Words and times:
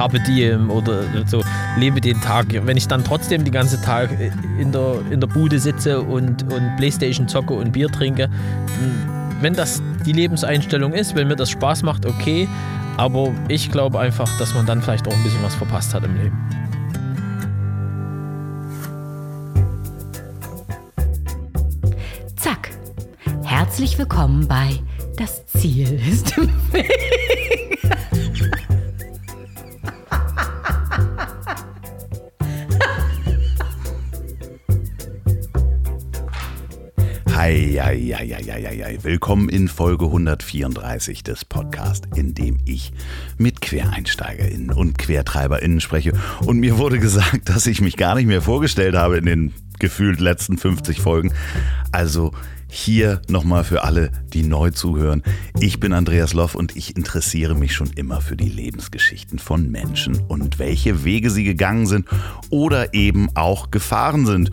Carpe 0.00 0.18
Diem 0.20 0.70
oder 0.70 1.02
so, 1.26 1.44
lebe 1.76 2.00
den 2.00 2.18
Tag. 2.22 2.46
Wenn 2.50 2.78
ich 2.78 2.88
dann 2.88 3.04
trotzdem 3.04 3.44
die 3.44 3.50
ganze 3.50 3.82
Tag 3.82 4.08
in 4.58 4.72
der, 4.72 4.94
in 5.10 5.20
der 5.20 5.26
Bude 5.26 5.58
sitze 5.58 6.00
und, 6.00 6.50
und 6.50 6.76
Playstation 6.78 7.28
zocke 7.28 7.52
und 7.52 7.72
Bier 7.72 7.88
trinke, 7.88 8.30
wenn 9.42 9.52
das 9.52 9.82
die 10.06 10.12
Lebenseinstellung 10.12 10.94
ist, 10.94 11.16
wenn 11.16 11.28
mir 11.28 11.36
das 11.36 11.50
Spaß 11.50 11.82
macht, 11.82 12.06
okay. 12.06 12.48
Aber 12.96 13.30
ich 13.48 13.70
glaube 13.70 14.00
einfach, 14.00 14.38
dass 14.38 14.54
man 14.54 14.64
dann 14.64 14.80
vielleicht 14.80 15.06
auch 15.06 15.12
ein 15.12 15.22
bisschen 15.22 15.42
was 15.42 15.54
verpasst 15.54 15.92
hat 15.92 16.02
im 16.02 16.16
Leben. 16.16 16.38
Zack. 22.36 22.70
Herzlich 23.42 23.98
willkommen 23.98 24.48
bei 24.48 24.80
Das 25.18 25.44
Ziel 25.44 26.00
ist 26.10 26.38
im 26.38 26.48
Weg. 26.72 26.90
Hei. 37.50 38.96
Willkommen 39.02 39.48
in 39.48 39.66
Folge 39.66 40.04
134 40.04 41.24
des 41.24 41.44
Podcasts, 41.44 42.06
in 42.14 42.32
dem 42.32 42.58
ich 42.64 42.92
mit 43.38 43.60
QuereinsteigerInnen 43.60 44.70
und 44.70 44.98
QuertreiberInnen 44.98 45.80
spreche. 45.80 46.12
Und 46.46 46.60
mir 46.60 46.78
wurde 46.78 47.00
gesagt, 47.00 47.48
dass 47.48 47.66
ich 47.66 47.80
mich 47.80 47.96
gar 47.96 48.14
nicht 48.14 48.26
mehr 48.26 48.40
vorgestellt 48.40 48.94
habe 48.94 49.18
in 49.18 49.26
den 49.26 49.54
gefühlt 49.80 50.20
letzten 50.20 50.58
50 50.58 51.00
Folgen. 51.00 51.32
Also 51.90 52.30
hier 52.70 53.20
nochmal 53.28 53.64
für 53.64 53.82
alle, 53.82 54.12
die 54.32 54.44
neu 54.44 54.70
zuhören. 54.70 55.22
Ich 55.58 55.80
bin 55.80 55.92
Andreas 55.92 56.32
Loff 56.34 56.54
und 56.54 56.76
ich 56.76 56.96
interessiere 56.96 57.54
mich 57.54 57.74
schon 57.74 57.90
immer 57.96 58.20
für 58.20 58.36
die 58.36 58.48
Lebensgeschichten 58.48 59.38
von 59.40 59.70
Menschen 59.70 60.20
und 60.28 60.58
welche 60.58 61.04
Wege 61.04 61.30
sie 61.30 61.44
gegangen 61.44 61.86
sind 61.86 62.06
oder 62.48 62.94
eben 62.94 63.28
auch 63.34 63.72
gefahren 63.72 64.24
sind. 64.24 64.50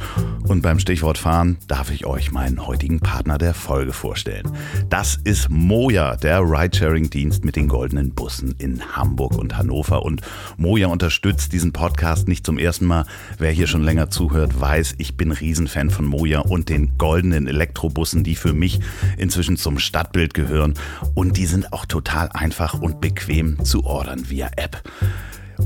Und 0.47 0.61
beim 0.61 0.79
Stichwort 0.79 1.19
fahren 1.19 1.57
darf 1.67 1.91
ich 1.91 2.05
euch 2.05 2.31
meinen 2.31 2.65
heutigen 2.65 2.99
Partner 2.99 3.37
der 3.37 3.53
Folge 3.53 3.93
vorstellen. 3.93 4.51
Das 4.89 5.19
ist 5.23 5.49
Moja, 5.49 6.15
der 6.15 6.41
Ridesharing-Dienst 6.41 7.45
mit 7.45 7.55
den 7.55 7.67
goldenen 7.67 8.11
Bussen 8.11 8.55
in 8.57 8.95
Hamburg 8.95 9.37
und 9.37 9.57
Hannover. 9.57 10.03
Und 10.03 10.21
Moja 10.57 10.87
unterstützt 10.87 11.53
diesen 11.53 11.71
Podcast 11.71 12.27
nicht 12.27 12.45
zum 12.45 12.57
ersten 12.57 12.85
Mal. 12.85 13.05
Wer 13.37 13.51
hier 13.51 13.67
schon 13.67 13.83
länger 13.83 14.09
zuhört, 14.09 14.59
weiß, 14.59 14.95
ich 14.97 15.17
bin 15.17 15.31
Riesenfan 15.31 15.91
von 15.91 16.05
Moja 16.05 16.39
und 16.39 16.69
den 16.69 16.97
goldenen 16.97 17.47
Elektrobussen 17.47 18.06
Bussen, 18.07 18.23
die 18.23 18.35
für 18.35 18.53
mich 18.53 18.79
inzwischen 19.17 19.57
zum 19.57 19.79
Stadtbild 19.79 20.33
gehören. 20.33 20.75
Und 21.13 21.35
die 21.35 21.45
sind 21.45 21.73
auch 21.73 21.85
total 21.85 22.29
einfach 22.29 22.79
und 22.79 23.01
bequem 23.01 23.65
zu 23.65 23.83
ordern 23.83 24.29
via 24.29 24.49
App. 24.55 24.81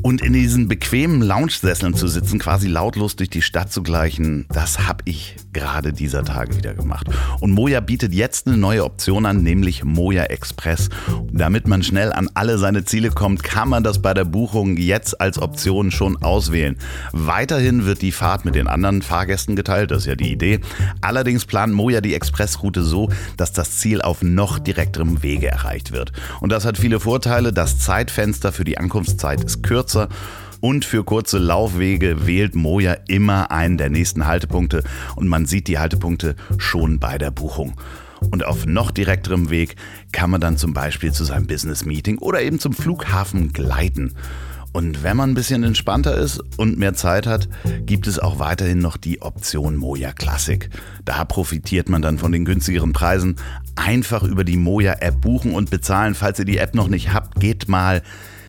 Und 0.02 0.22
in 0.22 0.34
diesen 0.34 0.67
bequemen 0.67 1.22
Lounge-Sesseln 1.22 1.94
zu 1.94 2.08
sitzen, 2.08 2.39
quasi 2.39 2.67
lautlos 2.67 3.16
durch 3.17 3.30
die 3.30 3.42
Stadt 3.42 3.72
zu 3.72 3.84
gleichen, 3.84 4.45
das 4.50 4.88
habe 4.88 5.03
ich 5.06 5.36
gerade 5.53 5.92
dieser 5.92 6.23
Tage 6.23 6.56
wieder 6.56 6.73
gemacht. 6.73 7.08
Und 7.39 7.52
Moja 7.52 7.81
bietet 7.81 8.14
jetzt 8.14 8.47
eine 8.47 8.58
neue 8.58 8.86
Option 8.86 9.25
an, 9.25 9.44
nämlich 9.44 9.84
Moja 9.84 10.23
Express. 10.23 10.89
Damit 11.31 11.67
man 11.67 11.84
schnell 11.84 12.14
an 12.14 12.30
alle 12.34 12.58
seine 12.58 12.86
Ziele 12.86 13.09
kommt, 13.09 13.44
kann 13.44 13.69
man 13.69 13.84
das 13.84 14.02
bei 14.02 14.14
der 14.14 14.23
Buchung 14.23 14.78
jetzt 14.78 15.19
als 15.19 15.38
Option 15.38 15.92
schon 15.92 16.17
auswählen. 16.23 16.78
Weiterhin 17.12 17.86
wird 17.86 18.02
die 18.02 18.14
Fahrt 18.14 18.45
mit 18.45 18.56
den 18.56 18.67
anderen 18.67 19.02
Fahrgästen 19.02 19.56
geteilt, 19.56 19.92
das 19.92 20.03
ist 20.03 20.08
ja 20.08 20.16
die 20.16 20.31
Idee. 20.31 20.62
Allerdings 21.02 21.45
plant 21.45 21.73
Moja 21.73 22.00
die 22.02 22.16
Expressroute 22.16 22.84
so, 22.84 23.09
dass 23.36 23.52
das 23.52 23.78
Ziel 23.78 24.02
auf 24.02 24.23
noch 24.23 24.58
direkterem 24.58 25.22
Wege 25.22 25.47
erreicht 25.47 25.92
wird. 25.92 26.14
Und 26.39 26.52
das 26.52 26.66
hat 26.66 26.78
viele 26.78 27.00
Vorteile. 27.00 27.52
Das 27.52 27.80
Zeitfenster 27.80 28.52
für 28.52 28.64
die 28.64 28.78
Ankunftszeit 28.78 29.44
ist 29.44 29.64
kürzer 29.64 29.80
kürzer. 29.81 30.09
Und 30.59 30.85
für 30.85 31.03
kurze 31.03 31.39
Laufwege 31.39 32.27
wählt 32.27 32.53
Moja 32.53 32.95
immer 33.07 33.49
einen 33.49 33.79
der 33.79 33.89
nächsten 33.89 34.27
Haltepunkte 34.27 34.83
und 35.15 35.27
man 35.27 35.47
sieht 35.47 35.67
die 35.67 35.79
Haltepunkte 35.79 36.35
schon 36.59 37.00
bei 37.00 37.17
der 37.17 37.31
Buchung. 37.31 37.73
Und 38.29 38.45
auf 38.45 38.67
noch 38.67 38.91
direkterem 38.91 39.50
Weg 39.50 39.75
kann 40.11 40.29
man 40.29 40.39
dann 40.39 40.57
zum 40.57 40.73
Beispiel 40.73 41.11
zu 41.11 41.23
seinem 41.23 41.47
Business-Meeting 41.47 42.19
oder 42.19 42.44
eben 42.44 42.59
zum 42.59 42.73
Flughafen 42.73 43.53
gleiten. 43.53 44.13
Und 44.72 45.01
wenn 45.01 45.17
man 45.17 45.31
ein 45.31 45.33
bisschen 45.33 45.63
entspannter 45.63 46.16
ist 46.16 46.39
und 46.57 46.77
mehr 46.77 46.94
Zeit 46.94 47.25
hat, 47.25 47.50
gibt 47.88 48.06
es 48.06 48.19
auch 48.19 48.38
weiterhin 48.38 48.77
noch 48.77 48.97
die 48.97 49.23
Option 49.23 49.75
Moja 49.75 50.13
Classic. 50.13 50.69
Da 51.03 51.25
profitiert 51.25 51.89
man 51.89 52.03
dann 52.03 52.19
von 52.19 52.31
den 52.31 52.45
günstigeren 52.45 52.94
Preisen. 52.94 53.35
Einfach 53.75 54.22
über 54.22 54.44
die 54.44 54.57
Moja 54.57 54.94
App 55.00 55.19
buchen 55.22 55.56
und 55.56 55.72
bezahlen. 55.72 56.13
Falls 56.13 56.38
ihr 56.38 56.45
die 56.45 56.59
App 56.59 56.75
noch 56.75 56.88
nicht 56.88 57.11
habt, 57.11 57.39
geht 57.39 57.67
mal 57.67 58.03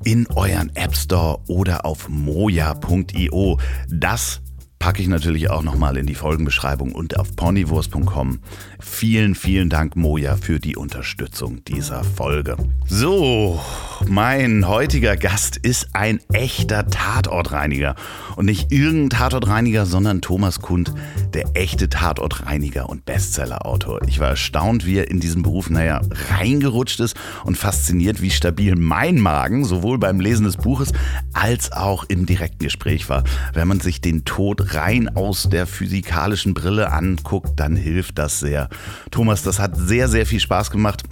in 0.04 0.26
euren 0.34 0.70
App 0.74 0.94
Store 0.94 1.40
oder 1.48 1.84
auf 1.84 2.08
moja.io. 2.08 3.58
Das 3.88 4.41
packe 4.82 5.00
ich 5.00 5.06
natürlich 5.06 5.48
auch 5.48 5.62
nochmal 5.62 5.97
in 5.97 6.06
die 6.06 6.16
Folgenbeschreibung 6.16 6.91
und 6.91 7.16
auf 7.16 7.37
ponywurst.com. 7.37 8.41
Vielen, 8.81 9.37
vielen 9.37 9.70
Dank, 9.70 9.94
Moja, 9.94 10.37
für 10.37 10.59
die 10.59 10.75
Unterstützung 10.75 11.62
dieser 11.65 12.03
Folge. 12.03 12.56
So, 12.88 13.60
mein 14.09 14.66
heutiger 14.66 15.16
Gast 15.16 15.56
ist 15.56 15.91
ein 15.93 16.19
echter 16.32 16.88
Tatortreiniger. 16.88 17.94
Und 18.34 18.47
nicht 18.47 18.72
irgendein 18.72 19.10
Tatortreiniger, 19.20 19.87
sondern 19.87 20.20
Thomas 20.20 20.60
Kund, 20.60 20.93
der 21.32 21.44
echte 21.54 21.88
Tatortreiniger 21.88 22.88
und 22.88 23.04
Bestsellerautor. 23.04 24.00
Ich 24.09 24.19
war 24.19 24.31
erstaunt, 24.31 24.84
wie 24.84 24.97
er 24.97 25.09
in 25.09 25.20
diesen 25.20 25.44
Beruf, 25.44 25.70
naja, 25.70 26.00
reingerutscht 26.31 26.99
ist 26.99 27.16
und 27.44 27.56
fasziniert, 27.56 28.20
wie 28.20 28.31
stabil 28.31 28.75
mein 28.75 29.20
Magen 29.20 29.64
sowohl 29.64 29.99
beim 29.99 30.19
Lesen 30.19 30.44
des 30.44 30.56
Buches 30.56 30.93
als 31.32 31.70
auch 31.70 32.03
im 32.09 32.26
direkten 32.26 32.64
Gespräch 32.64 33.09
war. 33.09 33.22
Wenn 33.53 33.69
man 33.69 33.78
sich 33.78 34.00
den 34.00 34.25
Tod 34.25 34.71
rein 34.74 35.08
aus 35.16 35.48
der 35.50 35.66
physikalischen 35.66 36.54
Brille 36.54 36.92
anguckt, 36.92 37.52
dann 37.56 37.76
hilft 37.76 38.18
das 38.18 38.40
sehr. 38.40 38.68
Thomas, 39.10 39.42
das 39.42 39.58
hat 39.58 39.76
sehr, 39.76 40.08
sehr 40.08 40.26
viel 40.26 40.40
Spaß 40.40 40.70
gemacht. 40.70 41.02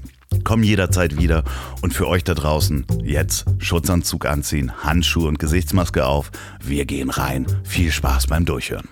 Komm 0.44 0.62
jederzeit 0.62 1.18
wieder. 1.18 1.44
Und 1.82 1.92
für 1.92 2.06
euch 2.06 2.24
da 2.24 2.34
draußen, 2.34 2.86
jetzt 3.02 3.46
Schutzanzug 3.58 4.26
anziehen, 4.26 4.72
Handschuhe 4.82 5.28
und 5.28 5.38
Gesichtsmaske 5.38 6.06
auf. 6.06 6.30
Wir 6.62 6.84
gehen 6.86 7.10
rein. 7.10 7.46
Viel 7.64 7.90
Spaß 7.90 8.28
beim 8.28 8.44
Durchhören. 8.44 8.88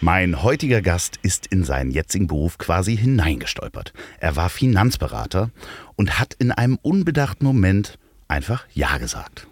Mein 0.00 0.44
heutiger 0.44 0.80
Gast 0.80 1.18
ist 1.22 1.48
in 1.48 1.64
seinen 1.64 1.90
jetzigen 1.90 2.28
Beruf 2.28 2.56
quasi 2.56 2.96
hineingestolpert. 2.96 3.92
Er 4.20 4.36
war 4.36 4.48
Finanzberater 4.48 5.50
und 5.96 6.20
hat 6.20 6.34
in 6.34 6.52
einem 6.52 6.78
unbedachten 6.80 7.44
Moment 7.44 7.98
einfach 8.28 8.64
Ja 8.72 8.98
gesagt. 8.98 9.48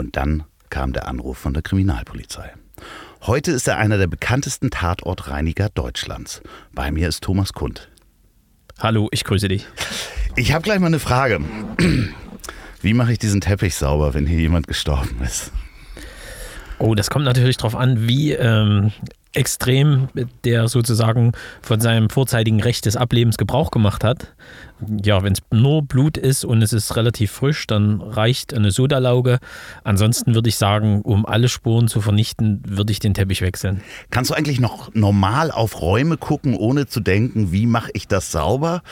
Und 0.00 0.16
dann 0.16 0.44
kam 0.70 0.94
der 0.94 1.06
Anruf 1.08 1.36
von 1.36 1.52
der 1.52 1.62
Kriminalpolizei. 1.62 2.54
Heute 3.20 3.50
ist 3.50 3.68
er 3.68 3.76
einer 3.76 3.98
der 3.98 4.06
bekanntesten 4.06 4.70
Tatortreiniger 4.70 5.68
Deutschlands. 5.68 6.40
Bei 6.72 6.90
mir 6.90 7.06
ist 7.06 7.22
Thomas 7.22 7.52
Kund. 7.52 7.90
Hallo, 8.78 9.08
ich 9.12 9.24
grüße 9.24 9.48
dich. 9.48 9.66
Ich 10.36 10.54
habe 10.54 10.62
gleich 10.62 10.78
mal 10.78 10.86
eine 10.86 11.00
Frage. 11.00 11.42
Wie 12.80 12.94
mache 12.94 13.12
ich 13.12 13.18
diesen 13.18 13.42
Teppich 13.42 13.74
sauber, 13.74 14.14
wenn 14.14 14.24
hier 14.24 14.38
jemand 14.38 14.68
gestorben 14.68 15.20
ist? 15.22 15.52
Oh, 16.78 16.94
das 16.94 17.10
kommt 17.10 17.26
natürlich 17.26 17.58
darauf 17.58 17.76
an, 17.76 18.08
wie 18.08 18.32
ähm, 18.32 18.92
extrem 19.32 20.08
der 20.44 20.68
sozusagen 20.68 21.32
von 21.62 21.80
seinem 21.80 22.10
vorzeitigen 22.10 22.60
Recht 22.60 22.86
des 22.86 22.96
Ablebens 22.96 23.38
Gebrauch 23.38 23.70
gemacht 23.70 24.02
hat. 24.02 24.34
Ja, 25.04 25.22
wenn 25.22 25.34
es 25.34 25.40
nur 25.52 25.82
Blut 25.82 26.16
ist 26.16 26.44
und 26.44 26.62
es 26.62 26.72
ist 26.72 26.96
relativ 26.96 27.30
frisch, 27.30 27.66
dann 27.66 28.00
reicht 28.00 28.54
eine 28.54 28.70
Sodalauge. 28.70 29.38
Ansonsten 29.84 30.34
würde 30.34 30.48
ich 30.48 30.56
sagen, 30.56 31.02
um 31.02 31.26
alle 31.26 31.48
Spuren 31.48 31.86
zu 31.86 32.00
vernichten, 32.00 32.62
würde 32.66 32.92
ich 32.92 32.98
den 32.98 33.14
Teppich 33.14 33.42
wechseln. 33.42 33.82
Kannst 34.10 34.30
du 34.30 34.34
eigentlich 34.34 34.58
noch 34.58 34.92
normal 34.94 35.50
auf 35.50 35.80
Räume 35.80 36.16
gucken, 36.16 36.56
ohne 36.56 36.86
zu 36.86 37.00
denken, 37.00 37.52
wie 37.52 37.66
mache 37.66 37.90
ich 37.94 38.08
das 38.08 38.32
sauber? 38.32 38.82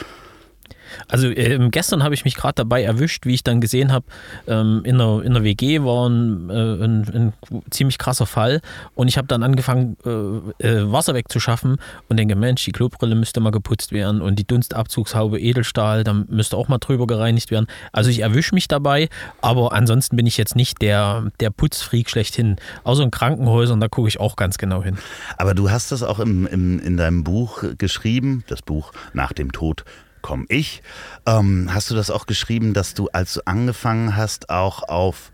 Also 1.09 1.29
ähm, 1.29 1.71
gestern 1.71 2.03
habe 2.03 2.15
ich 2.15 2.25
mich 2.25 2.35
gerade 2.35 2.55
dabei 2.55 2.83
erwischt, 2.83 3.27
wie 3.27 3.35
ich 3.35 3.45
dann 3.45 3.61
gesehen 3.61 3.93
habe, 3.93 4.07
ähm, 4.47 4.83
in, 4.85 4.99
der, 4.99 5.23
in 5.23 5.35
der 5.35 5.45
WG 5.45 5.83
war 5.83 6.09
ein, 6.09 6.51
äh, 6.51 6.53
ein, 6.53 7.33
ein 7.53 7.63
ziemlich 7.71 7.99
krasser 7.99 8.27
Fall 8.27 8.61
und 8.95 9.09
ich 9.09 9.19
habe 9.19 9.29
dann 9.29 9.43
angefangen, 9.43 9.97
äh, 10.05 10.67
äh, 10.67 10.93
Wasser 10.93 11.15
wegzuschaffen 11.15 11.77
und 12.09 12.17
denke, 12.17 12.37
Mensch, 12.37 12.65
die 12.65 12.73
Klobrille 12.73 13.15
müsste 13.15 13.41
mal 13.41 13.51
geputzt 13.51 13.93
werden 13.93 14.21
und 14.21 14.39
die 14.39 14.47
Dunstabzugshaube 14.47 15.41
Edelstahl, 15.41 16.05
da 16.05 16.13
müsste 16.13 16.57
auch 16.57 16.69
mal 16.69 16.79
drüber 16.79 17.07
gereinigt 17.07 17.51
werden. 17.51 17.67
Also 17.93 18.11
ich 18.11 18.21
erwische 18.21 18.55
mich 18.55 18.69
dabei, 18.69 19.09
aber 19.41 19.73
ansonsten 19.73 20.17
bin 20.17 20.27
ich 20.27 20.37
jetzt 20.37 20.57
nicht 20.57 20.83
der, 20.83 21.31
der 21.41 21.51
Putzfreak 21.51 22.11
schlechthin. 22.11 22.57
Außer 22.85 23.03
in 23.03 23.11
Krankenhäusern, 23.11 23.81
da 23.81 23.89
gucke 23.89 24.09
ich 24.09 24.21
auch 24.21 24.37
ganz 24.37 24.59
genau 24.59 24.83
hin. 24.83 24.99
Aber 25.37 25.55
du 25.55 25.71
hast 25.71 25.93
das 25.93 26.03
auch 26.03 26.19
im, 26.21 26.47
im, 26.47 26.79
in 26.81 26.97
deinem 26.97 27.25
Buch 27.25 27.63
geschrieben, 27.77 28.45
das 28.49 28.63
Buch 28.63 28.93
Nach 29.13 29.33
dem 29.33 29.53
Tod 29.53 29.85
komme 30.19 30.45
ich. 30.49 30.83
Ähm, 31.27 31.71
hast 31.73 31.91
du 31.91 31.95
das 31.95 32.11
auch 32.11 32.27
geschrieben, 32.27 32.75
dass 32.75 32.95
du, 32.95 33.09
als 33.13 33.35
du 33.35 33.41
angefangen 33.45 34.17
hast, 34.17 34.51
auch 34.51 34.89
auf 34.89 35.31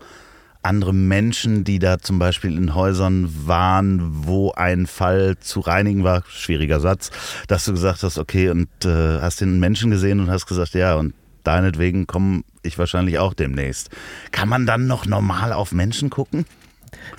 andere 0.65 0.93
Menschen, 0.93 1.63
die 1.63 1.79
da 1.79 1.99
zum 1.99 2.17
Beispiel 2.17 2.57
in 2.57 2.73
Häusern 2.73 3.29
waren, 3.45 4.25
wo 4.25 4.51
ein 4.51 4.87
Fall 4.87 5.37
zu 5.39 5.59
reinigen 5.59 6.03
war, 6.03 6.23
schwieriger 6.27 6.79
Satz, 6.79 7.11
dass 7.47 7.65
du 7.65 7.71
gesagt 7.71 8.01
hast, 8.01 8.17
okay, 8.17 8.49
und 8.49 8.67
äh, 8.83 9.21
hast 9.21 9.41
den 9.41 9.59
Menschen 9.59 9.91
gesehen 9.91 10.19
und 10.19 10.29
hast 10.31 10.47
gesagt, 10.47 10.73
ja, 10.73 10.95
und 10.95 11.13
deinetwegen 11.43 12.07
komme 12.07 12.41
ich 12.63 12.79
wahrscheinlich 12.79 13.19
auch 13.19 13.35
demnächst. 13.35 13.89
Kann 14.31 14.49
man 14.49 14.65
dann 14.65 14.87
noch 14.87 15.05
normal 15.05 15.53
auf 15.53 15.71
Menschen 15.71 16.09
gucken? 16.09 16.45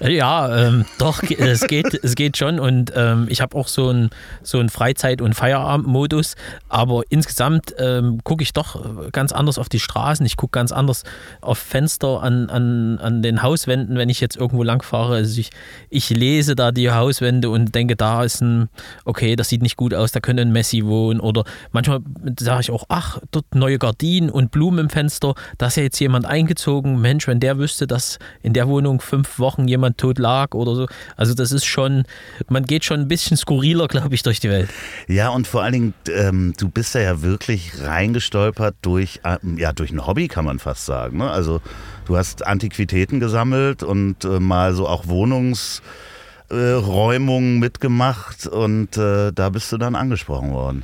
Ja, 0.00 0.67
ähm, 0.67 0.84
doch, 0.99 1.23
es 1.23 1.67
geht, 1.67 1.94
es 2.02 2.14
geht 2.14 2.37
schon. 2.37 2.58
Und 2.58 2.93
ähm, 2.94 3.26
ich 3.28 3.40
habe 3.40 3.56
auch 3.56 3.69
so 3.69 3.88
einen 3.88 4.11
so 4.43 4.67
Freizeit- 4.69 5.20
und 5.20 5.34
Feierabendmodus. 5.34 6.34
Aber 6.69 7.02
insgesamt 7.08 7.75
ähm, 7.78 8.20
gucke 8.25 8.43
ich 8.43 8.52
doch 8.52 9.11
ganz 9.12 9.32
anders 9.32 9.58
auf 9.58 9.69
die 9.69 9.81
Straßen. 9.81 10.25
Ich 10.26 10.37
gucke 10.37 10.52
ganz 10.52 10.73
anders 10.73 11.05
auf 11.40 11.58
Fenster 11.58 12.23
an, 12.23 12.50
an, 12.50 12.99
an 12.99 13.23
den 13.23 13.43
Hauswänden, 13.43 13.96
wenn 13.96 14.08
ich 14.08 14.20
jetzt 14.20 14.37
irgendwo 14.37 14.62
lang 14.62 14.82
fahre. 14.82 15.14
Also 15.14 15.40
ich, 15.40 15.50
ich 15.88 16.11
lese 16.11 16.55
da 16.55 16.73
die 16.73 16.90
Hauswände 16.90 17.50
und 17.50 17.75
denke, 17.75 17.96
da 17.96 18.25
ist 18.25 18.40
ein, 18.43 18.69
okay, 19.05 19.37
das 19.37 19.49
sieht 19.49 19.62
nicht 19.62 19.76
gut 19.76 19.94
aus, 19.94 20.12
da 20.12 20.20
könnte 20.20 20.43
ein 20.43 20.52
Messi 20.52 20.84
wohnen. 20.84 21.20
Oder 21.20 21.44
manchmal 21.73 22.00
sage 22.38 22.61
ich 22.62 22.70
auch, 22.70 22.84
ach, 22.88 23.19
dort 23.31 23.55
neue 23.55 23.78
Gardinen 23.78 24.31
und 24.31 24.50
Blumen 24.50 24.78
im 24.78 24.90
Fenster, 24.90 25.34
da 25.58 25.67
ist 25.67 25.76
ja 25.76 25.82
jetzt 25.82 25.99
jemand 26.00 26.26
eingezogen. 26.26 27.00
Mensch, 27.00 27.26
wenn 27.26 27.40
der 27.40 27.58
wüsste, 27.58 27.87
dass 27.87 28.19
in 28.43 28.52
der 28.52 28.69
Wohnung 28.69 29.00
fünf 29.00 29.38
Wochen 29.38 29.65
jemand 29.68 29.86
jemand 29.86 29.98
tot 29.98 30.18
lag 30.18 30.54
oder 30.54 30.74
so. 30.74 30.86
Also 31.16 31.34
das 31.34 31.52
ist 31.52 31.66
schon, 31.66 32.04
man 32.48 32.64
geht 32.64 32.84
schon 32.84 33.00
ein 33.00 33.08
bisschen 33.08 33.36
skurriler, 33.36 33.88
glaube 33.88 34.14
ich, 34.14 34.22
durch 34.22 34.40
die 34.40 34.48
Welt. 34.50 34.68
Ja, 35.06 35.28
und 35.28 35.46
vor 35.46 35.62
allen 35.62 35.72
Dingen, 35.72 35.94
ähm, 36.08 36.54
du 36.58 36.68
bist 36.68 36.94
da 36.94 37.00
ja 37.00 37.22
wirklich 37.22 37.72
reingestolpert 37.80 38.76
durch, 38.82 39.20
ähm, 39.24 39.56
ja, 39.58 39.72
durch 39.72 39.90
ein 39.90 40.06
Hobby, 40.06 40.28
kann 40.28 40.44
man 40.44 40.58
fast 40.58 40.84
sagen. 40.86 41.16
Ne? 41.18 41.30
Also 41.30 41.60
du 42.06 42.16
hast 42.16 42.46
Antiquitäten 42.46 43.20
gesammelt 43.20 43.82
und 43.82 44.24
äh, 44.24 44.40
mal 44.40 44.74
so 44.74 44.88
auch 44.88 45.06
Wohnungsräumungen 45.06 47.56
äh, 47.56 47.60
mitgemacht 47.60 48.46
und 48.46 48.96
äh, 48.96 49.32
da 49.32 49.50
bist 49.50 49.70
du 49.72 49.78
dann 49.78 49.94
angesprochen 49.94 50.52
worden. 50.52 50.82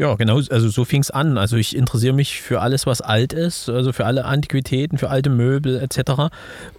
Ja, 0.00 0.14
genau, 0.14 0.36
also 0.36 0.68
so 0.68 0.84
fing 0.84 1.02
es 1.02 1.10
an. 1.10 1.38
Also 1.38 1.56
ich 1.56 1.74
interessiere 1.74 2.14
mich 2.14 2.40
für 2.40 2.60
alles, 2.60 2.86
was 2.86 3.00
alt 3.00 3.32
ist, 3.32 3.68
also 3.68 3.92
für 3.92 4.06
alle 4.06 4.26
Antiquitäten, 4.26 4.96
für 4.96 5.10
alte 5.10 5.28
Möbel 5.28 5.80
etc. 5.80 6.30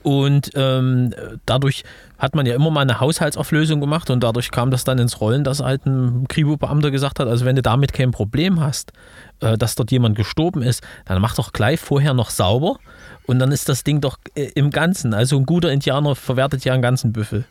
Und 0.04 0.51
ähm, 0.56 1.13
dadurch 1.45 1.83
hat 2.18 2.33
man 2.33 2.45
ja 2.45 2.56
immer 2.56 2.71
mal 2.71 2.81
eine 2.81 3.01
Haushaltsauflösung 3.01 3.81
gemacht 3.81 4.10
und 4.10 4.24
dadurch 4.24 4.51
kam 4.51 4.71
das 4.71 4.86
dann 4.86 5.00
ins 5.00 5.19
Rollen, 5.19 5.44
dass 5.44 5.60
halt 5.60 5.86
ein 5.86 6.30
Kribo-Beamter 6.30 6.92
gesagt 6.92 7.19
hat, 7.19 7.27
also 7.27 7.44
wenn 7.44 7.57
du 7.57 7.62
damit 7.62 7.92
kein 7.92 8.12
Problem 8.12 8.62
hast, 8.62 8.94
äh, 9.42 9.57
dass 9.57 9.75
dort 9.75 9.92
jemand 9.92 10.16
gestorben 10.16 10.62
ist, 10.62 10.81
dann 11.04 11.21
mach 11.21 11.36
doch 11.36 11.51
gleich 11.51 11.81
vorher 11.81 12.13
noch 12.13 12.30
sauber 12.30 12.77
und 13.25 13.39
dann 13.39 13.51
ist 13.51 13.68
das 13.68 13.83
Ding 13.83 14.00
doch 14.00 14.18
äh, 14.36 14.50
im 14.56 14.69
Ganzen. 14.69 15.13
Also 15.13 15.38
ein 15.38 15.45
guter 15.45 15.74
Indianer 15.74 16.16
verwertet 16.16 16.63
ja 16.63 16.71
einen 16.71 16.81
ganzen 16.81 17.12
Büffel. 17.12 17.44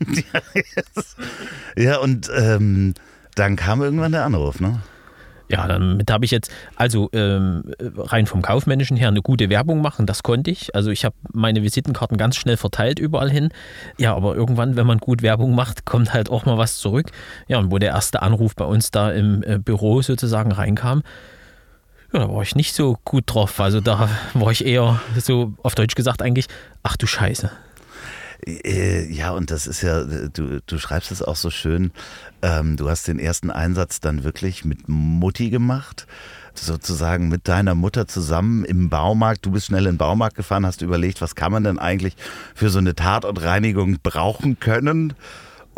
ja, 1.77 1.99
und 1.99 2.27
ähm, 2.35 2.95
dann 3.35 3.55
kam 3.55 3.83
irgendwann 3.83 4.13
der 4.13 4.25
Anruf, 4.25 4.59
ne? 4.59 4.81
Ja, 5.51 5.67
damit 5.67 6.11
habe 6.11 6.25
ich 6.25 6.31
jetzt, 6.31 6.51
also 6.75 7.09
ähm, 7.11 7.63
rein 7.97 8.27
vom 8.27 8.43
Kaufmännischen 8.43 8.95
her, 8.97 9.07
eine 9.07 9.23
gute 9.23 9.49
Werbung 9.49 9.81
machen, 9.81 10.05
das 10.05 10.21
konnte 10.21 10.51
ich. 10.51 10.75
Also 10.75 10.91
ich 10.91 11.05
habe 11.05 11.15
meine 11.33 11.63
Visitenkarten 11.63 12.17
ganz 12.17 12.35
schnell 12.35 12.55
verteilt 12.55 12.99
überall 12.99 13.31
hin. 13.31 13.49
Ja, 13.97 14.15
aber 14.15 14.35
irgendwann, 14.35 14.75
wenn 14.75 14.85
man 14.85 14.99
gut 14.99 15.23
Werbung 15.23 15.55
macht, 15.55 15.85
kommt 15.85 16.13
halt 16.13 16.29
auch 16.29 16.45
mal 16.45 16.59
was 16.59 16.77
zurück. 16.77 17.11
Ja, 17.47 17.57
und 17.57 17.71
wo 17.71 17.79
der 17.79 17.89
erste 17.89 18.21
Anruf 18.21 18.55
bei 18.55 18.65
uns 18.65 18.91
da 18.91 19.11
im 19.11 19.41
äh, 19.41 19.57
Büro 19.57 20.03
sozusagen 20.03 20.51
reinkam, 20.51 21.01
ja, 22.13 22.19
da 22.19 22.29
war 22.29 22.43
ich 22.43 22.55
nicht 22.55 22.75
so 22.75 22.97
gut 23.03 23.23
drauf. 23.27 23.59
Also 23.59 23.81
da 23.81 24.07
war 24.35 24.51
ich 24.51 24.65
eher 24.65 25.01
so 25.17 25.53
auf 25.63 25.73
Deutsch 25.73 25.95
gesagt 25.95 26.21
eigentlich, 26.21 26.45
ach 26.83 26.95
du 26.95 27.07
Scheiße. 27.07 27.51
Äh, 28.45 29.11
ja, 29.11 29.31
und 29.31 29.51
das 29.51 29.67
ist 29.67 29.81
ja, 29.81 30.03
du, 30.03 30.61
du 30.65 30.77
schreibst 30.77 31.11
es 31.11 31.21
auch 31.21 31.35
so 31.35 31.49
schön. 31.49 31.91
Ähm, 32.41 32.77
du 32.77 32.89
hast 32.89 33.07
den 33.07 33.19
ersten 33.19 33.51
Einsatz 33.51 33.99
dann 33.99 34.23
wirklich 34.23 34.65
mit 34.65 34.87
Mutti 34.87 35.49
gemacht 35.49 36.07
sozusagen 36.55 37.29
mit 37.29 37.47
deiner 37.47 37.75
Mutter 37.75 38.07
zusammen 38.07 38.65
im 38.65 38.89
Baumarkt. 38.89 39.45
Du 39.45 39.51
bist 39.51 39.67
schnell 39.67 39.85
in 39.85 39.93
den 39.93 39.97
Baumarkt 39.97 40.35
gefahren, 40.35 40.65
hast 40.65 40.81
überlegt, 40.81 41.21
was 41.21 41.35
kann 41.35 41.51
man 41.51 41.63
denn 41.63 41.79
eigentlich 41.79 42.15
für 42.53 42.69
so 42.69 42.79
eine 42.79 42.95
Tatortreinigung 42.95 43.97
brauchen 44.03 44.59
können? 44.59 45.13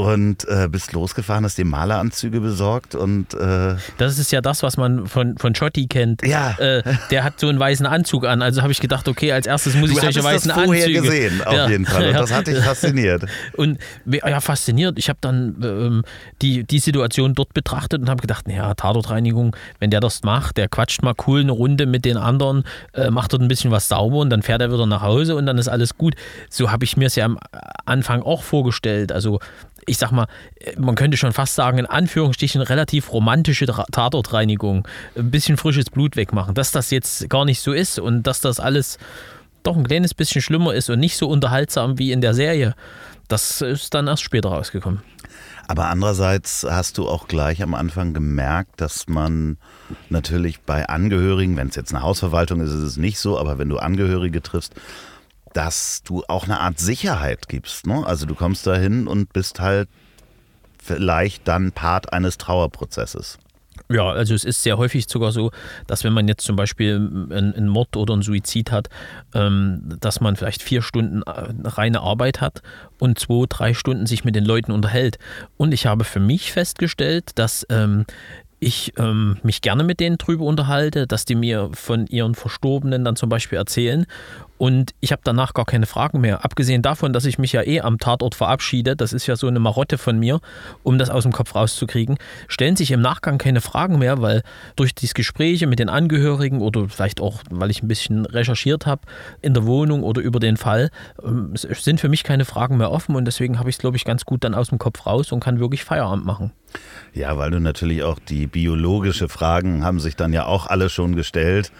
Und 0.01 0.47
äh, 0.47 0.67
bist 0.69 0.93
losgefahren, 0.93 1.45
hast 1.45 1.57
dir 1.57 1.65
Maleranzüge 1.65 2.41
besorgt 2.41 2.95
und 2.95 3.33
äh 3.33 3.75
das 3.97 4.17
ist 4.17 4.31
ja 4.31 4.41
das, 4.41 4.63
was 4.63 4.77
man 4.77 5.07
von, 5.07 5.37
von 5.37 5.55
Schotti 5.55 5.87
kennt. 5.87 6.25
Ja. 6.25 6.51
Äh, 6.57 6.83
der 7.11 7.23
hat 7.23 7.39
so 7.39 7.47
einen 7.47 7.59
weißen 7.59 7.85
Anzug 7.85 8.25
an. 8.25 8.41
Also 8.41 8.61
habe 8.61 8.71
ich 8.71 8.79
gedacht, 8.79 9.07
okay, 9.07 9.31
als 9.31 9.47
erstes 9.47 9.75
muss 9.75 9.89
du 9.89 9.95
ich 9.95 10.01
solche 10.01 10.23
weißen 10.23 10.49
das 10.49 10.63
vorher 10.63 10.85
Anzüge. 10.85 11.01
gesehen, 11.01 11.41
auf 11.43 11.53
ja. 11.53 11.69
jeden 11.69 11.85
Fall. 11.85 12.09
Und 12.09 12.13
das 12.15 12.33
hat 12.33 12.47
dich 12.47 12.57
fasziniert. 12.57 13.25
Und 13.55 13.79
ja, 14.05 14.39
fasziniert. 14.41 14.97
Ich 14.97 15.09
habe 15.09 15.19
dann 15.21 15.55
ähm, 15.63 16.03
die, 16.41 16.63
die 16.63 16.79
Situation 16.79 17.33
dort 17.33 17.53
betrachtet 17.53 18.01
und 18.01 18.09
habe 18.09 18.21
gedacht, 18.21 18.47
naja, 18.47 18.73
Tatortreinigung, 18.73 19.55
wenn 19.79 19.89
der 19.89 19.99
das 19.99 20.23
macht, 20.23 20.57
der 20.57 20.67
quatscht 20.67 21.03
mal 21.03 21.13
cool 21.27 21.41
eine 21.41 21.51
Runde 21.51 21.85
mit 21.85 22.05
den 22.05 22.17
anderen, 22.17 22.63
äh, 22.93 23.09
macht 23.09 23.33
dort 23.33 23.41
ein 23.41 23.47
bisschen 23.47 23.71
was 23.71 23.87
sauber 23.87 24.17
und 24.17 24.29
dann 24.29 24.41
fährt 24.41 24.61
er 24.61 24.71
wieder 24.71 24.85
nach 24.85 25.01
Hause 25.01 25.35
und 25.35 25.45
dann 25.45 25.57
ist 25.57 25.67
alles 25.67 25.97
gut. 25.97 26.15
So 26.49 26.71
habe 26.71 26.85
ich 26.85 26.97
mir 26.97 27.07
es 27.07 27.15
ja 27.15 27.25
am 27.25 27.37
Anfang 27.85 28.21
auch 28.23 28.43
vorgestellt. 28.43 29.11
Also 29.11 29.39
ich 29.91 29.97
sag 29.97 30.13
mal, 30.13 30.27
man 30.77 30.95
könnte 30.95 31.17
schon 31.17 31.33
fast 31.33 31.53
sagen, 31.53 31.77
in 31.77 31.85
Anführungsstrichen 31.85 32.61
relativ 32.61 33.11
romantische 33.11 33.65
Tatortreinigung, 33.65 34.87
ein 35.17 35.31
bisschen 35.31 35.57
frisches 35.57 35.89
Blut 35.89 36.15
wegmachen, 36.15 36.55
dass 36.55 36.71
das 36.71 36.91
jetzt 36.91 37.29
gar 37.29 37.43
nicht 37.43 37.59
so 37.59 37.73
ist 37.73 37.99
und 37.99 38.23
dass 38.23 38.39
das 38.39 38.61
alles 38.61 38.97
doch 39.63 39.75
ein 39.75 39.83
kleines 39.83 40.13
bisschen 40.13 40.41
schlimmer 40.41 40.73
ist 40.73 40.89
und 40.89 41.01
nicht 41.01 41.17
so 41.17 41.27
unterhaltsam 41.27 41.99
wie 41.99 42.13
in 42.13 42.21
der 42.21 42.33
Serie. 42.33 42.73
Das 43.27 43.61
ist 43.61 43.93
dann 43.93 44.07
erst 44.07 44.23
später 44.23 44.47
rausgekommen. 44.47 45.01
Aber 45.67 45.89
andererseits 45.89 46.65
hast 46.69 46.97
du 46.97 47.09
auch 47.09 47.27
gleich 47.27 47.61
am 47.61 47.73
Anfang 47.73 48.13
gemerkt, 48.13 48.79
dass 48.79 49.09
man 49.09 49.57
natürlich 50.09 50.61
bei 50.61 50.87
Angehörigen, 50.87 51.57
wenn 51.57 51.67
es 51.67 51.75
jetzt 51.75 51.93
eine 51.93 52.01
Hausverwaltung 52.01 52.61
ist, 52.61 52.71
ist 52.71 52.83
es 52.83 52.97
nicht 52.97 53.19
so, 53.19 53.37
aber 53.37 53.57
wenn 53.57 53.67
du 53.67 53.77
Angehörige 53.77 54.41
triffst, 54.41 54.73
dass 55.53 56.03
du 56.03 56.23
auch 56.27 56.45
eine 56.45 56.59
Art 56.59 56.79
Sicherheit 56.79 57.47
gibst. 57.49 57.87
Ne? 57.87 58.05
Also 58.05 58.25
du 58.25 58.35
kommst 58.35 58.65
da 58.67 58.75
hin 58.75 59.07
und 59.07 59.33
bist 59.33 59.59
halt 59.59 59.89
vielleicht 60.81 61.47
dann 61.47 61.71
Part 61.71 62.13
eines 62.13 62.37
Trauerprozesses. 62.37 63.37
Ja, 63.89 64.09
also 64.09 64.33
es 64.33 64.45
ist 64.45 64.63
sehr 64.63 64.77
häufig 64.77 65.07
sogar 65.07 65.31
so, 65.31 65.51
dass 65.87 66.03
wenn 66.03 66.13
man 66.13 66.27
jetzt 66.27 66.45
zum 66.45 66.55
Beispiel 66.55 66.95
einen, 66.95 67.67
Mord 67.67 67.97
oder 67.97 68.13
einen 68.13 68.21
Suizid 68.21 68.71
hat, 68.71 68.89
ähm, 69.33 69.97
dass 69.99 70.21
man 70.21 70.35
vielleicht 70.35 70.61
vier 70.61 70.81
Stunden 70.81 71.23
äh, 71.23 71.53
reine 71.63 72.01
Arbeit 72.01 72.39
hat 72.39 72.61
und 72.99 73.19
zwei, 73.19 73.45
drei 73.49 73.73
Stunden 73.73 74.05
sich 74.05 74.23
mit 74.23 74.35
den 74.35 74.45
Leuten 74.45 74.71
unterhält. 74.71 75.19
Und 75.57 75.73
ich 75.73 75.85
habe 75.87 76.05
für 76.05 76.19
mich 76.19 76.53
festgestellt, 76.53 77.31
dass 77.35 77.65
ähm, 77.69 78.05
ich 78.59 78.93
ähm, 78.97 79.37
mich 79.43 79.61
gerne 79.61 79.83
mit 79.83 79.99
denen 79.99 80.17
drüber 80.17 80.45
unterhalte, 80.45 81.07
dass 81.07 81.25
die 81.25 81.35
mir 81.35 81.71
von 81.73 82.05
ihren 82.07 82.35
Verstorbenen 82.35 83.03
dann 83.03 83.15
zum 83.15 83.27
Beispiel 83.27 83.57
erzählen 83.57 84.05
und 84.61 84.93
ich 84.99 85.11
habe 85.11 85.23
danach 85.23 85.55
gar 85.55 85.65
keine 85.65 85.87
Fragen 85.87 86.21
mehr. 86.21 86.45
Abgesehen 86.45 86.83
davon, 86.83 87.13
dass 87.13 87.25
ich 87.25 87.39
mich 87.39 87.51
ja 87.51 87.63
eh 87.63 87.81
am 87.81 87.97
Tatort 87.97 88.35
verabschiede, 88.35 88.95
das 88.95 89.11
ist 89.11 89.25
ja 89.25 89.35
so 89.35 89.47
eine 89.47 89.59
Marotte 89.59 89.97
von 89.97 90.19
mir, 90.19 90.39
um 90.83 90.99
das 90.99 91.09
aus 91.09 91.23
dem 91.23 91.31
Kopf 91.31 91.55
rauszukriegen, 91.55 92.19
stellen 92.47 92.75
sich 92.75 92.91
im 92.91 93.01
Nachgang 93.01 93.39
keine 93.39 93.59
Fragen 93.59 93.97
mehr, 93.97 94.21
weil 94.21 94.43
durch 94.75 94.93
die 94.93 95.07
Gespräche 95.07 95.65
mit 95.65 95.79
den 95.79 95.89
Angehörigen 95.89 96.61
oder 96.61 96.87
vielleicht 96.89 97.21
auch, 97.21 97.41
weil 97.49 97.71
ich 97.71 97.81
ein 97.81 97.87
bisschen 97.87 98.27
recherchiert 98.27 98.85
habe 98.85 99.01
in 99.41 99.55
der 99.55 99.65
Wohnung 99.65 100.03
oder 100.03 100.21
über 100.21 100.39
den 100.39 100.57
Fall, 100.57 100.91
ähm, 101.25 101.53
sind 101.55 101.99
für 101.99 102.09
mich 102.09 102.23
keine 102.23 102.45
Fragen 102.45 102.77
mehr 102.77 102.91
offen 102.91 103.15
und 103.15 103.25
deswegen 103.25 103.57
habe 103.57 103.71
ich 103.71 103.77
es, 103.77 103.79
glaube 103.79 103.97
ich, 103.97 104.05
ganz 104.05 104.25
gut 104.25 104.43
dann 104.43 104.53
aus 104.53 104.69
dem 104.69 104.77
Kopf 104.77 105.07
raus 105.07 105.31
und 105.31 105.39
kann 105.39 105.59
wirklich 105.59 105.83
Feierabend 105.83 106.23
machen. 106.23 106.51
Ja, 107.15 107.35
weil 107.35 107.49
du 107.49 107.59
natürlich 107.59 108.03
auch 108.03 108.19
die 108.19 108.45
biologische 108.45 109.27
Fragen 109.27 109.83
haben 109.83 109.99
sich 109.99 110.15
dann 110.15 110.33
ja 110.33 110.45
auch 110.45 110.67
alle 110.67 110.89
schon 110.89 111.15
gestellt 111.15 111.71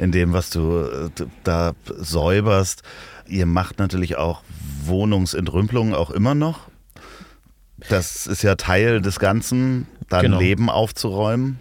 in 0.00 0.12
dem, 0.12 0.32
was 0.32 0.50
du 0.50 0.80
äh, 0.80 1.26
da 1.44 1.72
säuberst. 1.84 2.82
Ihr 3.28 3.46
macht 3.46 3.78
natürlich 3.78 4.16
auch 4.16 4.42
Wohnungsentrümpelungen 4.84 5.94
auch 5.94 6.10
immer 6.10 6.34
noch. 6.34 6.68
Das 7.88 8.26
ist 8.26 8.42
ja 8.42 8.54
Teil 8.56 9.00
des 9.00 9.18
Ganzen, 9.18 9.86
dein 10.08 10.22
genau. 10.22 10.38
Leben 10.38 10.70
aufzuräumen. 10.70 11.60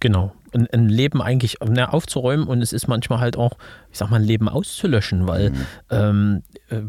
Genau. 0.00 0.34
Ein, 0.52 0.66
ein 0.72 0.88
Leben 0.88 1.20
eigentlich 1.20 1.60
aufzuräumen 1.60 2.46
und 2.46 2.62
es 2.62 2.72
ist 2.72 2.88
manchmal 2.88 3.20
halt 3.20 3.36
auch 3.36 3.52
ich 3.96 4.00
sag 4.00 4.10
mal, 4.10 4.20
ein 4.20 4.24
Leben 4.24 4.50
auszulöschen, 4.50 5.26
weil 5.26 5.50
mhm. 5.50 5.66
ähm, 5.88 6.42
äh, 6.68 6.80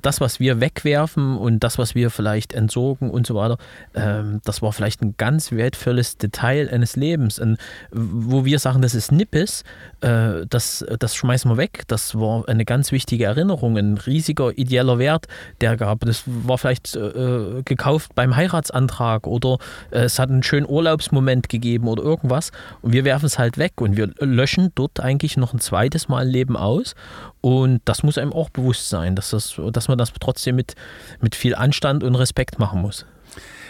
das, 0.00 0.22
was 0.22 0.40
wir 0.40 0.60
wegwerfen 0.60 1.36
und 1.36 1.60
das, 1.60 1.76
was 1.76 1.94
wir 1.94 2.08
vielleicht 2.08 2.54
entsorgen 2.54 3.10
und 3.10 3.26
so 3.26 3.34
weiter, 3.34 3.58
ähm, 3.94 4.40
das 4.44 4.62
war 4.62 4.72
vielleicht 4.72 5.02
ein 5.02 5.14
ganz 5.18 5.52
wertvolles 5.52 6.16
Detail 6.16 6.70
eines 6.72 6.96
Lebens. 6.96 7.38
Und 7.38 7.58
wo 7.90 8.46
wir 8.46 8.58
sagen, 8.58 8.80
das 8.80 8.94
ist 8.94 9.12
Nippes, 9.12 9.62
äh, 10.00 10.46
das, 10.48 10.82
das 10.98 11.14
schmeißen 11.14 11.50
wir 11.50 11.58
weg. 11.58 11.82
Das 11.86 12.14
war 12.14 12.48
eine 12.48 12.64
ganz 12.64 12.92
wichtige 12.92 13.24
Erinnerung, 13.24 13.76
ein 13.76 13.98
riesiger 13.98 14.56
ideeller 14.56 14.98
Wert, 14.98 15.26
der 15.60 15.76
gab. 15.76 16.00
Das 16.00 16.22
war 16.24 16.56
vielleicht 16.56 16.96
äh, 16.96 17.62
gekauft 17.62 18.14
beim 18.14 18.36
Heiratsantrag 18.36 19.26
oder 19.26 19.58
äh, 19.90 20.04
es 20.04 20.18
hat 20.18 20.30
einen 20.30 20.42
schönen 20.42 20.66
Urlaubsmoment 20.66 21.50
gegeben 21.50 21.88
oder 21.88 22.02
irgendwas. 22.02 22.52
Und 22.80 22.94
wir 22.94 23.04
werfen 23.04 23.26
es 23.26 23.38
halt 23.38 23.58
weg 23.58 23.82
und 23.82 23.98
wir 23.98 24.10
löschen 24.20 24.72
dort 24.74 25.00
eigentlich 25.00 25.36
noch 25.36 25.52
ein 25.52 25.60
zweites 25.60 26.08
Mal 26.08 26.22
ein 26.22 26.28
Leben 26.28 26.53
Leben 26.54 26.56
aus. 26.56 26.94
Und 27.40 27.82
das 27.84 28.02
muss 28.02 28.18
einem 28.18 28.32
auch 28.32 28.50
bewusst 28.50 28.88
sein, 28.88 29.16
dass, 29.16 29.30
das, 29.30 29.60
dass 29.72 29.88
man 29.88 29.98
das 29.98 30.12
trotzdem 30.18 30.56
mit, 30.56 30.74
mit 31.20 31.34
viel 31.34 31.54
Anstand 31.54 32.02
und 32.02 32.14
Respekt 32.14 32.58
machen 32.58 32.80
muss. 32.80 33.04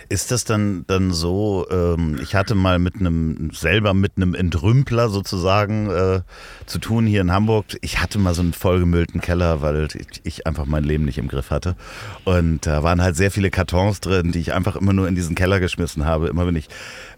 Ist 0.08 0.30
das 0.30 0.44
dann, 0.44 0.84
dann 0.86 1.12
so, 1.12 1.66
ähm, 1.70 2.18
ich 2.22 2.34
hatte 2.34 2.54
mal 2.54 2.78
mit 2.78 2.96
einem, 2.96 3.50
selber 3.52 3.94
mit 3.94 4.12
einem 4.16 4.34
Entrümpler 4.34 5.08
sozusagen 5.08 5.90
äh, 5.90 6.20
zu 6.66 6.78
tun 6.78 7.06
hier 7.06 7.20
in 7.20 7.32
Hamburg. 7.32 7.66
Ich 7.80 8.00
hatte 8.00 8.18
mal 8.18 8.34
so 8.34 8.42
einen 8.42 8.52
vollgemüllten 8.52 9.20
Keller, 9.20 9.62
weil 9.62 9.88
ich, 9.94 10.20
ich 10.24 10.46
einfach 10.46 10.66
mein 10.66 10.84
Leben 10.84 11.04
nicht 11.04 11.18
im 11.18 11.28
Griff 11.28 11.50
hatte. 11.50 11.76
Und 12.24 12.66
da 12.66 12.82
waren 12.82 13.02
halt 13.02 13.16
sehr 13.16 13.30
viele 13.30 13.50
Kartons 13.50 14.00
drin, 14.00 14.32
die 14.32 14.40
ich 14.40 14.52
einfach 14.52 14.76
immer 14.76 14.92
nur 14.92 15.08
in 15.08 15.14
diesen 15.14 15.34
Keller 15.34 15.60
geschmissen 15.60 16.04
habe, 16.04 16.28
immer 16.28 16.46
wenn 16.46 16.56
ich, 16.56 16.68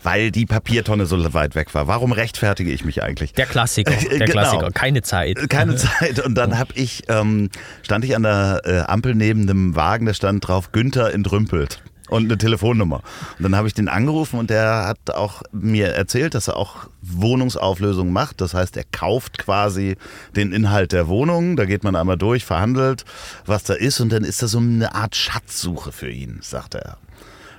weil 0.03 0.31
die 0.31 0.47
Papiertonne 0.47 1.07
so 1.07 1.35
weit 1.35 1.55
weg 1.55 1.75
war. 1.75 1.87
Warum 1.89 2.13
rechtfertige 2.13 2.71
ich 2.71 2.85
mich 2.85 3.03
eigentlich? 3.03 3.33
Der 3.33 3.47
Klassiker, 3.47 3.93
der 4.11 4.19
Genau. 4.27 4.33
Klassiker, 4.33 4.71
keine 4.71 5.03
Zeit. 5.03 5.49
Keine 5.49 5.77
Zeit. 5.77 6.25
Und 6.25 6.35
dann 6.35 6.59
hab 6.59 6.77
ich, 6.77 7.05
ähm, 7.09 7.51
stand 7.83 8.05
ich 8.05 8.15
an 8.15 8.23
der 8.23 8.63
äh, 8.65 8.79
Ampel 8.81 9.15
neben 9.15 9.43
einem 9.43 9.75
Wagen, 9.77 10.07
da 10.07 10.15
stand 10.15 10.47
drauf 10.47 10.73
Günther 10.73 11.13
entrümpelt. 11.13 11.83
Und 12.09 12.25
eine 12.25 12.39
Telefonnummer. 12.39 13.03
Und 13.39 13.43
dann 13.43 13.57
habe 13.57 13.67
ich 13.67 13.75
den 13.75 13.89
angerufen 13.89 14.39
und 14.39 14.49
der 14.51 14.87
hat 14.87 15.15
auch 15.15 15.43
mir 15.53 15.89
erzählt, 15.89 16.35
dass 16.35 16.49
er 16.49 16.57
auch 16.57 16.89
Wohnungsauflösung 17.03 18.13
macht. 18.13 18.41
Das 18.41 18.55
heißt, 18.55 18.77
er 18.77 18.85
kauft 18.85 19.39
quasi 19.39 19.97
den 20.37 20.53
Inhalt 20.53 20.93
der 20.93 21.09
Wohnung. 21.09 21.57
Da 21.57 21.65
geht 21.65 21.83
man 21.83 21.97
einmal 21.97 22.17
durch, 22.17 22.45
verhandelt, 22.45 23.05
was 23.45 23.65
da 23.65 23.75
ist. 23.75 24.01
Und 24.01 24.13
dann 24.13 24.25
ist 24.25 24.43
das 24.43 24.53
so 24.53 24.59
eine 24.59 24.95
Art 24.95 25.17
Schatzsuche 25.17 25.91
für 25.91 26.11
ihn, 26.11 26.39
sagt 26.43 26.77
er. 26.77 26.97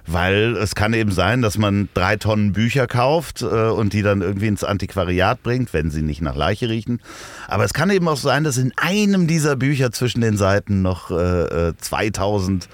Weil 0.10 0.56
es 0.56 0.74
kann 0.74 0.94
eben 0.94 1.12
sein, 1.12 1.42
dass 1.42 1.58
man 1.58 1.90
drei 1.94 2.16
Tonnen 2.16 2.54
Bücher 2.54 2.88
kauft 2.88 3.42
äh, 3.42 3.46
und 3.46 3.92
die 3.92 4.02
dann 4.02 4.22
irgendwie 4.22 4.48
ins 4.48 4.64
Antiquariat 4.64 5.44
bringt, 5.44 5.74
wenn 5.74 5.92
sie 5.92 6.02
nicht 6.02 6.22
nach 6.22 6.36
Leiche 6.36 6.70
riechen. 6.70 7.02
Aber 7.50 7.66
es 7.66 7.74
kann 7.74 7.90
eben 7.90 8.08
auch 8.08 8.18
sein, 8.18 8.46
dass 8.46 8.58
in 8.58 8.72
einem 8.78 9.28
dieser 9.28 9.58
Bücher 9.58 9.92
zwischen 9.92 10.22
den 10.22 10.38
Seiten 10.38 10.82
noch 10.82 11.12
äh, 11.12 11.70
äh, 11.70 11.74
2000 11.78 12.70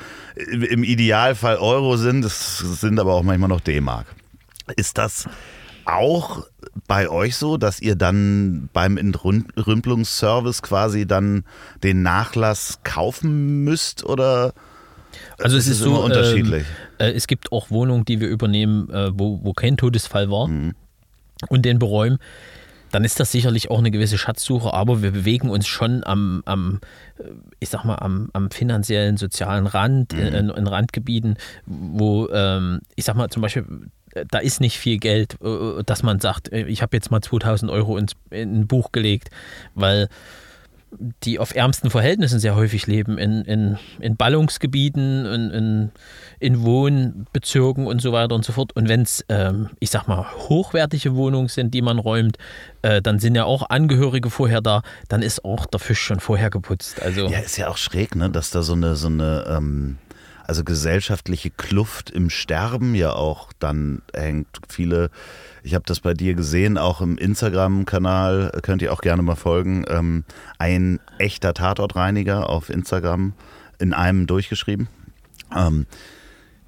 im 0.70 0.84
Idealfall 0.84 1.58
Euro 1.58 1.98
sind. 1.98 2.24
Es 2.24 2.60
sind 2.60 3.00
aber 3.00 3.14
auch 3.14 3.24
manchmal 3.24 3.50
noch 3.50 3.62
D-Mark. 3.62 4.06
Ist 4.76 5.00
das 5.00 5.26
auch 5.86 6.46
bei 6.88 7.10
euch 7.10 7.36
so, 7.36 7.58
dass 7.58 7.80
ihr 7.80 7.96
dann 7.96 8.70
beim 8.74 8.98
Entrümpelungsservice 8.98 10.62
quasi 10.62 11.06
dann 11.06 11.46
den 11.84 12.02
Nachlass 12.04 12.80
kaufen 12.84 13.64
müsst 13.64 14.04
oder? 14.06 14.54
Also 15.40 15.58
es 15.58 15.66
ist, 15.66 15.74
ist 15.74 15.80
so 15.80 15.90
immer 15.90 16.04
unterschiedlich. 16.04 16.64
Ähm, 16.64 16.93
äh, 17.04 17.12
es 17.12 17.28
gibt 17.28 17.52
auch 17.52 17.70
Wohnungen, 17.70 18.06
die 18.06 18.20
wir 18.20 18.28
übernehmen, 18.28 18.90
äh, 18.90 19.12
wo, 19.14 19.40
wo 19.44 19.54
kein 19.54 19.78
Todesfall 19.78 20.30
war 20.30 20.50
und 21.50 21.66
den 21.66 21.80
beräumen. 21.80 22.20
Dann 22.92 23.04
ist 23.04 23.20
das 23.20 23.32
sicherlich 23.32 23.72
auch 23.72 23.80
eine 23.80 23.90
gewisse 23.90 24.20
Schatzsuche, 24.20 24.72
aber 24.72 25.02
wir 25.02 25.12
bewegen 25.12 25.50
uns 25.50 25.66
schon 25.66 26.04
am, 26.04 26.44
am 26.46 26.80
äh, 27.18 27.24
ich 27.60 27.70
sag 27.70 27.84
mal, 27.86 27.96
am, 27.96 28.30
am 28.34 28.52
finanziellen, 28.52 29.18
sozialen 29.18 29.66
Rand, 29.66 30.14
in, 30.14 30.28
in, 30.28 30.50
in 30.50 30.68
Randgebieten, 30.68 31.38
wo, 31.66 32.30
ähm, 32.30 32.82
ich 32.96 33.06
sag 33.06 33.16
mal, 33.16 33.30
zum 33.30 33.42
Beispiel, 33.42 33.66
äh, 34.12 34.26
da 34.30 34.38
ist 34.38 34.62
nicht 34.62 34.78
viel 34.78 35.00
Geld, 35.00 35.38
äh, 35.42 35.84
dass 35.84 36.04
man 36.04 36.20
sagt, 36.20 36.54
äh, 36.54 36.66
ich 36.68 36.84
habe 36.84 36.96
jetzt 36.96 37.10
mal 37.10 37.22
2000 37.22 37.72
Euro 37.72 37.98
ins, 37.98 38.14
in 38.30 38.60
ein 38.60 38.68
Buch 38.68 38.92
gelegt, 38.92 39.30
weil 39.74 40.08
die 41.24 41.40
auf 41.40 41.56
ärmsten 41.56 41.90
Verhältnissen 41.90 42.40
sehr 42.40 42.56
häufig 42.56 42.88
leben, 42.88 43.18
in, 43.18 43.44
in, 43.46 43.78
in 44.00 44.16
Ballungsgebieten, 44.16 45.26
in, 45.26 45.52
in, 45.52 45.92
in 46.40 46.62
Wohnbezirken 46.64 47.88
und 47.88 48.02
so 48.02 48.12
weiter 48.12 48.36
und 48.36 48.46
so 48.46 48.54
fort. 48.54 48.76
Und 48.76 48.90
wenn 48.90 49.02
es, 49.02 49.26
ähm, 49.30 49.70
ich 49.80 49.90
sag 49.90 50.08
mal, 50.08 50.26
hochwertige 50.50 51.16
Wohnungen 51.16 51.48
sind, 51.48 51.74
die 51.74 51.82
man 51.82 52.00
räumt, 52.00 52.38
äh, 52.82 53.02
dann 53.02 53.20
sind 53.20 53.36
ja 53.36 53.46
auch 53.46 53.70
Angehörige 53.70 54.30
vorher 54.30 54.62
da, 54.62 54.82
dann 55.10 55.22
ist 55.22 55.46
auch 55.46 55.66
der 55.66 55.80
Fisch 55.80 56.02
schon 56.02 56.20
vorher 56.20 56.50
geputzt. 56.50 57.02
Also 57.02 57.28
Ja, 57.28 57.40
ist 57.40 57.58
ja 57.58 57.68
auch 57.68 57.78
schräg, 57.78 58.16
ne, 58.16 58.30
dass 58.30 58.52
da 58.52 58.62
so 58.62 58.74
eine, 58.74 58.96
so 58.96 59.08
eine, 59.08 59.46
ähm, 59.50 59.98
also 60.46 60.64
gesellschaftliche 60.64 61.50
Kluft 61.50 62.10
im 62.10 62.30
Sterben 62.30 62.96
ja 62.96 63.14
auch 63.14 63.52
dann 63.60 64.02
hängt. 64.14 64.48
Viele, 64.68 65.10
ich 65.64 65.74
habe 65.74 65.86
das 65.86 66.02
bei 66.02 66.14
dir 66.14 66.34
gesehen, 66.34 66.78
auch 66.78 67.02
im 67.02 67.18
Instagram-Kanal, 67.18 68.60
könnt 68.62 68.82
ihr 68.82 68.94
auch 68.94 69.02
gerne 69.02 69.22
mal 69.22 69.36
folgen. 69.36 69.86
Ähm, 69.88 70.26
ein 70.58 71.00
echter 71.18 71.54
Tatortreiniger 71.54 72.50
auf 72.50 72.70
Instagram 72.70 73.34
in 73.80 73.94
einem 73.94 74.28
durchgeschrieben. 74.28 74.88
Ähm, 75.56 75.86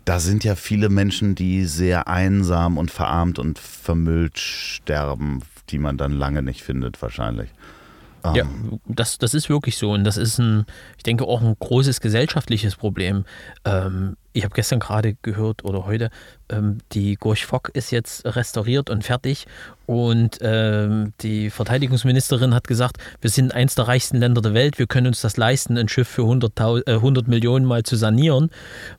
da 0.05 0.20
sind 0.20 0.44
ja 0.44 0.55
viele 0.55 0.89
Menschen, 0.89 1.36
die 1.36 1.65
sehr 1.65 2.08
einsam 2.08 2.77
und 2.77 2.91
verarmt 2.91 3.39
und 3.39 3.58
vermüllt 3.58 4.38
sterben, 4.38 5.41
die 5.70 5.79
man 5.79 5.98
dann 5.98 6.12
lange 6.12 6.44
nicht 6.44 6.62
findet, 6.62 7.01
wahrscheinlich. 7.01 7.50
Ähm, 8.34 8.36
Ja, 8.36 8.77
das, 8.88 9.17
das 9.17 9.34
ist 9.34 9.50
wirklich 9.50 9.77
so. 9.77 9.91
Und 9.91 10.03
das 10.03 10.17
ist 10.17 10.39
ein, 10.39 10.65
ich 10.98 11.03
denke, 11.03 11.25
auch 11.25 11.41
ein 11.41 11.55
großes 11.60 12.01
gesellschaftliches 12.01 12.75
Problem. 12.75 13.25
Ähm, 13.65 14.17
ich 14.36 14.44
habe 14.44 14.54
gestern 14.54 14.80
gerade 14.80 15.15
gehört 15.22 15.63
oder 15.63 15.86
heute, 15.86 16.10
ähm, 16.50 16.80
die 16.92 17.15
Gorch 17.15 17.46
Fock 17.46 17.70
ist 17.74 17.89
jetzt 17.92 18.25
restauriert 18.25 18.89
und 18.89 19.06
fertig. 19.06 19.48
Und 19.86 20.39
ähm, 20.42 21.13
die 21.22 21.50
Verteidigungsministerin 21.50 22.54
hat 22.54 22.68
gesagt, 22.68 22.98
wir 23.22 23.30
sind 23.30 23.54
eins 23.56 23.75
der 23.75 23.88
reichsten 23.88 24.18
Länder 24.18 24.42
der 24.42 24.54
Welt, 24.54 24.77
wir 24.77 24.88
können 24.88 25.08
uns 25.08 25.22
das 25.22 25.38
leisten, 25.38 25.77
ein 25.77 25.88
Schiff 25.88 26.10
für 26.10 26.24
100, 26.24 26.60
äh, 26.86 26.96
100 26.96 27.30
Millionen 27.30 27.65
mal 27.65 27.84
zu 27.84 27.96
sanieren. 27.96 28.50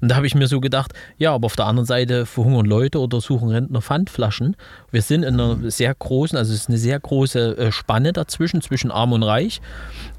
Und 0.00 0.08
da 0.08 0.16
habe 0.16 0.26
ich 0.26 0.34
mir 0.34 0.46
so 0.46 0.58
gedacht, 0.60 0.92
ja, 1.18 1.34
aber 1.34 1.46
auf 1.46 1.56
der 1.56 1.66
anderen 1.66 1.86
Seite 1.86 2.24
verhungern 2.24 2.64
Leute 2.64 2.98
oder 2.98 3.20
suchen 3.20 3.50
Rentner 3.50 3.82
Pfandflaschen. 3.82 4.56
Wir 4.90 5.02
sind 5.02 5.22
in 5.22 5.38
einer 5.38 5.70
sehr 5.70 5.94
großen, 5.94 6.38
also 6.38 6.54
es 6.54 6.60
ist 6.60 6.68
eine 6.70 6.78
sehr 6.78 6.98
große 6.98 7.58
äh, 7.58 7.72
Spanne 7.72 8.14
dazwischen, 8.14 8.62
zwischen 8.62 8.90
arm 8.90 9.12
und 9.12 9.22
reich. 9.22 9.60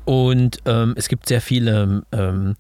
Und 0.08 0.60
ähm, 0.66 0.94
es 0.96 1.10
gibt 1.10 1.28
sehr 1.28 1.42
viele 1.42 2.02
ähm, 2.14 2.56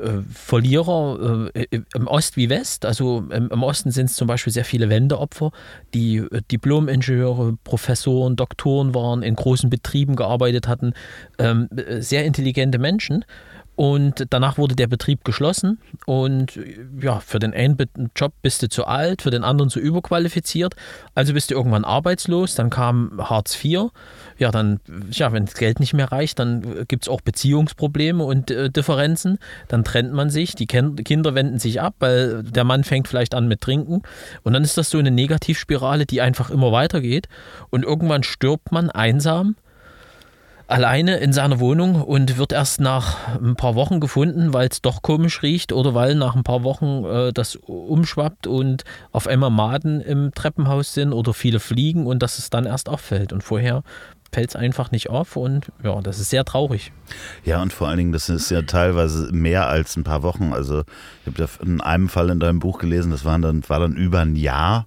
äh, 0.00 0.18
Verlierer 0.34 1.48
äh, 1.54 1.80
im 1.94 2.08
Ost 2.08 2.36
wie 2.36 2.50
West. 2.50 2.84
Also 2.84 3.24
im, 3.30 3.50
im 3.52 3.62
Osten 3.62 3.92
sind 3.92 4.06
es 4.06 4.16
zum 4.16 4.26
Beispiel 4.26 4.52
sehr 4.52 4.64
viele 4.64 4.88
Wendeopfer, 4.88 5.52
die 5.94 6.16
äh, 6.16 6.42
Diplom-Ingenieure, 6.50 7.56
Professoren, 7.62 8.34
Doktoren 8.34 8.96
waren, 8.96 9.22
in 9.22 9.36
großen 9.36 9.70
Betrieben 9.70 10.16
gearbeitet 10.16 10.66
hatten. 10.66 10.92
Ähm, 11.38 11.68
äh, 11.76 12.00
sehr 12.00 12.24
intelligente 12.24 12.80
Menschen. 12.80 13.24
Und 13.78 14.26
danach 14.30 14.58
wurde 14.58 14.74
der 14.74 14.88
Betrieb 14.88 15.22
geschlossen 15.22 15.78
und 16.04 16.56
äh, 16.56 16.80
ja, 17.00 17.20
für 17.20 17.38
den 17.38 17.54
einen 17.54 17.76
Job 18.16 18.32
bist 18.42 18.60
du 18.60 18.68
zu 18.68 18.86
alt, 18.86 19.22
für 19.22 19.30
den 19.30 19.44
anderen 19.44 19.70
zu 19.70 19.78
überqualifiziert. 19.78 20.74
Also 21.14 21.32
bist 21.32 21.52
du 21.52 21.54
irgendwann 21.54 21.84
arbeitslos, 21.84 22.56
dann 22.56 22.70
kam 22.70 23.12
Hartz 23.18 23.56
IV. 23.64 23.90
Ja, 24.36 24.50
dann, 24.50 24.80
ja, 25.12 25.32
wenn 25.32 25.44
das 25.44 25.54
Geld 25.54 25.78
nicht 25.78 25.94
mehr 25.94 26.10
reicht, 26.10 26.40
dann 26.40 26.88
gibt 26.88 27.04
es 27.04 27.08
auch 27.08 27.20
Beziehungsprobleme 27.20 28.24
und 28.24 28.50
äh, 28.50 28.68
Differenzen. 28.68 29.38
Dann 29.68 29.84
trennt 29.84 30.12
man 30.12 30.28
sich, 30.28 30.56
die 30.56 30.66
Ken 30.66 30.96
Kinder 30.96 31.36
wenden 31.36 31.60
sich 31.60 31.80
ab, 31.80 31.94
weil 32.00 32.42
der 32.42 32.64
Mann 32.64 32.82
fängt 32.82 33.06
vielleicht 33.06 33.32
an 33.32 33.46
mit 33.46 33.60
Trinken. 33.60 34.02
Und 34.42 34.54
dann 34.54 34.64
ist 34.64 34.76
das 34.76 34.90
so 34.90 34.98
eine 34.98 35.12
Negativspirale, 35.12 36.04
die 36.04 36.20
einfach 36.20 36.50
immer 36.50 36.72
weitergeht. 36.72 37.28
Und 37.70 37.84
irgendwann 37.84 38.24
stirbt 38.24 38.72
man 38.72 38.90
einsam 38.90 39.54
alleine 40.68 41.16
in 41.16 41.32
seiner 41.32 41.60
Wohnung 41.60 42.02
und 42.02 42.36
wird 42.36 42.52
erst 42.52 42.80
nach 42.80 43.36
ein 43.38 43.56
paar 43.56 43.74
Wochen 43.74 44.00
gefunden, 44.00 44.52
weil 44.52 44.68
es 44.68 44.82
doch 44.82 45.02
komisch 45.02 45.42
riecht 45.42 45.72
oder 45.72 45.94
weil 45.94 46.14
nach 46.14 46.36
ein 46.36 46.44
paar 46.44 46.62
Wochen 46.62 47.04
äh, 47.04 47.32
das 47.32 47.56
umschwappt 47.56 48.46
und 48.46 48.84
auf 49.10 49.26
einmal 49.26 49.50
Maden 49.50 50.00
im 50.02 50.32
Treppenhaus 50.34 50.92
sind 50.92 51.12
oder 51.12 51.32
viele 51.32 51.58
Fliegen 51.58 52.06
und 52.06 52.22
dass 52.22 52.38
es 52.38 52.50
dann 52.50 52.66
erst 52.66 52.88
auffällt. 52.90 53.32
Und 53.32 53.42
vorher 53.42 53.82
fällt 54.30 54.50
es 54.50 54.56
einfach 54.56 54.90
nicht 54.90 55.08
auf 55.08 55.36
und 55.36 55.72
ja, 55.82 56.00
das 56.02 56.18
ist 56.18 56.28
sehr 56.28 56.44
traurig. 56.44 56.92
Ja, 57.44 57.62
und 57.62 57.72
vor 57.72 57.88
allen 57.88 57.96
Dingen, 57.96 58.12
das 58.12 58.28
ist 58.28 58.50
ja 58.50 58.60
teilweise 58.60 59.32
mehr 59.32 59.68
als 59.68 59.96
ein 59.96 60.04
paar 60.04 60.22
Wochen. 60.22 60.52
Also 60.52 60.82
ich 61.24 61.40
habe 61.40 61.48
in 61.64 61.80
einem 61.80 62.10
Fall 62.10 62.28
in 62.28 62.40
deinem 62.40 62.58
Buch 62.58 62.78
gelesen, 62.78 63.10
das 63.10 63.24
waren 63.24 63.40
dann, 63.40 63.66
war 63.68 63.80
dann 63.80 63.96
über 63.96 64.20
ein 64.20 64.36
Jahr, 64.36 64.86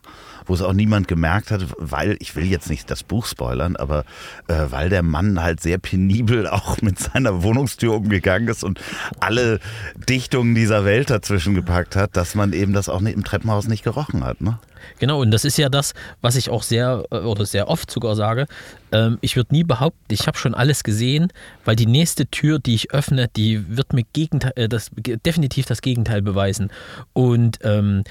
wo 0.52 0.56
es 0.56 0.62
auch 0.62 0.74
niemand 0.74 1.08
gemerkt 1.08 1.50
hat, 1.50 1.66
weil, 1.78 2.18
ich 2.20 2.36
will 2.36 2.44
jetzt 2.44 2.70
nicht 2.70 2.92
das 2.92 3.04
Buch 3.04 3.26
spoilern, 3.26 3.78
aber 3.78 4.04
äh, 4.50 4.66
weil 4.70 4.90
der 4.90 5.02
Mann 5.02 5.42
halt 5.42 5.62
sehr 5.62 5.78
penibel 5.78 6.46
auch 6.46 6.82
mit 6.82 7.00
seiner 7.00 7.42
Wohnungstür 7.42 7.94
umgegangen 7.94 8.50
ist 8.50 8.66
und 8.66 8.78
alle 9.22 9.62
Dichtungen 10.10 10.54
dieser 10.54 10.84
Welt 10.84 11.10
dazwischen 11.10 11.54
gepackt 11.54 11.96
hat, 11.96 12.18
dass 12.18 12.36
man 12.36 12.52
eben 12.52 12.74
das 12.74 12.90
auch 12.90 13.02
im 13.02 13.24
Treppenhaus 13.24 13.70
nicht 13.70 13.86
gerochen 13.86 14.26
hat. 14.26 14.42
Ne? 14.42 14.60
Genau, 15.00 15.22
und 15.22 15.32
das 15.32 15.46
ist 15.46 15.58
ja 15.58 15.70
das, 15.70 15.94
was 16.22 16.36
ich 16.36 16.50
auch 16.50 16.64
sehr 16.64 17.06
äh, 17.12 17.18
oder 17.18 17.46
sehr 17.46 17.68
oft 17.68 17.90
sogar 17.92 18.16
sage. 18.16 18.48
Ähm, 18.92 19.18
ich 19.22 19.36
würde 19.36 19.54
nie 19.54 19.64
behaupten, 19.64 20.14
ich 20.14 20.28
habe 20.28 20.38
schon 20.38 20.54
alles 20.54 20.84
gesehen, 20.84 21.32
weil 21.66 21.76
die 21.76 21.86
nächste 21.86 22.28
Tür, 22.28 22.60
die 22.60 22.76
ich 22.76 22.92
öffne, 22.92 23.28
die 23.36 23.78
wird 23.78 23.94
mir 23.94 24.04
Gegenteil, 24.14 24.54
äh, 24.56 24.70
das, 24.70 24.92
definitiv 25.26 25.66
das 25.66 25.82
Gegenteil 25.82 26.22
beweisen. 26.22 26.72
Und 27.14 27.60
ähm, 27.64 28.04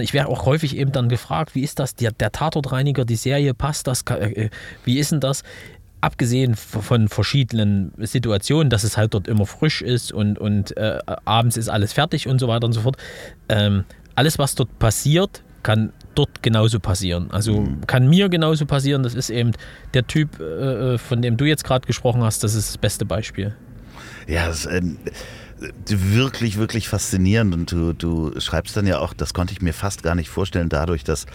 ich 0.00 0.12
werde 0.12 0.28
auch 0.28 0.46
häufig 0.46 0.76
eben 0.76 0.92
dann 0.92 1.08
gefragt, 1.08 1.54
wie 1.54 1.62
ist 1.62 1.78
das, 1.78 1.94
der, 1.94 2.12
der 2.12 2.32
Tatortreiniger, 2.32 3.04
die 3.04 3.16
Serie, 3.16 3.54
passt 3.54 3.86
das, 3.86 4.02
äh, 4.02 4.50
wie 4.84 4.98
ist 4.98 5.12
denn 5.12 5.20
das? 5.20 5.42
Abgesehen 6.00 6.56
von 6.56 7.08
verschiedenen 7.08 7.92
Situationen, 7.98 8.70
dass 8.70 8.82
es 8.82 8.96
halt 8.96 9.14
dort 9.14 9.28
immer 9.28 9.46
frisch 9.46 9.82
ist 9.82 10.12
und, 10.12 10.36
und 10.36 10.76
äh, 10.76 10.98
abends 11.24 11.56
ist 11.56 11.68
alles 11.68 11.92
fertig 11.92 12.26
und 12.26 12.40
so 12.40 12.48
weiter 12.48 12.66
und 12.66 12.72
so 12.72 12.80
fort. 12.80 12.96
Ähm, 13.48 13.84
alles, 14.16 14.38
was 14.38 14.56
dort 14.56 14.78
passiert, 14.80 15.42
kann 15.62 15.92
dort 16.14 16.42
genauso 16.42 16.80
passieren. 16.80 17.30
Also 17.30 17.68
kann 17.86 18.08
mir 18.08 18.28
genauso 18.28 18.66
passieren. 18.66 19.02
Das 19.02 19.14
ist 19.14 19.30
eben 19.30 19.52
der 19.94 20.06
Typ, 20.06 20.40
äh, 20.40 20.98
von 20.98 21.22
dem 21.22 21.36
du 21.36 21.44
jetzt 21.44 21.64
gerade 21.64 21.86
gesprochen 21.86 22.22
hast, 22.22 22.44
das 22.44 22.54
ist 22.54 22.68
das 22.68 22.78
beste 22.78 23.04
Beispiel. 23.04 23.54
Ja, 24.26 24.46
das, 24.46 24.66
ähm, 24.66 24.98
wirklich, 25.86 26.58
wirklich 26.58 26.88
faszinierend. 26.88 27.54
Und 27.54 27.72
du, 27.72 27.92
du 27.92 28.38
schreibst 28.40 28.76
dann 28.76 28.86
ja 28.86 28.98
auch, 28.98 29.14
das 29.14 29.34
konnte 29.34 29.52
ich 29.52 29.62
mir 29.62 29.72
fast 29.72 30.02
gar 30.02 30.14
nicht 30.14 30.28
vorstellen, 30.28 30.68
dadurch, 30.68 31.04
dass 31.04 31.26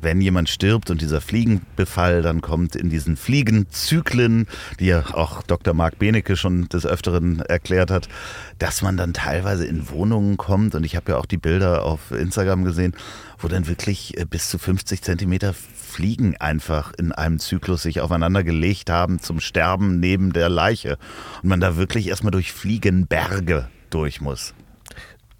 wenn 0.00 0.20
jemand 0.20 0.48
stirbt 0.48 0.90
und 0.90 1.00
dieser 1.00 1.20
Fliegenbefall 1.20 2.22
dann 2.22 2.40
kommt 2.40 2.76
in 2.76 2.90
diesen 2.90 3.16
Fliegenzyklen, 3.16 4.46
die 4.80 4.86
ja 4.86 5.04
auch 5.14 5.42
Dr. 5.42 5.74
Marc 5.74 5.98
Benecke 5.98 6.36
schon 6.36 6.68
des 6.68 6.86
Öfteren 6.86 7.40
erklärt 7.40 7.90
hat, 7.90 8.08
dass 8.58 8.82
man 8.82 8.96
dann 8.96 9.12
teilweise 9.12 9.66
in 9.66 9.88
Wohnungen 9.90 10.36
kommt 10.36 10.74
und 10.74 10.84
ich 10.84 10.96
habe 10.96 11.12
ja 11.12 11.18
auch 11.18 11.26
die 11.26 11.36
Bilder 11.36 11.84
auf 11.84 12.10
Instagram 12.10 12.64
gesehen, 12.64 12.94
wo 13.38 13.48
dann 13.48 13.66
wirklich 13.66 14.18
äh, 14.18 14.24
bis 14.24 14.48
zu 14.48 14.58
50 14.58 15.02
Zentimeter 15.02 15.54
Fliegen 15.54 16.36
einfach 16.36 16.92
in 16.98 17.12
einem 17.12 17.38
Zyklus 17.38 17.82
sich 17.82 18.00
aufeinander 18.00 18.44
gelegt 18.44 18.90
haben 18.90 19.20
zum 19.20 19.40
Sterben 19.40 20.00
neben 20.00 20.32
der 20.32 20.48
Leiche 20.48 20.98
und 21.42 21.48
man 21.48 21.60
da 21.60 21.76
wirklich 21.76 22.08
erstmal 22.08 22.30
durch 22.30 22.52
Fliegenberge 22.52 23.68
durch 23.90 24.20
muss. 24.20 24.54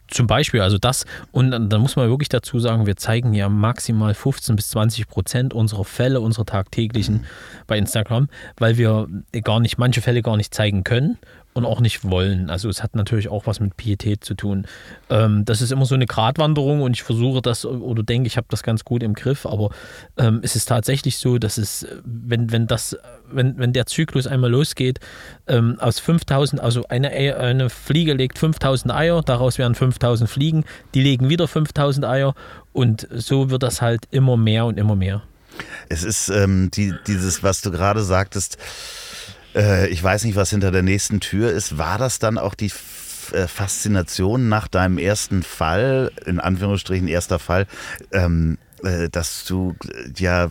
Zum 0.09 0.27
Beispiel, 0.27 0.61
also 0.61 0.79
das, 0.79 1.05
und 1.33 1.51
dann 1.51 1.81
muss 1.81 1.97
man 1.97 2.09
wirklich 2.09 2.29
dazu 2.29 2.59
sagen, 2.59 2.87
wir 2.87 2.97
zeigen 2.97 3.35
ja 3.35 3.49
maximal 3.49 4.15
15 4.15 4.57
bis 4.57 4.71
20 4.71 5.09
Prozent 5.09 5.55
unserer 5.55 5.85
Fälle, 5.85 6.21
unserer 6.21 6.47
tagtäglichen 6.47 7.27
bei 7.67 7.77
Instagram, 7.77 8.29
weil 8.57 8.79
wir 8.79 9.09
gar 9.45 9.61
nicht, 9.61 9.79
manche 9.79 10.01
Fälle 10.01 10.23
gar 10.23 10.37
nicht 10.37 10.55
zeigen 10.55 10.83
können 10.83 11.19
und 11.55 11.65
auch 11.65 11.81
nicht 11.81 12.09
wollen. 12.09 12.51
Also 12.51 12.69
es 12.69 12.83
hat 12.83 12.95
natürlich 12.95 13.29
auch 13.29 13.47
was 13.47 13.59
mit 13.61 13.77
Pietät 13.77 14.25
zu 14.25 14.35
tun. 14.35 14.67
Ähm, 15.11 15.45
das 15.45 15.61
ist 15.61 15.73
immer 15.73 15.87
so 15.87 15.95
eine 15.95 16.07
Gratwanderung 16.07 16.83
und 16.83 16.93
ich 16.93 17.03
versuche 17.03 17.43
das 17.43 17.65
oder 17.65 18.03
denke, 18.03 18.29
ich 18.29 18.37
habe 18.37 18.47
das 18.51 18.63
ganz 18.63 18.85
gut 18.85 19.03
im 19.03 19.15
Griff, 19.15 19.45
aber 19.45 19.71
ähm, 20.17 20.41
es 20.43 20.55
ist 20.55 20.67
tatsächlich 20.67 21.19
so, 21.19 21.39
dass 21.39 21.59
es, 21.59 21.87
wenn, 22.05 22.53
wenn 22.53 22.67
das, 22.67 22.97
wenn, 23.31 23.59
wenn 23.59 23.73
der 23.73 23.87
Zyklus 23.87 24.27
einmal 24.27 24.51
losgeht, 24.51 25.01
ähm, 25.49 25.79
aus 25.81 25.99
5000, 25.99 26.63
also 26.63 26.85
eine, 26.89 27.11
eine 27.11 27.71
Fliege 27.71 28.15
legt 28.15 28.39
5000 28.39 28.95
Eier, 28.95 29.23
daraus 29.23 29.59
werden 29.59 29.75
5000 29.75 30.31
Fliegen, 30.31 30.65
die 30.95 31.03
legen 31.03 31.29
wieder 31.29 31.49
5000 31.49 32.07
Eier 32.07 32.35
und 32.73 33.09
so 33.11 33.51
wird 33.51 33.63
das 33.65 33.83
halt 33.83 34.07
immer 34.11 34.37
mehr 34.37 34.67
und 34.67 34.79
immer 34.79 34.95
mehr. 34.95 35.23
Es 35.89 36.05
ist 36.05 36.29
ähm, 36.29 36.71
die, 36.73 36.95
dieses, 37.07 37.43
was 37.43 37.63
du 37.63 37.73
gerade 37.73 38.03
sagtest, 38.05 38.59
äh, 39.55 39.89
ich 39.89 40.03
weiß 40.03 40.25
nicht, 40.25 40.37
was 40.37 40.51
hinter 40.51 40.71
der 40.71 40.83
nächsten 40.83 41.21
Tür 41.21 41.51
ist. 41.53 41.79
War 41.79 41.99
das 41.99 42.19
dann 42.19 42.39
auch 42.39 42.55
die 42.55 42.73
äh, 43.33 43.47
Faszination 43.47 44.49
nach 44.49 44.69
deinem 44.69 44.99
ersten 44.99 45.43
Fall, 45.43 46.13
in 46.27 46.41
Anführungsstrichen 46.41 47.09
erster 47.09 47.39
Fall, 47.39 47.67
ähm, 48.13 48.59
äh, 48.83 49.09
dass 49.09 49.45
du 49.45 49.75
äh, 49.85 50.11
ja 50.17 50.49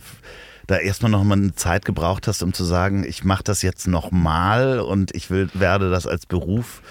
da 0.66 0.76
erstmal 0.76 1.10
noch 1.10 1.24
mal 1.24 1.38
eine 1.38 1.54
Zeit 1.54 1.84
gebraucht 1.84 2.28
hast, 2.28 2.42
um 2.42 2.52
zu 2.52 2.64
sagen, 2.64 3.04
ich 3.04 3.24
mache 3.24 3.42
das 3.42 3.62
jetzt 3.62 3.88
nochmal 3.88 4.80
und 4.80 5.14
ich 5.14 5.30
will, 5.30 5.48
werde 5.54 5.90
das 5.90 6.06
als 6.06 6.26
Beruf 6.26 6.82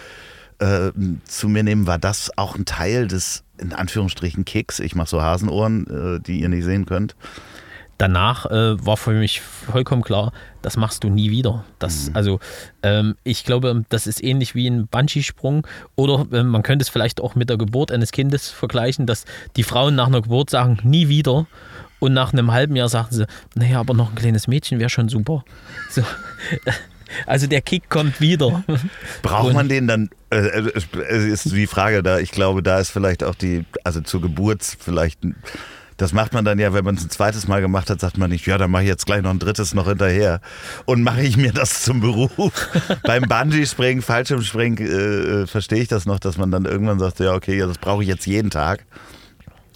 äh, 0.57 0.91
zu 1.25 1.47
mir 1.47 1.61
nehmen. 1.61 1.85
War 1.85 1.99
das 1.99 2.31
auch 2.37 2.55
ein 2.55 2.65
Teil 2.65 3.07
des, 3.07 3.43
in 3.59 3.73
Anführungsstrichen, 3.73 4.45
Kicks? 4.45 4.79
Ich 4.79 4.95
mache 4.95 5.09
so 5.09 5.21
Hasenohren, 5.21 6.23
die 6.25 6.39
ihr 6.39 6.49
nicht 6.49 6.65
sehen 6.65 6.87
könnt 6.87 7.15
danach 7.97 8.45
äh, 8.45 8.85
war 8.85 8.97
für 8.97 9.11
mich 9.11 9.41
vollkommen 9.41 10.03
klar, 10.03 10.31
das 10.61 10.77
machst 10.77 11.03
du 11.03 11.09
nie 11.09 11.31
wieder. 11.31 11.65
Das, 11.79 12.09
mhm. 12.09 12.15
Also 12.15 12.39
ähm, 12.83 13.15
ich 13.23 13.43
glaube, 13.43 13.85
das 13.89 14.07
ist 14.07 14.23
ähnlich 14.23 14.55
wie 14.55 14.67
ein 14.67 14.87
Bungee-Sprung 14.87 15.65
oder 15.95 16.27
äh, 16.31 16.43
man 16.43 16.63
könnte 16.63 16.83
es 16.83 16.89
vielleicht 16.89 17.21
auch 17.21 17.35
mit 17.35 17.49
der 17.49 17.57
Geburt 17.57 17.91
eines 17.91 18.11
Kindes 18.11 18.49
vergleichen, 18.49 19.05
dass 19.05 19.25
die 19.55 19.63
Frauen 19.63 19.95
nach 19.95 20.07
einer 20.07 20.21
Geburt 20.21 20.49
sagen, 20.49 20.79
nie 20.83 21.07
wieder. 21.07 21.47
Und 21.99 22.13
nach 22.13 22.31
einem 22.31 22.51
halben 22.51 22.75
Jahr 22.75 22.89
sagen 22.89 23.07
sie, 23.09 23.25
naja, 23.55 23.79
aber 23.79 23.95
noch 23.95 24.09
ein 24.09 24.15
kleines 24.15 24.47
Mädchen 24.47 24.79
wäre 24.79 24.89
schon 24.89 25.09
super. 25.09 25.43
So. 25.89 26.03
Also 27.25 27.47
der 27.47 27.61
Kick 27.61 27.89
kommt 27.89 28.19
wieder. 28.19 28.63
Braucht 29.21 29.53
man 29.53 29.69
den 29.69 29.87
dann? 29.87 30.09
Äh, 30.29 30.69
äh, 30.69 31.31
ist 31.31 31.45
die 31.45 31.65
Frage 31.65 32.03
da. 32.03 32.19
Ich 32.19 32.31
glaube, 32.31 32.61
da 32.61 32.79
ist 32.79 32.89
vielleicht 32.89 33.23
auch 33.23 33.33
die, 33.33 33.65
also 33.85 34.01
zur 34.01 34.21
Geburt 34.21 34.61
vielleicht 34.61 35.19
das 35.97 36.13
macht 36.13 36.33
man 36.33 36.45
dann 36.45 36.59
ja, 36.59 36.73
wenn 36.73 36.85
man 36.85 36.95
es 36.95 37.03
ein 37.03 37.09
zweites 37.09 37.47
Mal 37.47 37.59
gemacht 37.61 37.89
hat, 37.89 37.99
sagt 37.99 38.17
man 38.17 38.29
nicht, 38.29 38.45
ja, 38.45 38.57
dann 38.57 38.69
mache 38.69 38.83
ich 38.83 38.87
jetzt 38.87 39.05
gleich 39.07 39.23
noch 39.23 39.31
ein 39.31 39.39
drittes 39.39 39.73
noch 39.73 39.87
hinterher. 39.87 40.41
Und 40.85 41.01
mache 41.01 41.21
ich 41.21 41.37
mir 41.37 41.51
das 41.51 41.83
zum 41.83 42.01
Beruf. 42.01 42.51
Beim 43.03 43.23
Bungee-Springen, 43.23 44.03
Fallschirmspringen 44.03 44.77
äh, 44.77 45.41
äh, 45.41 45.47
verstehe 45.47 45.81
ich 45.81 45.87
das 45.87 46.05
noch, 46.05 46.19
dass 46.19 46.37
man 46.37 46.51
dann 46.51 46.65
irgendwann 46.65 46.99
sagt, 46.99 47.19
ja, 47.19 47.33
okay, 47.33 47.57
ja, 47.57 47.65
das 47.65 47.79
brauche 47.79 48.03
ich 48.03 48.09
jetzt 48.09 48.27
jeden 48.27 48.51
Tag. 48.51 48.85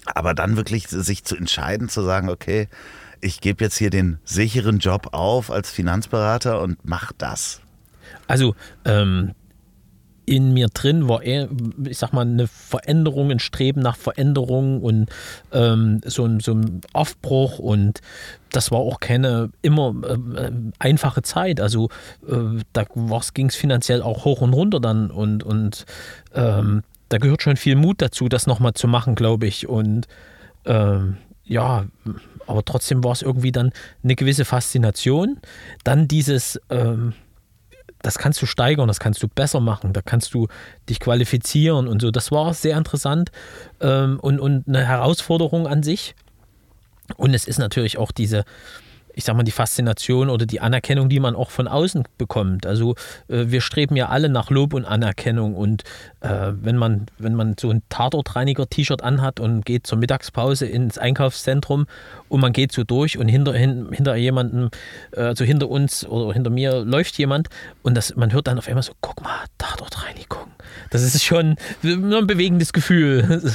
Aber 0.05 0.33
dann 0.33 0.57
wirklich 0.57 0.87
sich 0.87 1.23
zu 1.23 1.35
entscheiden, 1.35 1.89
zu 1.89 2.03
sagen, 2.03 2.29
okay, 2.29 2.67
ich 3.19 3.41
gebe 3.41 3.63
jetzt 3.63 3.77
hier 3.77 3.89
den 3.89 4.19
sicheren 4.23 4.79
Job 4.79 5.09
auf 5.13 5.51
als 5.51 5.71
Finanzberater 5.71 6.61
und 6.61 6.77
mach 6.83 7.11
das. 7.17 7.61
Also 8.27 8.55
ähm, 8.85 9.33
in 10.25 10.53
mir 10.53 10.67
drin 10.67 11.07
war 11.07 11.23
eher, 11.23 11.49
ich 11.85 11.97
sag 11.97 12.13
mal, 12.13 12.21
eine 12.21 12.47
Veränderung, 12.47 13.31
ein 13.31 13.39
Streben 13.39 13.81
nach 13.81 13.97
Veränderung 13.97 14.81
und 14.81 15.09
ähm, 15.51 16.01
so, 16.05 16.25
ein, 16.25 16.39
so 16.39 16.53
ein 16.53 16.81
Aufbruch 16.93 17.59
und 17.59 18.01
das 18.51 18.71
war 18.71 18.79
auch 18.79 18.99
keine 18.99 19.49
immer 19.61 19.95
äh, 20.37 20.51
einfache 20.79 21.21
Zeit. 21.21 21.59
Also 21.59 21.89
äh, 22.27 22.61
da 22.73 22.85
ging 23.33 23.47
es 23.47 23.55
finanziell 23.55 24.01
auch 24.01 24.25
hoch 24.25 24.41
und 24.41 24.53
runter 24.53 24.79
dann 24.79 25.09
und, 25.09 25.43
und 25.43 25.85
ähm, 26.33 26.83
da 27.09 27.17
gehört 27.17 27.41
schon 27.41 27.57
viel 27.57 27.75
Mut 27.75 28.01
dazu, 28.01 28.29
das 28.29 28.47
nochmal 28.47 28.73
zu 28.73 28.87
machen, 28.87 29.15
glaube 29.15 29.47
ich. 29.47 29.67
Und 29.67 30.07
ähm, 30.65 31.17
ja, 31.43 31.85
aber 32.47 32.63
trotzdem 32.63 33.03
war 33.03 33.11
es 33.11 33.21
irgendwie 33.21 33.51
dann 33.51 33.71
eine 34.03 34.15
gewisse 34.15 34.45
Faszination. 34.45 35.39
Dann 35.83 36.07
dieses 36.07 36.59
ähm, 36.69 37.13
das 38.01 38.17
kannst 38.17 38.41
du 38.41 38.45
steigern, 38.45 38.87
das 38.87 38.99
kannst 38.99 39.21
du 39.23 39.27
besser 39.27 39.59
machen, 39.59 39.93
da 39.93 40.01
kannst 40.01 40.33
du 40.33 40.47
dich 40.89 40.99
qualifizieren 40.99 41.87
und 41.87 42.01
so. 42.01 42.11
Das 42.11 42.31
war 42.31 42.53
sehr 42.53 42.77
interessant 42.77 43.31
ähm, 43.79 44.19
und, 44.19 44.39
und 44.39 44.67
eine 44.67 44.85
Herausforderung 44.85 45.67
an 45.67 45.83
sich. 45.83 46.15
Und 47.17 47.33
es 47.33 47.45
ist 47.45 47.59
natürlich 47.59 47.97
auch 47.97 48.11
diese, 48.11 48.45
ich 49.13 49.23
sag 49.23 49.35
mal, 49.35 49.43
die 49.43 49.51
Faszination 49.51 50.29
oder 50.29 50.45
die 50.45 50.61
Anerkennung, 50.61 51.09
die 51.09 51.19
man 51.19 51.35
auch 51.35 51.49
von 51.49 51.67
außen 51.67 52.03
bekommt. 52.17 52.65
Also 52.65 52.95
äh, 53.27 53.45
wir 53.47 53.61
streben 53.61 53.95
ja 53.95 54.09
alle 54.09 54.29
nach 54.29 54.49
Lob 54.49 54.73
und 54.73 54.85
Anerkennung 54.85 55.55
und 55.55 55.83
äh, 56.21 56.51
wenn 56.53 56.77
man, 56.77 57.07
wenn 57.17 57.35
man 57.35 57.55
so 57.59 57.69
ein 57.69 57.81
Tatortreiniger-T-Shirt 57.89 59.03
anhat 59.03 59.39
und 59.39 59.65
geht 59.65 59.87
zur 59.87 59.97
Mittagspause 59.97 60.65
ins 60.65 60.97
Einkaufszentrum 60.97 61.87
und 62.29 62.41
man 62.41 62.53
geht 62.53 62.71
so 62.71 62.83
durch 62.83 63.17
und 63.17 63.27
hinter, 63.27 63.53
hin, 63.53 63.89
hinter 63.91 64.15
jemandem, 64.15 64.69
äh, 65.11 65.21
also 65.21 65.45
hinter 65.45 65.69
uns 65.69 66.05
oder 66.05 66.33
hinter 66.33 66.49
mir 66.49 66.83
läuft 66.85 67.17
jemand 67.17 67.49
und 67.83 67.95
das, 67.95 68.15
man 68.15 68.31
hört 68.33 68.47
dann 68.47 68.57
auf 68.57 68.67
einmal 68.67 68.83
so, 68.83 68.93
guck 69.01 69.21
mal, 69.21 69.45
Tatortreinigung. 69.57 70.47
Das 70.89 71.03
ist 71.03 71.23
schon 71.23 71.55
ein 71.83 72.27
bewegendes 72.27 72.73
Gefühl. 72.73 73.41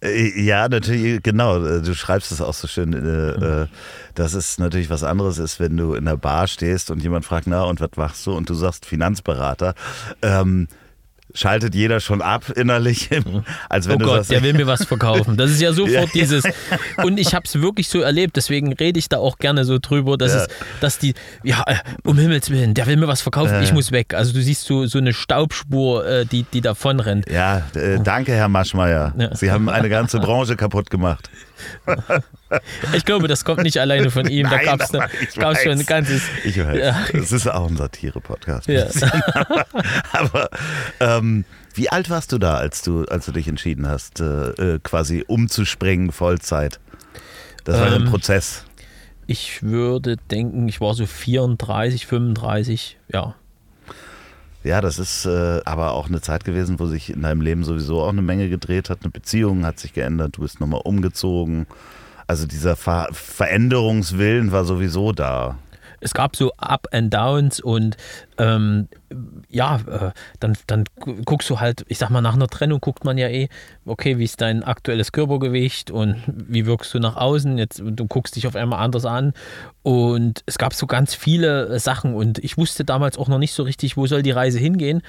Äh, 0.00 0.42
ja, 0.42 0.68
natürlich, 0.68 1.22
genau. 1.22 1.58
Du 1.58 1.94
schreibst 1.94 2.32
es 2.32 2.40
auch 2.40 2.54
so 2.54 2.66
schön. 2.66 2.90
Mhm. 2.90 3.68
Dass 4.14 4.34
es 4.34 4.58
natürlich 4.58 4.90
was 4.90 5.04
anderes 5.04 5.38
ist, 5.38 5.60
wenn 5.60 5.76
du 5.76 5.94
in 5.94 6.04
der 6.04 6.16
Bar 6.16 6.46
stehst 6.46 6.90
und 6.90 7.02
jemand 7.02 7.24
fragt, 7.24 7.46
na, 7.46 7.62
und 7.62 7.80
was 7.80 7.90
machst 7.96 8.26
du? 8.26 8.32
Und 8.32 8.48
du 8.48 8.54
sagst 8.54 8.86
Finanzberater. 8.86 9.74
Ähm, 10.22 10.68
schaltet 11.34 11.74
jeder 11.74 12.00
schon 12.00 12.22
ab 12.22 12.50
innerlich. 12.54 13.10
Als 13.68 13.88
wenn 13.88 14.00
oh 14.02 14.06
Gott, 14.06 14.16
sagst, 14.16 14.30
der 14.30 14.42
will 14.42 14.54
mir 14.54 14.66
was 14.66 14.84
verkaufen. 14.84 15.36
Das 15.36 15.50
ist 15.50 15.60
ja 15.60 15.72
sofort 15.72 15.92
ja. 15.92 16.06
dieses. 16.14 16.44
Und 17.02 17.18
ich 17.18 17.34
habe 17.34 17.44
es 17.44 17.60
wirklich 17.60 17.88
so 17.88 18.00
erlebt, 18.00 18.36
deswegen 18.36 18.72
rede 18.72 18.98
ich 18.98 19.08
da 19.08 19.18
auch 19.18 19.38
gerne 19.38 19.64
so 19.64 19.78
drüber, 19.78 20.16
dass, 20.16 20.32
ja. 20.32 20.42
es, 20.42 20.48
dass 20.80 20.98
die, 20.98 21.14
ja, 21.42 21.62
äh, 21.66 21.76
um 22.04 22.16
Himmels 22.18 22.50
Willen, 22.50 22.74
der 22.74 22.86
will 22.86 22.96
mir 22.96 23.08
was 23.08 23.20
verkaufen, 23.20 23.62
ich 23.62 23.72
muss 23.72 23.90
weg. 23.92 24.14
Also 24.14 24.32
du 24.32 24.40
siehst 24.40 24.64
so, 24.64 24.86
so 24.86 24.98
eine 24.98 25.12
Staubspur, 25.12 26.06
äh, 26.06 26.26
die, 26.26 26.44
die 26.44 26.60
davon 26.60 27.00
rennt. 27.00 27.28
Ja, 27.28 27.62
äh, 27.74 27.98
danke, 28.02 28.32
Herr 28.32 28.48
Maschmeyer. 28.48 29.12
Sie 29.32 29.50
haben 29.50 29.68
eine 29.68 29.88
ganze 29.88 30.20
Branche 30.20 30.56
kaputt 30.56 30.90
gemacht. 30.90 31.28
Ich 32.92 33.04
glaube, 33.04 33.26
das 33.26 33.44
kommt 33.44 33.62
nicht 33.62 33.78
alleine 33.78 34.10
von 34.10 34.28
ihm. 34.28 34.48
Da 34.48 34.62
gab 34.62 34.80
es 34.80 34.90
schon 35.62 35.72
ein 35.72 35.86
ganzes. 35.86 36.22
Ich 36.44 36.58
weiß. 36.58 36.78
Ja. 36.78 37.04
Es 37.12 37.32
ist 37.32 37.48
auch 37.48 37.68
ein 37.68 37.76
Satire-Podcast. 37.76 38.68
Ja. 38.68 38.86
Aber 40.12 40.48
ähm, 41.00 41.44
wie 41.74 41.88
alt 41.88 42.10
warst 42.10 42.30
du 42.32 42.38
da, 42.38 42.54
als 42.54 42.82
du, 42.82 43.04
als 43.06 43.26
du 43.26 43.32
dich 43.32 43.48
entschieden 43.48 43.88
hast, 43.88 44.20
äh, 44.20 44.74
äh 44.74 44.78
quasi 44.82 45.24
umzuspringen, 45.26 46.12
Vollzeit? 46.12 46.78
Das 47.64 47.80
war 47.80 47.88
ähm, 47.88 48.04
ein 48.04 48.10
Prozess. 48.10 48.64
Ich 49.26 49.62
würde 49.62 50.16
denken, 50.16 50.68
ich 50.68 50.80
war 50.80 50.94
so 50.94 51.06
34, 51.06 52.06
35, 52.06 52.98
ja. 53.12 53.34
Ja, 54.64 54.80
das 54.80 54.98
ist 54.98 55.26
äh, 55.26 55.60
aber 55.66 55.92
auch 55.92 56.08
eine 56.08 56.22
Zeit 56.22 56.44
gewesen, 56.44 56.80
wo 56.80 56.86
sich 56.86 57.10
in 57.10 57.20
deinem 57.20 57.42
Leben 57.42 57.64
sowieso 57.64 58.00
auch 58.00 58.08
eine 58.08 58.22
Menge 58.22 58.48
gedreht 58.48 58.88
hat. 58.88 59.00
Eine 59.02 59.10
Beziehung 59.10 59.66
hat 59.66 59.78
sich 59.78 59.92
geändert, 59.92 60.38
du 60.38 60.40
bist 60.40 60.58
nochmal 60.58 60.80
umgezogen. 60.82 61.66
Also 62.26 62.46
dieser 62.46 62.74
Ver 62.74 63.08
Veränderungswillen 63.12 64.52
war 64.52 64.64
sowieso 64.64 65.12
da 65.12 65.58
es 66.04 66.12
gab 66.12 66.36
so 66.36 66.52
Up 66.58 66.86
and 66.92 67.12
Downs 67.12 67.60
und 67.60 67.96
ähm, 68.36 68.88
ja, 69.48 69.76
äh, 69.76 70.10
dann, 70.38 70.56
dann 70.66 70.84
guckst 71.24 71.48
du 71.48 71.60
halt, 71.60 71.84
ich 71.88 71.98
sag 71.98 72.10
mal, 72.10 72.20
nach 72.20 72.34
einer 72.34 72.46
Trennung 72.46 72.80
guckt 72.80 73.04
man 73.04 73.16
ja 73.16 73.28
eh, 73.28 73.48
okay, 73.86 74.18
wie 74.18 74.24
ist 74.24 74.40
dein 74.40 74.62
aktuelles 74.62 75.12
Körpergewicht 75.12 75.90
und 75.90 76.16
wie 76.26 76.66
wirkst 76.66 76.92
du 76.92 76.98
nach 76.98 77.16
außen? 77.16 77.56
Jetzt, 77.56 77.82
du 77.84 78.06
guckst 78.06 78.36
dich 78.36 78.46
auf 78.46 78.54
einmal 78.54 78.80
anders 78.80 79.06
an 79.06 79.32
und 79.82 80.42
es 80.46 80.58
gab 80.58 80.74
so 80.74 80.86
ganz 80.86 81.14
viele 81.14 81.78
Sachen 81.80 82.14
und 82.14 82.38
ich 82.38 82.58
wusste 82.58 82.84
damals 82.84 83.16
auch 83.16 83.28
noch 83.28 83.38
nicht 83.38 83.54
so 83.54 83.62
richtig, 83.62 83.96
wo 83.96 84.06
soll 84.06 84.22
die 84.22 84.30
Reise 84.30 84.58
hingehen. 84.58 85.02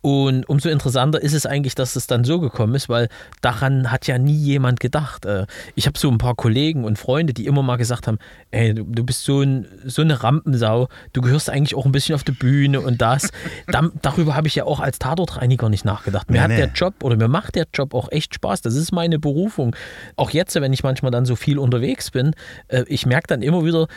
Und 0.00 0.48
umso 0.48 0.68
interessanter 0.68 1.20
ist 1.20 1.32
es 1.32 1.44
eigentlich, 1.44 1.74
dass 1.74 1.96
es 1.96 2.06
dann 2.06 2.24
so 2.24 2.40
gekommen 2.40 2.74
ist, 2.74 2.88
weil 2.88 3.08
daran 3.42 3.90
hat 3.90 4.06
ja 4.06 4.18
nie 4.18 4.36
jemand 4.36 4.80
gedacht. 4.80 5.26
Äh, 5.26 5.46
ich 5.74 5.86
habe 5.86 5.98
so 5.98 6.08
ein 6.10 6.18
paar 6.18 6.34
Kollegen 6.34 6.84
und 6.84 6.98
Freunde, 6.98 7.34
die 7.34 7.46
immer 7.46 7.62
mal 7.62 7.76
gesagt 7.76 8.06
haben, 8.06 8.18
ey, 8.50 8.74
du, 8.74 9.04
bist 9.04 9.24
so, 9.24 9.42
ein, 9.42 9.66
so 9.84 10.02
eine 10.02 10.22
Rampensau, 10.22 10.88
du 11.12 11.20
gehörst 11.20 11.50
eigentlich 11.50 11.74
auch 11.74 11.84
ein 11.84 11.92
bisschen 11.92 12.14
auf 12.14 12.24
die 12.24 12.32
Bühne 12.32 12.80
und 12.80 13.02
das. 13.02 13.30
da, 13.66 13.90
darüber 14.00 14.36
habe 14.36 14.46
ich 14.46 14.54
ja 14.54 14.64
auch 14.64 14.80
als 14.80 14.98
Tatortreiniger 14.98 15.68
nicht 15.68 15.84
nachgedacht. 15.84 16.30
Mir 16.30 16.38
Nee, 16.38 16.42
hat 16.42 16.50
nee. 16.50 16.56
der 16.56 16.68
Job 16.68 16.94
oder 17.02 17.16
mir 17.16 17.28
macht 17.28 17.56
der 17.56 17.66
Job 17.74 17.94
auch 17.94 18.10
echt 18.12 18.34
Spaß. 18.34 18.62
Das 18.62 18.74
ist 18.74 18.92
meine 18.92 19.18
Berufung. 19.18 19.74
Auch 20.16 20.30
jetzt, 20.30 20.54
wenn 20.54 20.72
ich 20.72 20.84
manchmal 20.84 21.10
dann 21.10 21.26
so 21.26 21.34
viel 21.34 21.58
unterwegs 21.58 22.10
bin, 22.10 22.34
äh, 22.68 22.84
ich 22.86 23.06
merke 23.06 23.26
dann 23.26 23.42
immer 23.42 23.64
wieder, 23.64 23.88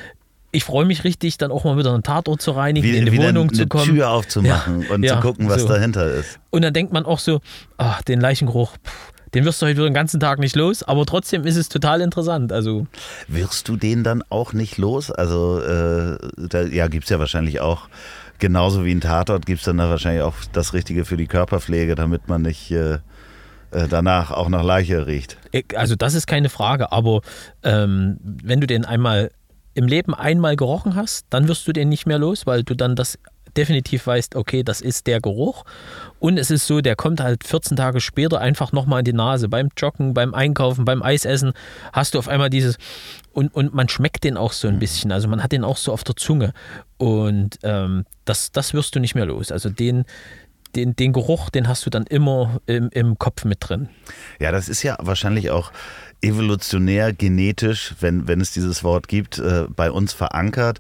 ich 0.52 0.64
freue 0.64 0.86
mich 0.86 1.04
richtig, 1.04 1.38
dann 1.38 1.52
auch 1.52 1.64
mal 1.64 1.78
wieder 1.78 1.94
einen 1.94 2.04
Tatort 2.04 2.42
zu 2.42 2.52
reinigen, 2.52 2.86
Wie, 2.88 2.98
in 2.98 3.06
die 3.06 3.18
Wohnung 3.18 3.50
eine 3.50 3.58
zu 3.58 3.68
kommen. 3.68 3.86
Tür 3.86 4.10
aufzumachen 4.10 4.82
Ja, 4.82 4.94
und 4.94 5.04
ja, 5.04 5.16
zu 5.16 5.22
gucken, 5.22 5.50
was 5.50 5.62
so. 5.62 5.68
dahinter 5.68 6.12
ist. 6.12 6.40
Und 6.50 6.64
dann 6.64 6.74
denkt 6.74 6.92
man 6.94 7.06
auch 7.06 7.20
so, 7.20 7.42
ach, 7.78 8.02
den 8.02 8.20
Leichengeruch, 8.20 8.74
pff, 8.86 9.12
den 9.34 9.46
wirst 9.46 9.62
du 9.62 9.66
heute 9.66 9.78
wieder 9.78 9.86
den 9.90 9.94
ganzen 9.94 10.20
Tag 10.20 10.40
nicht 10.40 10.56
los, 10.58 10.84
aber 10.84 11.06
trotzdem 11.06 11.46
ist 11.46 11.56
es 11.56 11.70
total 11.70 12.02
interessant. 12.02 12.52
Also 12.52 12.86
Wirst 13.30 13.70
du 13.70 13.78
den 13.78 14.04
dann 14.04 14.24
auch 14.30 14.52
nicht 14.52 14.78
los? 14.78 15.10
Also, 15.10 15.62
äh, 15.62 16.18
da 16.38 16.64
ja, 16.64 16.88
gibt 16.88 17.06
es 17.06 17.10
ja 17.10 17.18
wahrscheinlich 17.20 17.62
auch, 17.62 17.88
genauso 18.40 18.84
wie 18.84 18.92
ein 18.94 19.00
Tatort, 19.02 19.46
gibt 19.46 19.60
es 19.60 19.66
dann 19.66 19.78
da 19.78 19.88
wahrscheinlich 19.90 20.24
auch 20.24 20.36
das 20.52 20.74
Richtige 20.74 21.06
für 21.06 21.16
die 21.16 21.28
Körperpflege, 21.28 21.96
damit 21.96 22.28
man 22.28 22.42
nicht 22.42 22.72
äh, 22.72 22.96
äh, 23.72 23.88
danach 23.90 24.32
auch 24.32 24.50
nach 24.50 24.64
Leiche 24.64 25.08
riecht. 25.08 25.38
äh, 25.54 25.64
also 25.76 25.96
das 25.96 26.14
ist 26.14 26.28
keine 26.28 26.50
Frage, 26.50 26.92
aber 26.92 27.22
ähm, 27.64 28.18
wenn 28.22 28.60
du 28.60 28.68
den 28.68 28.84
einmal 28.84 29.32
im 29.74 29.88
Leben 29.88 30.14
einmal 30.14 30.56
gerochen 30.56 30.96
hast, 30.96 31.26
dann 31.30 31.48
wirst 31.48 31.68
du 31.68 31.74
den 31.74 31.90
nicht 31.90 32.06
mehr 32.06 32.20
los, 32.20 32.46
weil 32.46 32.64
du 32.64 32.76
dann 32.76 32.96
das 32.96 33.18
definitiv 33.58 34.08
weißt, 34.08 34.36
okay, 34.36 34.64
das 34.64 34.82
ist 34.82 35.08
der 35.08 35.20
Geruch. 35.20 35.64
Und 36.20 36.38
es 36.38 36.52
ist 36.52 36.68
so, 36.68 36.82
der 36.82 36.96
kommt 36.96 37.22
halt 37.22 37.44
14 37.44 37.78
Tage 37.78 38.00
später 38.00 38.40
einfach 38.40 38.72
nochmal 38.72 39.00
in 39.00 39.06
die 39.06 39.14
Nase. 39.14 39.50
Beim 39.50 39.70
Joggen, 39.76 40.14
beim 40.14 40.34
Einkaufen, 40.34 40.86
beim 40.86 41.02
Eisessen 41.02 41.54
hast 41.94 42.14
du 42.14 42.20
auf 42.20 42.28
einmal 42.28 42.50
dieses, 42.50 42.78
und, 43.34 43.54
und 43.54 43.74
man 43.74 43.90
schmeckt 43.90 44.24
den 44.24 44.38
auch 44.38 44.54
so 44.54 44.68
ein 44.68 44.80
bisschen. 44.80 45.12
Also 45.12 45.28
man 45.28 45.44
hat 45.44 45.52
den 45.52 45.64
auch 45.64 45.78
so 45.78 45.92
auf 45.92 46.04
der 46.04 46.16
Zunge. 46.16 46.54
Und 46.98 47.60
ähm, 47.64 48.06
das, 48.26 48.52
das 48.52 48.74
wirst 48.74 48.96
du 48.96 49.00
nicht 49.00 49.16
mehr 49.16 49.26
los. 49.26 49.52
Also 49.52 49.70
den, 49.70 50.06
den, 50.76 50.96
den 50.96 51.14
Geruch, 51.14 51.50
den 51.50 51.68
hast 51.68 51.86
du 51.86 51.90
dann 51.90 52.06
immer 52.06 52.62
im, 52.66 52.90
im 52.92 53.18
Kopf 53.18 53.46
mit 53.46 53.58
drin. 53.62 53.90
Ja, 54.40 54.52
das 54.52 54.70
ist 54.70 54.84
ja 54.84 54.98
wahrscheinlich 55.02 55.50
auch 55.52 55.72
evolutionär, 56.22 57.14
genetisch, 57.14 57.96
wenn, 58.00 58.28
wenn 58.28 58.42
es 58.42 58.52
dieses 58.52 58.84
Wort 58.84 59.08
gibt, 59.08 59.40
äh, 59.40 59.66
bei 59.76 59.92
uns 59.92 60.14
verankert, 60.14 60.80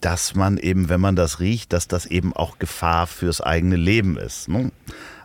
dass 0.00 0.34
man 0.34 0.56
eben, 0.56 0.88
wenn 0.88 1.00
man 1.00 1.16
das 1.16 1.40
riecht, 1.40 1.72
dass 1.72 1.88
das 1.88 2.06
eben 2.06 2.34
auch 2.34 2.58
Gefahr 2.58 3.06
fürs 3.06 3.40
eigene 3.40 3.76
Leben 3.76 4.16
ist. 4.16 4.48
Ne? 4.48 4.72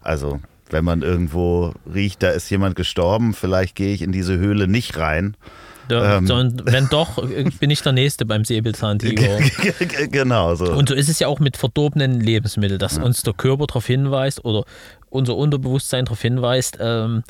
Also, 0.01 0.39
wenn 0.69 0.83
man 0.83 1.01
irgendwo 1.01 1.73
riecht, 1.91 2.23
da 2.23 2.29
ist 2.29 2.49
jemand 2.49 2.75
gestorben, 2.75 3.33
vielleicht 3.33 3.75
gehe 3.75 3.93
ich 3.93 4.01
in 4.01 4.11
diese 4.11 4.37
Höhle 4.37 4.67
nicht 4.67 4.97
rein. 4.97 5.35
Ja, 5.89 6.17
Ähm. 6.17 6.25
sondern 6.25 6.65
wenn 6.65 6.87
doch, 6.89 7.19
äh, 7.29 7.43
bin 7.59 7.69
ich 7.69 7.81
der 7.81 7.91
Nächste 7.91 8.25
beim 8.25 8.43
Säbelzahntiger. 8.43 9.37
genau 10.11 10.55
so. 10.55 10.71
Und 10.71 10.89
so 10.89 10.95
ist 10.95 11.09
es 11.09 11.19
ja 11.19 11.27
auch 11.27 11.39
mit 11.39 11.57
verdorbenen 11.57 12.19
Lebensmitteln, 12.19 12.79
dass 12.79 12.97
uns 12.97 13.21
der 13.21 13.33
Körper 13.33 13.67
darauf 13.67 13.85
hinweist 13.85 14.43
oder 14.43 14.65
unser 15.15 15.35
Unterbewusstsein 15.35 16.05
darauf 16.05 16.21
hinweist, 16.21 16.77
ähm, 16.79 17.23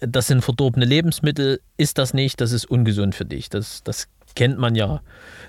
das 0.00 0.28
sind 0.28 0.42
verdorbene 0.42 0.84
Lebensmittel, 0.86 1.60
ist 1.76 1.98
das 1.98 2.14
nicht, 2.14 2.40
das 2.40 2.52
ist 2.52 2.66
ungesund 2.70 3.14
für 3.16 3.24
dich. 3.24 3.48
Das, 3.50 3.82
das 3.82 4.06
kennt 4.36 4.58
man 4.58 4.76
ja. 4.76 5.00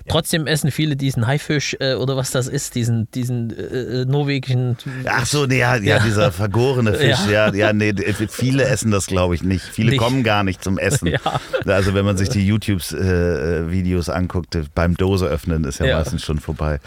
Trotzdem 0.08 0.48
essen 0.48 0.72
viele 0.72 0.96
diesen 0.96 1.28
Haifisch 1.28 1.76
äh, 1.78 1.94
oder 1.94 2.16
was 2.16 2.32
das 2.32 2.48
ist, 2.48 2.74
diesen, 2.74 3.08
diesen 3.12 3.56
äh, 3.56 4.04
norwegischen. 4.04 4.76
Ach 5.06 5.24
so, 5.24 5.46
nee, 5.46 5.58
ja, 5.60 5.76
ja, 5.76 5.98
Ja. 5.98 6.02
dieser 6.04 6.32
vergorene 6.32 6.92
Fisch, 6.98 7.24
ja, 7.30 7.46
Ja. 7.48 7.54
ja, 7.54 7.72
nee, 7.72 7.92
d- 7.92 8.12
viele 8.28 8.64
essen 8.64 8.90
das, 8.90 9.06
glaube 9.06 9.36
ich, 9.36 9.44
nicht. 9.44 9.62
Viele 9.64 9.90
Nicht. 9.90 10.00
kommen 10.00 10.24
gar 10.24 10.42
nicht 10.42 10.64
zum 10.64 10.78
Essen. 10.78 11.06
Ja. 11.12 11.20
Also 11.66 11.94
wenn 11.94 12.04
man 12.04 12.16
sich 12.16 12.30
die 12.30 12.44
YouTube-Videos 12.44 14.08
anguckt, 14.08 14.54
äh, 14.56 14.64
beim 14.74 14.96
Dose 14.96 15.26
öffnen 15.26 15.62
ist 15.64 15.78
ja, 15.78 15.86
Ja. 15.86 15.98
meistens 15.98 16.22
schon 16.24 16.40
vorbei. 16.40 16.80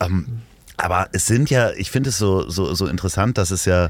Ähm, 0.00 0.26
aber 0.76 1.08
es 1.12 1.26
sind 1.26 1.50
ja, 1.50 1.70
ich 1.72 1.90
finde 1.90 2.10
es 2.10 2.18
so, 2.18 2.48
so, 2.48 2.74
so 2.74 2.86
interessant, 2.86 3.38
dass 3.38 3.50
es 3.50 3.64
ja 3.64 3.88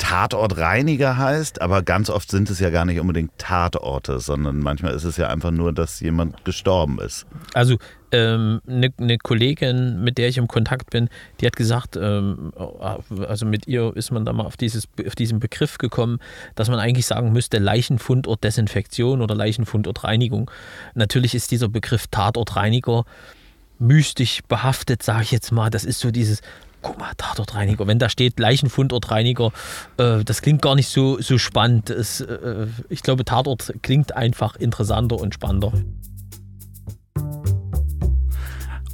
Tatortreiniger 0.00 1.18
heißt, 1.18 1.60
aber 1.60 1.82
ganz 1.82 2.08
oft 2.08 2.30
sind 2.30 2.48
es 2.48 2.58
ja 2.58 2.70
gar 2.70 2.86
nicht 2.86 2.98
unbedingt 2.98 3.36
Tatorte, 3.36 4.18
sondern 4.18 4.58
manchmal 4.58 4.94
ist 4.94 5.04
es 5.04 5.18
ja 5.18 5.28
einfach 5.28 5.50
nur, 5.50 5.72
dass 5.72 6.00
jemand 6.00 6.42
gestorben 6.44 6.98
ist. 6.98 7.26
Also 7.52 7.76
ähm, 8.10 8.62
eine, 8.66 8.88
eine 8.98 9.18
Kollegin, 9.18 10.02
mit 10.02 10.16
der 10.16 10.28
ich 10.28 10.38
im 10.38 10.48
Kontakt 10.48 10.88
bin, 10.88 11.10
die 11.40 11.46
hat 11.46 11.54
gesagt, 11.54 11.96
ähm, 11.96 12.50
also 13.28 13.44
mit 13.44 13.68
ihr 13.68 13.94
ist 13.94 14.10
man 14.10 14.24
da 14.24 14.32
mal 14.32 14.46
auf, 14.46 14.56
dieses, 14.56 14.88
auf 15.06 15.14
diesen 15.14 15.38
Begriff 15.38 15.76
gekommen, 15.76 16.18
dass 16.54 16.70
man 16.70 16.80
eigentlich 16.80 17.06
sagen 17.06 17.32
müsste 17.32 17.58
Leichenfundort 17.58 18.42
Desinfektion 18.42 19.20
oder 19.20 19.34
Leichenfundort 19.34 20.02
Reinigung. 20.02 20.50
Natürlich 20.94 21.34
ist 21.34 21.50
dieser 21.50 21.68
Begriff 21.68 22.06
Tatortreiniger 22.06 23.04
mystisch 23.78 24.40
behaftet, 24.48 25.02
sage 25.02 25.24
ich 25.24 25.30
jetzt 25.30 25.52
mal. 25.52 25.68
Das 25.68 25.84
ist 25.84 26.00
so 26.00 26.10
dieses, 26.10 26.40
guck 26.82 26.98
mal, 26.98 27.12
Tatortreiniger. 27.16 27.86
Wenn 27.86 27.98
da 27.98 28.08
steht 28.08 28.38
Leichenfundortreiniger, 28.38 29.52
äh, 29.96 30.24
das 30.24 30.42
klingt 30.42 30.62
gar 30.62 30.74
nicht 30.74 30.88
so, 30.88 31.20
so 31.20 31.38
spannend. 31.38 31.90
Es, 31.90 32.20
äh, 32.20 32.66
ich 32.88 33.02
glaube, 33.02 33.24
Tatort 33.24 33.74
klingt 33.82 34.16
einfach 34.16 34.56
interessanter 34.56 35.16
und 35.16 35.34
spannender. 35.34 35.72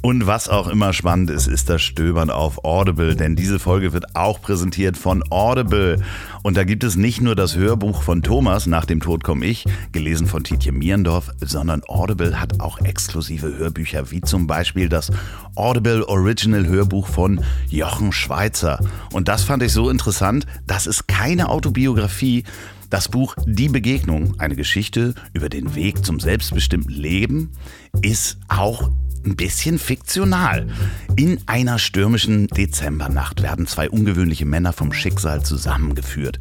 Und 0.07 0.25
was 0.25 0.47
auch 0.47 0.69
immer 0.69 0.93
spannend 0.93 1.29
ist, 1.29 1.47
ist 1.47 1.69
das 1.69 1.81
Stöbern 1.81 2.29
auf 2.29 2.63
Audible, 2.63 3.17
denn 3.17 3.35
diese 3.35 3.59
Folge 3.59 3.91
wird 3.91 4.15
auch 4.15 4.41
präsentiert 4.41 4.95
von 4.95 5.21
Audible. 5.31 6.01
Und 6.43 6.55
da 6.55 6.63
gibt 6.63 6.85
es 6.85 6.95
nicht 6.95 7.19
nur 7.19 7.35
das 7.35 7.57
Hörbuch 7.57 8.03
von 8.03 8.23
Thomas, 8.23 8.67
Nach 8.67 8.85
dem 8.85 9.01
Tod 9.01 9.25
komm 9.25 9.43
ich, 9.43 9.65
gelesen 9.91 10.25
von 10.25 10.45
Tietje 10.45 10.71
Mierendorf, 10.71 11.31
sondern 11.41 11.81
Audible 11.89 12.39
hat 12.39 12.61
auch 12.61 12.79
exklusive 12.79 13.57
Hörbücher, 13.57 14.09
wie 14.09 14.21
zum 14.21 14.47
Beispiel 14.47 14.87
das 14.87 15.11
Audible 15.55 16.07
Original 16.07 16.65
Hörbuch 16.65 17.07
von 17.07 17.43
Jochen 17.67 18.13
Schweizer. 18.13 18.79
Und 19.11 19.27
das 19.27 19.43
fand 19.43 19.61
ich 19.61 19.73
so 19.73 19.89
interessant, 19.89 20.45
das 20.67 20.87
ist 20.87 21.09
keine 21.09 21.49
Autobiografie, 21.49 22.45
das 22.89 23.09
Buch 23.09 23.35
Die 23.45 23.67
Begegnung, 23.67 24.39
eine 24.39 24.55
Geschichte 24.55 25.15
über 25.33 25.49
den 25.49 25.75
Weg 25.75 26.05
zum 26.05 26.21
selbstbestimmten 26.21 26.93
Leben, 26.93 27.51
ist 28.01 28.37
auch 28.47 28.89
ein 29.25 29.35
bisschen 29.35 29.79
fiktional. 29.79 30.67
In 31.15 31.39
einer 31.45 31.79
stürmischen 31.79 32.47
Dezembernacht 32.47 33.41
werden 33.41 33.67
zwei 33.67 33.89
ungewöhnliche 33.89 34.45
Männer 34.45 34.73
vom 34.73 34.93
Schicksal 34.93 35.43
zusammengeführt. 35.43 36.39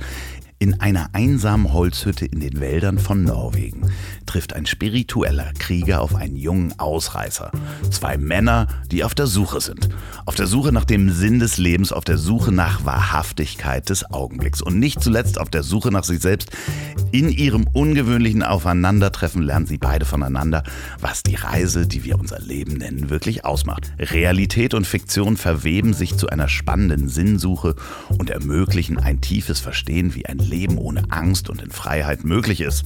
In 0.58 0.80
einer 0.80 1.10
einsamen 1.12 1.74
Holzhütte 1.74 2.24
in 2.24 2.40
den 2.40 2.60
Wäldern 2.60 2.98
von 2.98 3.22
Norwegen 3.22 3.90
trifft 4.24 4.54
ein 4.54 4.64
spiritueller 4.64 5.52
Krieger 5.58 6.00
auf 6.00 6.14
einen 6.14 6.36
jungen 6.36 6.78
Ausreißer. 6.78 7.52
Zwei 7.90 8.16
Männer, 8.16 8.66
die 8.90 9.04
auf 9.04 9.14
der 9.14 9.26
Suche 9.26 9.60
sind. 9.60 9.90
Auf 10.24 10.34
der 10.34 10.46
Suche 10.46 10.72
nach 10.72 10.86
dem 10.86 11.10
Sinn 11.10 11.40
des 11.40 11.58
Lebens, 11.58 11.92
auf 11.92 12.04
der 12.04 12.16
Suche 12.16 12.52
nach 12.52 12.86
Wahrhaftigkeit 12.86 13.90
des 13.90 14.10
Augenblicks 14.10 14.62
und 14.62 14.78
nicht 14.78 15.02
zuletzt 15.02 15.38
auf 15.38 15.50
der 15.50 15.62
Suche 15.62 15.90
nach 15.90 16.04
sich 16.04 16.20
selbst. 16.20 16.50
In 17.12 17.28
ihrem 17.28 17.66
ungewöhnlichen 17.74 18.42
Aufeinandertreffen 18.42 19.42
lernen 19.42 19.66
sie 19.66 19.78
beide 19.78 20.06
voneinander, 20.06 20.62
was 21.00 21.22
die 21.22 21.34
Reise, 21.34 21.86
die 21.86 22.02
wir 22.02 22.18
unser 22.18 22.40
Leben 22.40 22.78
nennen, 22.78 23.10
wirklich 23.10 23.44
ausmacht. 23.44 23.92
Realität 23.98 24.72
und 24.72 24.86
Fiktion 24.86 25.36
verweben 25.36 25.92
sich 25.92 26.16
zu 26.16 26.28
einer 26.28 26.48
spannenden 26.48 27.10
Sinnsuche 27.10 27.74
und 28.08 28.30
ermöglichen 28.30 28.98
ein 28.98 29.20
tiefes 29.20 29.60
Verstehen, 29.60 30.14
wie 30.14 30.24
ein 30.24 30.45
Leben 30.46 30.78
ohne 30.78 31.10
Angst 31.10 31.50
und 31.50 31.60
in 31.60 31.70
Freiheit 31.70 32.24
möglich 32.24 32.60
ist. 32.60 32.84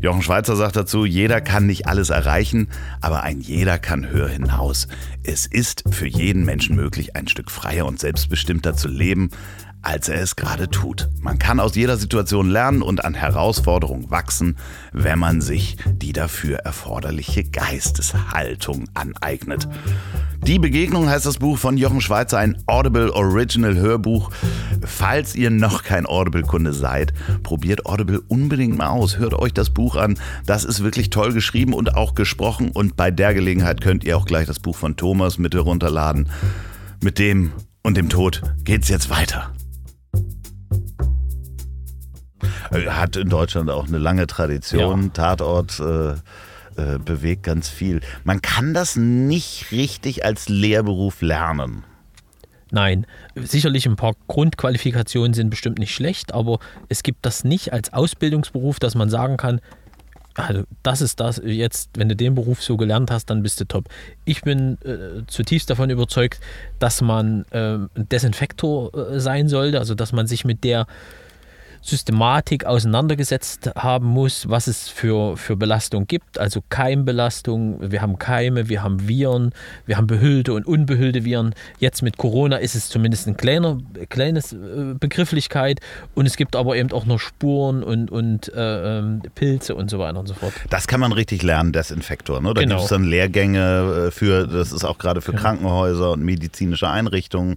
Jochen 0.00 0.22
Schweizer 0.22 0.56
sagt 0.56 0.76
dazu, 0.76 1.04
jeder 1.04 1.40
kann 1.40 1.66
nicht 1.66 1.86
alles 1.86 2.10
erreichen, 2.10 2.68
aber 3.00 3.22
ein 3.22 3.40
jeder 3.40 3.78
kann 3.78 4.08
höher 4.08 4.28
hinaus. 4.28 4.86
Es 5.22 5.46
ist 5.46 5.84
für 5.90 6.06
jeden 6.06 6.44
Menschen 6.44 6.76
möglich, 6.76 7.16
ein 7.16 7.28
Stück 7.28 7.50
freier 7.50 7.86
und 7.86 7.98
selbstbestimmter 7.98 8.76
zu 8.76 8.88
leben, 8.88 9.30
als 9.82 10.08
er 10.08 10.20
es 10.20 10.36
gerade 10.36 10.68
tut. 10.68 11.08
Man 11.20 11.38
kann 11.38 11.60
aus 11.60 11.74
jeder 11.74 11.96
Situation 11.96 12.50
lernen 12.50 12.82
und 12.82 13.04
an 13.04 13.14
Herausforderungen 13.14 14.10
wachsen, 14.10 14.56
wenn 14.92 15.18
man 15.18 15.40
sich 15.40 15.76
die 15.86 16.12
dafür 16.12 16.58
erforderliche 16.58 17.44
Geisteshaltung 17.44 18.88
aneignet. 18.94 19.68
Die 20.46 20.58
Begegnung 20.58 21.08
heißt 21.08 21.26
das 21.26 21.38
Buch 21.38 21.58
von 21.58 21.76
Jochen 21.76 22.00
Schweizer, 22.00 22.38
ein 22.38 22.56
Audible 22.66 23.12
Original 23.12 23.76
Hörbuch. 23.76 24.30
Falls 24.84 25.34
ihr 25.34 25.50
noch 25.50 25.82
kein 25.82 26.06
Audible-Kunde 26.06 26.72
seid, 26.72 27.12
probiert 27.42 27.86
Audible 27.86 28.20
unbedingt 28.28 28.78
mal 28.78 28.88
aus. 28.88 29.18
Hört 29.18 29.34
euch 29.34 29.52
das 29.52 29.70
Buch 29.70 29.96
an. 29.96 30.18
Das 30.46 30.64
ist 30.64 30.82
wirklich 30.82 31.10
toll 31.10 31.32
geschrieben 31.32 31.72
und 31.74 31.94
auch 31.94 32.14
gesprochen. 32.14 32.70
Und 32.70 32.96
bei 32.96 33.10
der 33.10 33.34
Gelegenheit 33.34 33.80
könnt 33.80 34.04
ihr 34.04 34.16
auch 34.16 34.26
gleich 34.26 34.46
das 34.46 34.60
Buch 34.60 34.76
von 34.76 34.96
Thomas 34.96 35.38
mit 35.38 35.54
herunterladen. 35.54 36.28
Mit 37.02 37.18
dem 37.18 37.52
und 37.82 37.96
dem 37.96 38.08
Tod 38.08 38.42
geht's 38.64 38.88
jetzt 38.88 39.10
weiter. 39.10 39.52
Hat 42.70 43.16
in 43.16 43.28
Deutschland 43.28 43.70
auch 43.70 43.88
eine 43.88 43.98
lange 43.98 44.26
Tradition. 44.26 45.04
Ja. 45.04 45.08
Tatort 45.08 45.80
äh, 45.80 46.12
äh, 46.12 46.98
bewegt 46.98 47.42
ganz 47.42 47.68
viel. 47.68 48.00
Man 48.24 48.40
kann 48.40 48.74
das 48.74 48.96
nicht 48.96 49.72
richtig 49.72 50.24
als 50.24 50.48
Lehrberuf 50.48 51.22
lernen. 51.22 51.84
Nein, 52.70 53.06
sicherlich 53.34 53.86
ein 53.86 53.96
paar 53.96 54.14
Grundqualifikationen 54.26 55.34
sind 55.34 55.50
bestimmt 55.50 55.78
nicht 55.78 55.94
schlecht, 55.94 56.34
aber 56.34 56.58
es 56.88 57.02
gibt 57.02 57.24
das 57.24 57.42
nicht 57.42 57.72
als 57.72 57.92
Ausbildungsberuf, 57.92 58.78
dass 58.78 58.94
man 58.94 59.08
sagen 59.08 59.38
kann, 59.38 59.60
also 60.34 60.62
das 60.82 61.00
ist 61.00 61.18
das, 61.18 61.40
jetzt, 61.44 61.90
wenn 61.96 62.08
du 62.08 62.14
den 62.14 62.34
Beruf 62.34 62.62
so 62.62 62.76
gelernt 62.76 63.10
hast, 63.10 63.26
dann 63.26 63.42
bist 63.42 63.60
du 63.60 63.64
top. 63.64 63.88
Ich 64.24 64.42
bin 64.42 64.78
äh, 64.84 65.26
zutiefst 65.26 65.68
davon 65.68 65.90
überzeugt, 65.90 66.40
dass 66.78 67.00
man 67.00 67.44
äh, 67.50 67.74
ein 67.74 67.90
Desinfektor 67.96 68.94
äh, 68.94 69.18
sein 69.18 69.48
sollte, 69.48 69.80
also 69.80 69.94
dass 69.94 70.12
man 70.12 70.26
sich 70.28 70.44
mit 70.44 70.62
der 70.62 70.86
Systematik 71.88 72.64
auseinandergesetzt 72.66 73.70
haben 73.76 74.06
muss, 74.06 74.48
was 74.48 74.66
es 74.66 74.88
für, 74.88 75.36
für 75.36 75.56
Belastung 75.56 76.06
gibt. 76.06 76.38
Also 76.38 76.62
Keimbelastung, 76.68 77.90
wir 77.90 78.02
haben 78.02 78.18
Keime, 78.18 78.68
wir 78.68 78.82
haben 78.82 79.08
Viren, 79.08 79.52
wir 79.86 79.96
haben 79.96 80.06
behüllte 80.06 80.52
und 80.52 80.66
unbehüllte 80.66 81.24
Viren. 81.24 81.54
Jetzt 81.78 82.02
mit 82.02 82.18
Corona 82.18 82.56
ist 82.56 82.74
es 82.74 82.88
zumindest 82.88 83.26
ein 83.26 83.36
kleiner, 83.36 83.78
kleines 84.10 84.52
äh, 84.52 84.94
Begrifflichkeit 84.98 85.80
und 86.14 86.26
es 86.26 86.36
gibt 86.36 86.56
aber 86.56 86.76
eben 86.76 86.92
auch 86.92 87.06
noch 87.06 87.18
Spuren 87.20 87.82
und, 87.82 88.10
und 88.10 88.52
äh, 88.54 88.98
ähm, 88.98 89.22
Pilze 89.34 89.74
und 89.74 89.88
so 89.90 89.98
weiter 89.98 90.18
und 90.18 90.26
so 90.26 90.34
fort. 90.34 90.52
Das 90.70 90.86
kann 90.86 91.00
man 91.00 91.12
richtig 91.12 91.42
lernen, 91.42 91.72
Desinfektor. 91.72 92.40
Ne? 92.42 92.52
Da 92.54 92.60
Genau. 92.60 92.74
gibt 92.76 92.84
es 92.84 92.88
dann 92.90 93.04
Lehrgänge 93.04 94.06
äh, 94.08 94.10
für, 94.10 94.46
das 94.46 94.72
ist 94.72 94.84
auch 94.84 94.98
gerade 94.98 95.20
für 95.22 95.30
Genau. 95.32 95.42
Krankenhäuser 95.42 96.10
und 96.12 96.22
medizinische 96.22 96.88
Einrichtungen. 96.88 97.56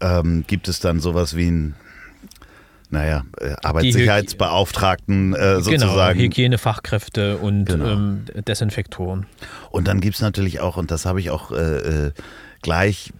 Ähm, 0.00 0.44
gibt 0.46 0.68
es 0.68 0.80
dann 0.80 0.98
sowas 1.00 1.36
wie 1.36 1.48
ein, 1.50 1.74
naja, 2.92 3.24
äh, 3.40 3.54
Arbeitssicherheitsbeauftragten 3.62 5.34
äh, 5.34 5.60
sozusagen. 5.60 6.18
Genau, 6.18 6.24
Hygienefachkräfte 6.24 7.38
und 7.38 7.64
Genau. 7.64 7.86
ähm, 7.90 8.24
Desinfektoren. 8.46 9.26
Und 9.70 9.88
dann 9.88 10.00
gibt 10.00 10.16
es 10.16 10.20
natürlich 10.22 10.60
auch, 10.60 10.76
und 10.76 10.90
das 10.90 11.04
habe 11.06 11.18
ich 11.20 11.30
auch 11.30 11.50
äh, 11.52 11.56
äh, 12.06 12.12
gleich 12.60 13.12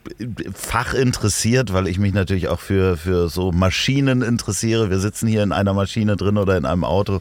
fachinteressiert, 0.55 1.73
weil 1.73 1.89
ich 1.89 1.99
mich 1.99 2.13
natürlich 2.15 2.49
auch 2.49 2.61
für, 2.61 2.97
für 2.97 3.29
so 3.29 3.51
Maschinen 3.51 4.23
interessiere. 4.23 4.91
Wir 4.91 4.99
sitzen 5.01 5.27
hier 5.27 5.43
in 5.43 5.53
einer 5.53 5.75
Maschine 5.75 6.17
drin 6.17 6.37
oder 6.37 6.57
in 6.57 6.65
einem 6.67 6.85
Auto. 6.85 7.21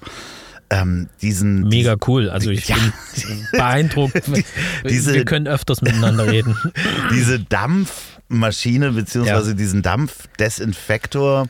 Ähm, 0.69 1.09
diesen, 1.21 1.67
Mega 1.67 1.95
cool. 2.07 2.29
Also 2.29 2.49
ich 2.49 2.67
Ja. 2.69 2.75
bin 2.75 3.47
beeindruckt. 3.51 4.21
diese- 4.89 5.13
Wir 5.13 5.25
können 5.25 5.47
öfters 5.47 5.81
miteinander 5.81 6.27
reden. 6.27 6.55
diese 7.11 7.39
Dampfmaschine 7.39 8.91
beziehungsweise 8.91 9.55
diesen 9.55 9.81
Dampfdesinfektor, 9.81 11.47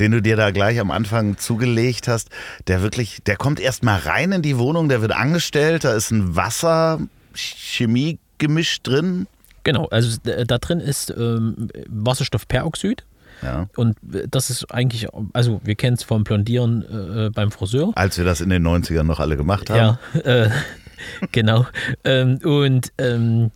den 0.00 0.10
du 0.12 0.20
dir 0.22 0.34
da 0.36 0.50
gleich 0.50 0.80
am 0.80 0.90
Anfang 0.90 1.36
zugelegt 1.38 2.08
hast, 2.08 2.30
der 2.66 2.82
wirklich, 2.82 3.18
der 3.26 3.36
kommt 3.36 3.60
erst 3.60 3.84
mal 3.84 3.98
rein 4.00 4.32
in 4.32 4.42
die 4.42 4.58
Wohnung, 4.58 4.88
der 4.88 5.02
wird 5.02 5.12
angestellt, 5.12 5.84
da 5.84 5.92
ist 5.94 6.10
ein 6.10 6.34
Wasser-Chemie-Gemisch 6.34 8.82
drin. 8.82 9.26
Genau, 9.64 9.86
also 9.90 10.18
d- 10.24 10.44
da 10.46 10.58
drin 10.58 10.80
ist 10.80 11.10
ähm, 11.16 11.68
Wasserstoffperoxid. 11.88 13.04
Ja. 13.42 13.68
Und 13.76 13.96
äh, 14.12 14.26
das 14.30 14.50
ist 14.50 14.70
eigentlich, 14.72 15.06
also 15.32 15.60
wir 15.64 15.74
kennen 15.74 15.96
es 15.96 16.02
vom 16.02 16.24
Blondieren 16.24 17.26
äh, 17.26 17.30
beim 17.30 17.50
Friseur. 17.50 17.92
Als 17.94 18.18
wir 18.18 18.24
das 18.24 18.40
in 18.40 18.50
den 18.50 18.66
90ern 18.66 19.04
noch 19.04 19.20
alle 19.20 19.36
gemacht 19.36 19.70
haben. 19.70 19.98
Ja, 20.14 20.20
äh, 20.20 20.50
genau. 21.32 21.66
Ähm, 22.04 22.38
und 22.44 22.92
ähm, 22.98 23.50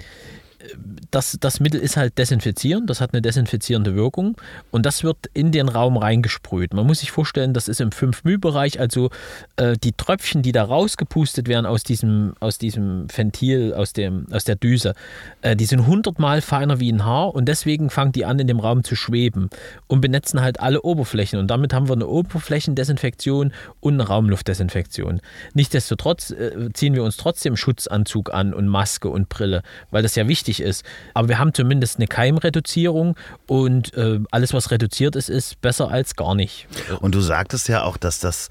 das, 1.10 1.36
das 1.40 1.60
Mittel 1.60 1.80
ist 1.80 1.96
halt 1.96 2.18
desinfizierend, 2.18 2.88
das 2.90 3.00
hat 3.00 3.12
eine 3.12 3.22
desinfizierende 3.22 3.94
Wirkung 3.94 4.36
und 4.70 4.86
das 4.86 5.04
wird 5.04 5.18
in 5.32 5.52
den 5.52 5.68
Raum 5.68 5.96
reingesprüht. 5.96 6.74
Man 6.74 6.86
muss 6.86 7.00
sich 7.00 7.10
vorstellen, 7.10 7.54
das 7.54 7.68
ist 7.68 7.80
im 7.80 7.90
5-μ-Bereich, 7.90 8.80
also 8.80 9.10
äh, 9.56 9.76
die 9.82 9.92
Tröpfchen, 9.92 10.42
die 10.42 10.52
da 10.52 10.64
rausgepustet 10.64 11.48
werden 11.48 11.66
aus 11.66 11.82
diesem, 11.82 12.34
aus 12.40 12.58
diesem 12.58 13.06
Ventil, 13.14 13.74
aus, 13.74 13.92
dem, 13.92 14.26
aus 14.32 14.44
der 14.44 14.56
Düse, 14.56 14.94
äh, 15.42 15.56
die 15.56 15.66
sind 15.66 15.86
hundertmal 15.86 16.40
feiner 16.40 16.80
wie 16.80 16.90
ein 16.90 17.04
Haar 17.04 17.34
und 17.34 17.46
deswegen 17.46 17.90
fangen 17.90 18.12
die 18.12 18.24
an, 18.24 18.38
in 18.38 18.46
dem 18.46 18.60
Raum 18.60 18.84
zu 18.84 18.96
schweben 18.96 19.50
und 19.86 20.00
benetzen 20.00 20.40
halt 20.40 20.60
alle 20.60 20.82
Oberflächen 20.82 21.38
und 21.38 21.48
damit 21.48 21.72
haben 21.72 21.88
wir 21.88 21.94
eine 21.94 22.06
Oberflächendesinfektion 22.06 23.52
und 23.80 23.94
eine 23.94 24.08
Raumluftdesinfektion. 24.08 25.20
Nichtsdestotrotz 25.54 26.30
äh, 26.30 26.70
ziehen 26.72 26.94
wir 26.94 27.04
uns 27.04 27.16
trotzdem 27.16 27.56
Schutzanzug 27.56 28.32
an 28.32 28.54
und 28.54 28.66
Maske 28.66 29.08
und 29.08 29.28
Brille, 29.28 29.62
weil 29.90 30.02
das 30.02 30.14
ja 30.14 30.26
wichtig 30.28 30.53
ist. 30.60 30.84
Aber 31.14 31.28
wir 31.28 31.38
haben 31.38 31.54
zumindest 31.54 31.96
eine 31.96 32.06
Keimreduzierung 32.06 33.16
und 33.46 33.94
äh, 33.94 34.20
alles, 34.30 34.52
was 34.52 34.70
reduziert 34.70 35.16
ist, 35.16 35.28
ist 35.28 35.60
besser 35.60 35.90
als 35.90 36.16
gar 36.16 36.34
nicht. 36.34 36.66
Und 37.00 37.14
du 37.14 37.20
sagtest 37.20 37.68
ja 37.68 37.82
auch, 37.84 37.96
dass 37.96 38.18
das 38.18 38.50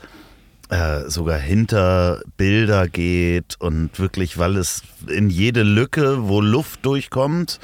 äh, 0.70 1.10
sogar 1.10 1.38
hinter 1.38 2.22
Bilder 2.38 2.88
geht 2.88 3.56
und 3.60 4.00
wirklich, 4.00 4.38
weil 4.38 4.58
es 4.58 4.82
in 5.08 5.30
jede 5.30 5.64
Lücke, 5.64 6.28
wo 6.28 6.42
Luft 6.42 6.86
durchkommt, 6.86 7.60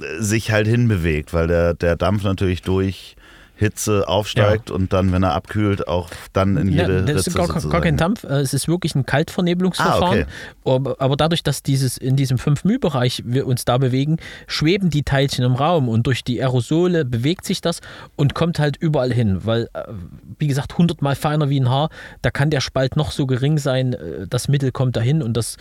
äh, 0.00 0.20
sich 0.20 0.50
halt 0.50 0.66
hinbewegt, 0.66 1.32
weil 1.32 1.46
der, 1.46 1.74
der 1.74 1.96
Dampf 1.96 2.24
natürlich 2.24 2.62
durch 2.62 3.16
Hitze 3.60 4.08
aufsteigt 4.08 4.70
und 4.70 4.94
dann, 4.94 5.12
wenn 5.12 5.22
er 5.22 5.34
abkühlt, 5.34 5.86
auch 5.86 6.08
dann 6.32 6.56
in 6.56 6.72
Ja, 6.72 6.82
jede 6.88 7.02
das 7.02 7.16
Ritze 7.18 7.30
ist 7.30 7.36
gar, 7.36 7.46
sozusagen. 7.46 7.70
gar 7.70 7.80
kein 7.82 7.96
Dampf, 7.98 8.24
äh, 8.24 8.40
es 8.40 8.54
ist 8.54 8.68
wirklich 8.68 8.94
ein 8.94 9.04
Kaltvernebelungsverfahren. 9.04 10.24
Ah, 10.64 10.70
aber, 10.70 10.96
aber 10.98 11.16
dadurch, 11.16 11.42
dass 11.42 11.62
dieses 11.62 11.98
in 11.98 12.16
diesem 12.16 12.38
5-μ-Bereich 12.38 13.22
wir 13.26 13.46
uns 13.46 13.66
da 13.66 13.76
bewegen, 13.76 14.16
schweben 14.46 14.88
die 14.88 15.02
Teilchen 15.02 15.44
im 15.44 15.54
Raum 15.56 15.90
und 15.90 16.06
durch 16.06 16.24
die 16.24 16.40
Aerosole 16.40 17.04
bewegt 17.04 17.44
sich 17.44 17.60
das 17.60 17.80
und 18.16 18.34
kommt 18.34 18.58
halt 18.58 18.78
überall 18.78 19.12
hin, 19.12 19.40
weil, 19.44 19.68
äh, 19.74 19.82
wie 20.38 20.46
gesagt, 20.46 20.72
100 20.72 21.02
mal 21.02 21.14
feiner 21.14 21.50
wie 21.50 21.60
ein 21.60 21.68
Haar, 21.68 21.90
da 22.22 22.30
kann 22.30 22.48
der 22.48 22.62
Spalt 22.62 22.96
noch 22.96 23.10
so 23.12 23.26
gering 23.26 23.58
sein, 23.58 23.92
äh, 23.92 24.26
das 24.26 24.48
Mittel 24.48 24.72
kommt 24.72 24.96
dahin 24.96 25.22
und 25.22 25.36
das 25.36 25.58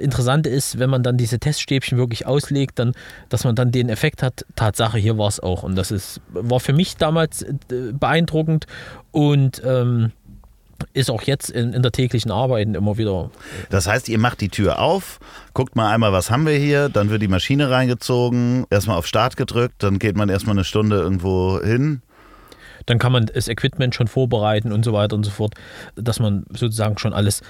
Interessante 0.00 0.48
ist, 0.48 0.78
wenn 0.80 0.90
man 0.90 1.02
dann 1.04 1.16
diese 1.16 1.38
Teststäbchen 1.38 1.96
wirklich 1.96 2.26
auslegt, 2.26 2.78
dann, 2.78 2.92
dass 3.28 3.44
man 3.44 3.54
dann 3.54 3.70
den 3.70 3.88
Effekt 3.88 4.22
hat, 4.22 4.44
Tatsache, 4.56 4.98
hier 4.98 5.16
war 5.18 5.28
es 5.28 5.38
auch 5.38 5.62
und 5.62 5.76
das 5.76 5.90
ist, 5.92 6.20
war 6.30 6.58
für 6.58 6.72
mich 6.72 6.96
damals 6.96 7.25
äh, 7.42 7.92
beeindruckend 7.92 8.66
und 9.12 9.62
ähm, 9.64 10.12
ist 10.92 11.10
auch 11.10 11.22
jetzt 11.22 11.50
in, 11.50 11.72
in 11.72 11.82
der 11.82 11.92
täglichen 11.92 12.30
Arbeit 12.30 12.68
immer 12.68 12.98
wieder. 12.98 13.30
Das 13.70 13.86
heißt, 13.86 14.08
ihr 14.08 14.18
macht 14.18 14.40
die 14.40 14.48
Tür 14.48 14.78
auf, 14.78 15.20
guckt 15.54 15.76
mal 15.76 15.92
einmal, 15.92 16.12
was 16.12 16.30
haben 16.30 16.46
wir 16.46 16.56
hier, 16.56 16.88
dann 16.88 17.10
wird 17.10 17.22
die 17.22 17.28
Maschine 17.28 17.70
reingezogen, 17.70 18.66
erstmal 18.70 18.98
auf 18.98 19.06
Start 19.06 19.36
gedrückt, 19.36 19.76
dann 19.78 19.98
geht 19.98 20.16
man 20.16 20.28
erstmal 20.28 20.54
eine 20.54 20.64
Stunde 20.64 20.96
irgendwo 20.96 21.60
hin. 21.62 22.02
Dann 22.86 22.98
kann 22.98 23.12
man 23.12 23.26
das 23.26 23.48
Equipment 23.48 23.94
schon 23.94 24.06
vorbereiten 24.06 24.72
und 24.72 24.84
so 24.84 24.92
weiter 24.92 25.16
und 25.16 25.24
so 25.24 25.30
fort, 25.30 25.54
dass 25.96 26.20
man 26.20 26.44
sozusagen 26.50 26.98
schon 26.98 27.12
alles 27.12 27.42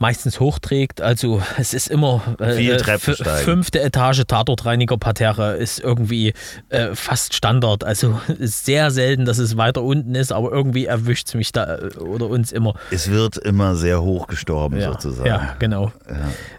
meistens 0.00 0.40
hochträgt. 0.40 1.00
Also 1.02 1.42
es 1.58 1.74
ist 1.74 1.88
immer 1.88 2.22
äh, 2.40 2.54
Viel 2.54 2.70
äh, 2.72 2.98
fünfte 3.44 3.80
Etage 3.80 4.24
Tatortreiniger 4.26 4.96
Parterre 4.96 5.56
ist 5.56 5.78
irgendwie 5.78 6.32
äh, 6.70 6.94
fast 6.94 7.34
Standard. 7.34 7.84
Also 7.84 8.18
ist 8.38 8.64
sehr 8.64 8.90
selten, 8.90 9.26
dass 9.26 9.38
es 9.38 9.56
weiter 9.56 9.82
unten 9.82 10.14
ist, 10.14 10.32
aber 10.32 10.50
irgendwie 10.50 10.86
erwischt 10.86 11.28
es 11.28 11.34
mich 11.34 11.52
da 11.52 11.76
äh, 11.76 11.96
oder 11.98 12.26
uns 12.28 12.50
immer. 12.50 12.74
Es 12.90 13.10
wird 13.10 13.36
immer 13.36 13.76
sehr 13.76 14.00
hoch 14.02 14.26
gestorben 14.26 14.80
Ja, 14.80 14.92
sozusagen. 14.92 15.28
ja 15.28 15.54
genau. 15.58 15.92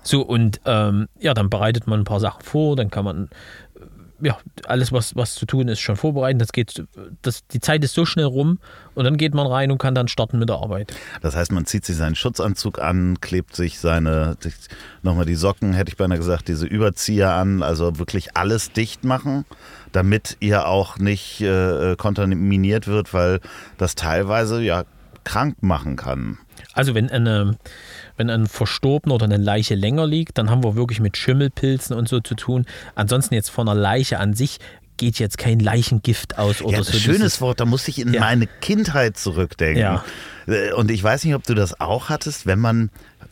So, 0.03 0.21
und 0.21 0.61
ähm, 0.65 1.07
ja, 1.19 1.33
dann 1.33 1.49
bereitet 1.49 1.87
man 1.87 2.01
ein 2.01 2.05
paar 2.05 2.19
Sachen 2.19 2.43
vor, 2.43 2.75
dann 2.75 2.91
kann 2.91 3.03
man, 3.03 3.29
ja, 4.21 4.37
alles, 4.65 4.91
was, 4.91 5.15
was 5.15 5.35
zu 5.35 5.45
tun 5.45 5.67
ist, 5.67 5.79
schon 5.79 5.95
vorbereiten. 5.95 6.39
Das 6.39 6.51
geht, 6.51 6.83
das, 7.21 7.45
die 7.47 7.59
Zeit 7.59 7.83
ist 7.83 7.93
so 7.93 8.05
schnell 8.05 8.25
rum 8.25 8.59
und 8.95 9.05
dann 9.05 9.17
geht 9.17 9.33
man 9.33 9.47
rein 9.47 9.71
und 9.71 9.77
kann 9.77 9.95
dann 9.95 10.07
starten 10.07 10.39
mit 10.39 10.49
der 10.49 10.57
Arbeit. 10.57 10.93
Das 11.21 11.35
heißt, 11.35 11.51
man 11.51 11.65
zieht 11.65 11.85
sich 11.85 11.95
seinen 11.95 12.15
Schutzanzug 12.15 12.79
an, 12.79 13.19
klebt 13.21 13.55
sich 13.55 13.79
seine, 13.79 14.37
nochmal 15.01 15.25
die 15.25 15.35
Socken, 15.35 15.73
hätte 15.73 15.89
ich 15.89 15.97
beinahe 15.97 16.17
gesagt, 16.17 16.47
diese 16.47 16.65
Überzieher 16.65 17.33
an, 17.33 17.63
also 17.63 17.99
wirklich 17.99 18.35
alles 18.35 18.71
dicht 18.71 19.03
machen, 19.03 19.45
damit 19.91 20.37
ihr 20.39 20.67
auch 20.67 20.97
nicht 20.97 21.41
äh, 21.41 21.95
kontaminiert 21.95 22.87
wird, 22.87 23.13
weil 23.13 23.39
das 23.77 23.95
teilweise 23.95 24.61
ja 24.61 24.85
krank 25.23 25.61
machen 25.61 25.95
kann. 25.95 26.37
Also 26.73 26.95
wenn 26.95 27.09
eine, 27.09 27.57
wenn 28.17 28.29
ein 28.29 28.47
Verstorbener 28.47 29.15
oder 29.15 29.25
eine 29.25 29.37
Leiche 29.37 29.75
länger 29.75 30.07
liegt, 30.07 30.37
dann 30.37 30.49
haben 30.49 30.63
wir 30.63 30.75
wirklich 30.75 30.99
mit 30.99 31.17
Schimmelpilzen 31.17 31.95
und 31.95 32.07
so 32.09 32.19
zu 32.19 32.35
tun. 32.35 32.65
Ansonsten 32.95 33.33
jetzt 33.35 33.49
von 33.49 33.67
einer 33.67 33.79
Leiche 33.79 34.19
an 34.19 34.33
sich 34.33 34.59
geht 34.97 35.17
jetzt 35.17 35.37
kein 35.39 35.59
Leichengift 35.59 36.37
aus 36.37 36.61
oder 36.61 36.77
Ja, 36.77 36.83
so. 36.83 36.91
schönes 36.93 37.17
dieses- 37.17 37.41
Wort, 37.41 37.59
da 37.59 37.65
musste 37.65 37.89
ich 37.89 37.99
in 37.99 38.13
Ja. 38.13 38.21
meine 38.21 38.45
Kindheit 38.47 39.17
zurückdenken. 39.17 39.81
Ja. 39.81 40.03
Äh, 40.47 40.73
Und 40.73 40.91
ich 40.91 41.03
weiß 41.03 41.23
nicht, 41.25 41.33
ob 41.35 41.43
du 41.43 41.55
das 41.55 41.79
auch 41.79 42.09
hattest, 42.09 42.45
wenn 42.45 42.59
man 42.59 42.89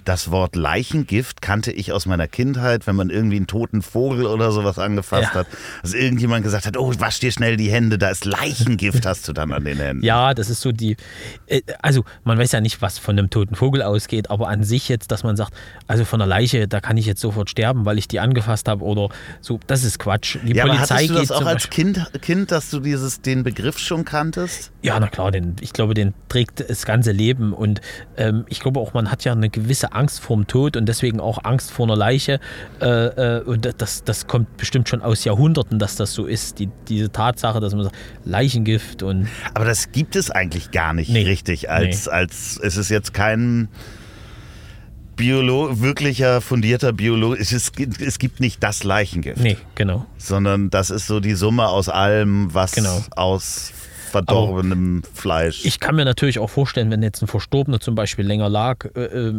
das 0.10 0.32
Wort 0.32 0.56
Leichengift 0.56 1.40
kannte 1.42 1.72
ich 1.72 1.92
aus 1.94 2.06
meiner 2.08 2.28
Kindheit, 2.28 2.88
wenn 2.88 2.96
man 2.96 3.10
irgendwie 3.10 3.36
einen 3.38 3.48
toten 3.48 3.82
Vogel 3.82 4.26
oder 4.26 4.52
sowas 4.52 4.80
angefasst 4.80 5.30
Ja. 5.34 5.42
hat, 5.42 5.48
dass 5.84 5.94
irgendjemand 5.94 6.44
gesagt 6.44 6.66
hat, 6.66 6.78
oh, 6.78 6.92
wasch 6.98 7.20
dir 7.20 7.32
schnell 7.32 7.58
die 7.58 7.70
Hände, 7.70 7.98
da 7.98 8.10
ist 8.10 8.26
Leichengift, 8.26 9.06
hast 9.06 9.28
du 9.28 9.34
dann 9.34 9.52
an 9.54 9.64
den 9.66 9.78
Händen. 9.78 10.04
Ja, 10.04 10.34
das 10.34 10.50
ist 10.50 10.62
so 10.62 10.72
die. 10.72 10.98
äh, 11.46 11.62
Also, 11.82 12.04
man 12.24 12.38
weiß 12.40 12.52
ja 12.54 12.60
nicht, 12.62 12.82
was 12.82 12.98
von 12.98 13.18
einem 13.20 13.30
toten 13.30 13.54
Vogel 13.56 13.84
ausgeht, 13.84 14.30
aber 14.32 14.48
an 14.50 14.64
sich 14.64 14.90
jetzt, 14.90 15.12
dass 15.12 15.24
man 15.24 15.36
sagt, 15.38 15.54
also 15.88 16.06
von 16.06 16.20
einer 16.22 16.28
Leiche, 16.28 16.68
da 16.68 16.82
kann 16.82 16.98
ich 16.98 17.06
jetzt 17.06 17.22
sofort 17.22 17.50
sterben, 17.50 17.86
weil 17.86 17.98
ich 18.00 18.08
die 18.08 18.20
angefasst 18.20 18.68
habe 18.68 18.84
oder 18.84 19.10
so, 19.42 19.60
das 19.68 19.84
ist 19.84 20.00
Quatsch. 20.00 20.38
Die 20.44 20.54
Ja, 20.56 20.64
aber 20.64 20.74
Polizei 20.74 20.96
hattest 20.96 21.10
du 21.12 21.14
das 21.14 21.32
auch 21.32 21.46
als 21.46 21.70
kind, 21.70 22.04
kind, 22.22 22.52
dass 22.52 22.72
du 22.72 22.80
dieses, 22.80 23.22
den 23.22 23.44
Begriff 23.44 23.78
schon 23.78 24.06
kanntest? 24.06 24.72
Ja, 24.82 25.00
na 25.00 25.08
klar, 25.08 25.30
den, 25.30 25.56
ich 25.62 25.72
glaube, 25.72 25.94
den 25.94 26.16
trägt 26.30 26.68
das 26.68 26.86
ganze 26.86 27.12
Leben 27.12 27.54
und 27.54 27.80
ähm, 28.18 28.46
ich 28.50 28.60
glaube 28.60 28.80
auch, 28.80 28.94
man 28.96 29.12
hat 29.12 29.24
ja 29.24 29.34
eine 29.34 29.50
gewisse 29.50 29.60
gewisse 29.70 29.94
Angst 30.00 30.20
vorm 30.22 30.48
Tod 30.48 30.78
und 30.78 30.86
deswegen 30.88 31.20
auch 31.20 31.44
Angst 31.44 31.72
vor 31.72 31.86
einer 31.86 31.96
Leiche. 31.96 32.40
Äh, 32.82 32.86
äh, 32.88 33.44
und 33.44 33.70
das, 33.78 34.04
das 34.04 34.26
kommt 34.28 34.58
bestimmt 34.58 34.90
schon 34.90 35.02
aus 35.02 35.24
Jahrhunderten, 35.26 35.78
dass 35.80 35.96
das 35.96 36.14
so 36.14 36.26
ist. 36.26 36.60
Die, 36.60 36.70
diese 36.88 37.12
Tatsache, 37.12 37.60
dass 37.60 37.74
man 37.76 37.84
sagt, 37.84 37.96
Leichengift 38.26 39.04
und. 39.04 39.28
Aber 39.54 39.66
das 39.66 39.92
gibt 39.92 40.16
es 40.16 40.32
eigentlich 40.32 40.72
gar 40.72 40.94
nicht 40.94 41.10
Nee. 41.12 41.24
richtig. 41.24 41.70
Als, 41.70 42.06
Nee. 42.06 42.12
als 42.14 42.60
es 42.64 42.78
ist 42.78 42.90
jetzt 42.90 43.14
kein 43.14 43.68
Biolo 45.16 45.82
wirklicher, 45.82 46.40
fundierter 46.40 46.94
Biologe. 46.94 47.38
Es, 47.42 47.52
ist, 47.52 47.74
es 48.00 48.20
gibt 48.20 48.40
nicht 48.40 48.64
das 48.64 48.86
Leichengift, 48.86 49.42
Nee, 49.42 49.58
genau. 49.76 50.06
sondern 50.18 50.70
das 50.70 50.90
ist 50.92 51.08
so 51.08 51.20
die 51.20 51.34
Summe 51.34 51.68
aus 51.68 51.90
allem, 51.90 52.54
was 52.54 52.72
Genau. 52.72 53.04
aus 53.18 53.74
verdorbenem 54.10 55.04
Fleisch. 55.14 55.66
Ich 55.66 55.80
kann 55.80 55.96
mir 55.96 56.06
natürlich 56.06 56.40
auch 56.40 56.50
vorstellen, 56.50 56.92
wenn 56.92 57.02
jetzt 57.04 57.22
ein 57.22 57.28
Verstorbener 57.28 57.80
zum 57.80 57.96
Beispiel 57.96 58.26
länger 58.26 58.50
lag, 58.50 58.86
äh, 58.96 59.02
äh, 59.04 59.34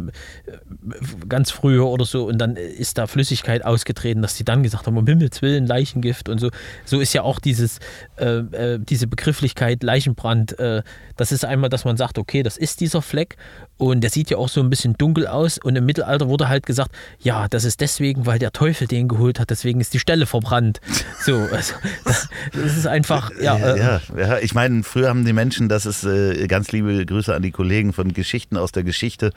ganz 1.29 1.51
früher 1.51 1.87
oder 1.87 2.05
so, 2.05 2.27
und 2.27 2.39
dann 2.39 2.57
ist 2.57 2.99
da 2.99 3.07
Flüssigkeit 3.07 3.65
ausgetreten, 3.65 4.23
dass 4.23 4.35
die 4.37 4.45
dann 4.45 4.63
gesagt 4.63 4.87
haben, 4.87 4.97
um 4.97 5.07
Himmels 5.07 5.43
Willen, 5.43 5.67
Leichengift 5.67 6.29
und 6.29 6.39
so. 6.39 6.51
So 6.85 7.01
ist 7.01 7.13
ja 7.13 7.23
auch 7.23 7.39
dieses, 7.39 7.79
äh, 8.17 8.39
äh, 8.39 8.79
diese 8.79 9.07
Begrifflichkeit 9.07 9.83
Leichenbrand. 9.83 10.59
Äh, 10.59 10.83
das 11.17 11.33
ist 11.33 11.45
einmal, 11.45 11.71
dass 11.71 11.85
man 11.85 11.97
sagt, 11.97 12.19
okay, 12.19 12.43
das 12.43 12.57
ist 12.57 12.81
dieser 12.81 13.03
Fleck 13.03 13.37
und 13.77 14.03
der 14.03 14.11
sieht 14.11 14.31
ja 14.31 14.37
auch 14.37 14.49
so 14.49 14.61
ein 14.61 14.71
bisschen 14.71 14.95
dunkel 14.95 15.27
aus. 15.27 15.59
Und 15.59 15.77
im 15.77 15.87
Mittelalter 15.87 16.29
wurde 16.29 16.49
halt 16.49 16.67
gesagt, 16.67 16.93
ja, 17.19 17.49
das 17.49 17.65
ist 17.65 17.81
deswegen, 17.81 18.27
weil 18.27 18.39
der 18.39 18.53
Teufel 18.53 18.87
den 18.87 19.09
geholt 19.09 19.41
hat, 19.41 19.51
deswegen 19.51 19.81
ist 19.81 19.95
die 19.95 19.99
Stelle 19.99 20.27
verbrannt. 20.27 20.81
So, 21.21 21.37
also, 21.53 21.75
das 22.53 22.77
ist 22.77 22.87
einfach, 22.87 23.31
ja, 23.41 23.51
Ja, 23.59 23.75
äh, 23.75 23.79
ja, 23.79 24.01
ja, 24.17 24.39
ich 24.39 24.55
meine, 24.55 24.60
früher 24.83 25.09
haben 25.09 25.25
die 25.25 25.33
Menschen, 25.33 25.69
das 25.69 25.87
ist 25.87 26.05
äh, 26.05 26.47
ganz 26.47 26.73
liebe 26.73 27.05
Grüße 27.05 27.35
an 27.35 27.43
die 27.43 27.51
Kollegen 27.51 27.93
von 27.93 28.13
Geschichten 28.13 28.57
aus 28.57 28.73
der 28.73 28.83
Geschichte. 28.83 29.33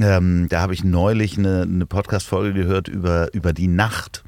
Ähm, 0.00 0.48
da 0.48 0.60
habe 0.60 0.74
ich 0.74 0.84
neulich 0.84 1.38
eine, 1.38 1.62
eine 1.62 1.86
Podcast-Folge 1.86 2.54
gehört 2.54 2.88
über, 2.88 3.32
über 3.32 3.52
die 3.52 3.68
Nacht 3.68 4.24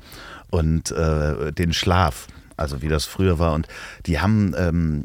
und 0.51 0.91
äh, 0.91 1.53
den 1.53 1.73
Schlaf, 1.73 2.27
also 2.57 2.83
wie 2.83 2.89
das 2.89 3.05
früher 3.05 3.39
war. 3.39 3.55
Und 3.55 3.69
die 4.07 4.21
haben 4.21 4.55
ähm, 4.57 5.05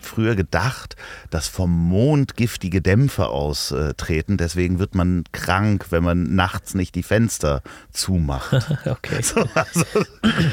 früher 0.00 0.34
gedacht, 0.34 0.96
dass 1.30 1.48
vom 1.48 1.70
Mond 1.70 2.36
giftige 2.36 2.80
Dämpfe 2.80 3.28
austreten. 3.28 4.36
Deswegen 4.36 4.78
wird 4.78 4.94
man 4.94 5.24
krank, 5.32 5.86
wenn 5.90 6.02
man 6.02 6.34
nachts 6.34 6.74
nicht 6.74 6.94
die 6.94 7.02
Fenster 7.02 7.62
zumacht. 7.92 8.52
okay. 8.86 9.16
Also, 9.16 9.44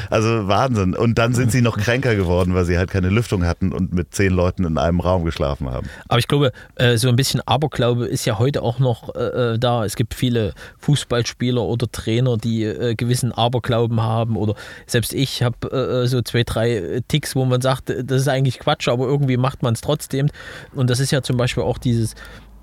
also 0.10 0.48
Wahnsinn. 0.48 0.96
Und 0.96 1.18
dann 1.18 1.34
sind 1.34 1.52
sie 1.52 1.62
noch 1.62 1.78
kränker 1.78 2.16
geworden, 2.16 2.54
weil 2.54 2.66
sie 2.66 2.78
halt 2.78 2.92
keine 2.92 3.10
Lüftung 3.10 3.46
hatten 3.46 3.72
und 3.72 3.94
mit 3.94 4.14
zehn 4.14 4.34
Leuten 4.34 4.66
in 4.66 4.78
einem 4.78 5.00
Raum 5.00 5.24
geschlafen 5.26 5.70
haben. 5.70 5.88
Aber 6.08 6.20
ich 6.20 6.28
glaube, 6.28 6.52
äh, 6.76 6.98
so 6.98 7.10
ein 7.10 7.16
bisschen 7.16 7.42
Aberglaube 7.46 8.06
ist 8.06 8.26
ja 8.26 8.40
heute 8.40 8.62
auch 8.62 8.80
noch 8.80 9.16
äh, 9.16 9.54
äh, 9.54 9.60
da. 9.60 9.86
Es 9.86 9.96
gibt 9.96 10.14
viele 10.14 10.54
Fußballspieler 10.80 11.62
oder 11.62 11.90
Trainer, 11.92 12.38
die 12.38 12.62
gewissen 12.98 13.32
Aberglauben 13.32 14.02
haben. 14.02 14.36
Oder 14.36 14.56
selbst 14.88 15.14
ich 15.14 15.44
habe 15.44 16.06
so 16.08 16.22
zwei, 16.22 16.44
drei 16.44 17.02
Ticks, 17.08 17.36
wo 17.36 17.46
man 17.46 17.62
sagt, 17.62 17.90
das 17.90 18.22
ist 18.22 18.28
eigentlich 18.28 18.60
Quatsch, 18.60 18.88
aber 18.88 19.06
irgendwie 19.06 19.21
macht 19.38 19.64
man 19.64 19.74
es 19.74 19.82
trotzdem. 19.82 20.30
Und 20.74 20.90
das 20.90 21.00
ist 21.00 21.12
ja 21.12 21.22
zum 21.22 21.38
Beispiel 21.38 21.64
auch 21.64 21.78
dieses 21.78 22.16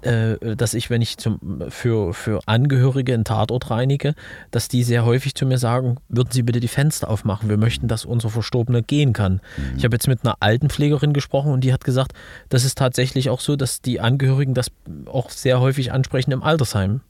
äh, 0.03 0.55
dass 0.55 0.75
ich, 0.75 0.91
wenn 0.91 1.03
ich 1.03 1.17
zum, 1.19 1.41
für, 1.71 2.15
für 2.15 2.39
Angehörige 2.47 3.15
einen 3.15 3.25
Tatort 3.25 3.69
reinige, 3.69 4.15
dass 4.53 4.69
die 4.69 4.85
sehr 4.85 5.05
häufig 5.05 5.35
zu 5.35 5.45
mir 5.45 5.59
sagen, 5.59 5.97
würden 6.09 6.31
Sie 6.31 6.43
bitte 6.45 6.61
die 6.61 6.69
Fenster 6.69 7.11
aufmachen, 7.11 7.49
wir 7.49 7.57
möchten, 7.57 7.89
dass 7.89 8.05
unser 8.05 8.31
Verstorbener 8.31 8.81
gehen 8.81 9.13
kann. 9.13 9.41
Ich 9.77 9.85
habe 9.85 9.97
jetzt 9.97 10.07
mit 10.07 10.25
einer 10.25 10.37
Altenpflegerin 10.39 11.13
gesprochen 11.13 11.51
und 11.51 11.65
die 11.65 11.73
hat 11.73 11.83
gesagt, 11.83 12.13
das 12.49 12.65
ist 12.65 12.79
tatsächlich 12.79 13.29
auch 13.29 13.41
so, 13.41 13.57
dass 13.57 13.83
die 13.83 13.99
Angehörigen 13.99 14.55
das 14.55 14.71
auch 15.07 15.31
sehr 15.31 15.59
häufig 15.59 15.91
ansprechen 15.91 16.31
im 16.31 16.45
Altersheim. 16.45 17.01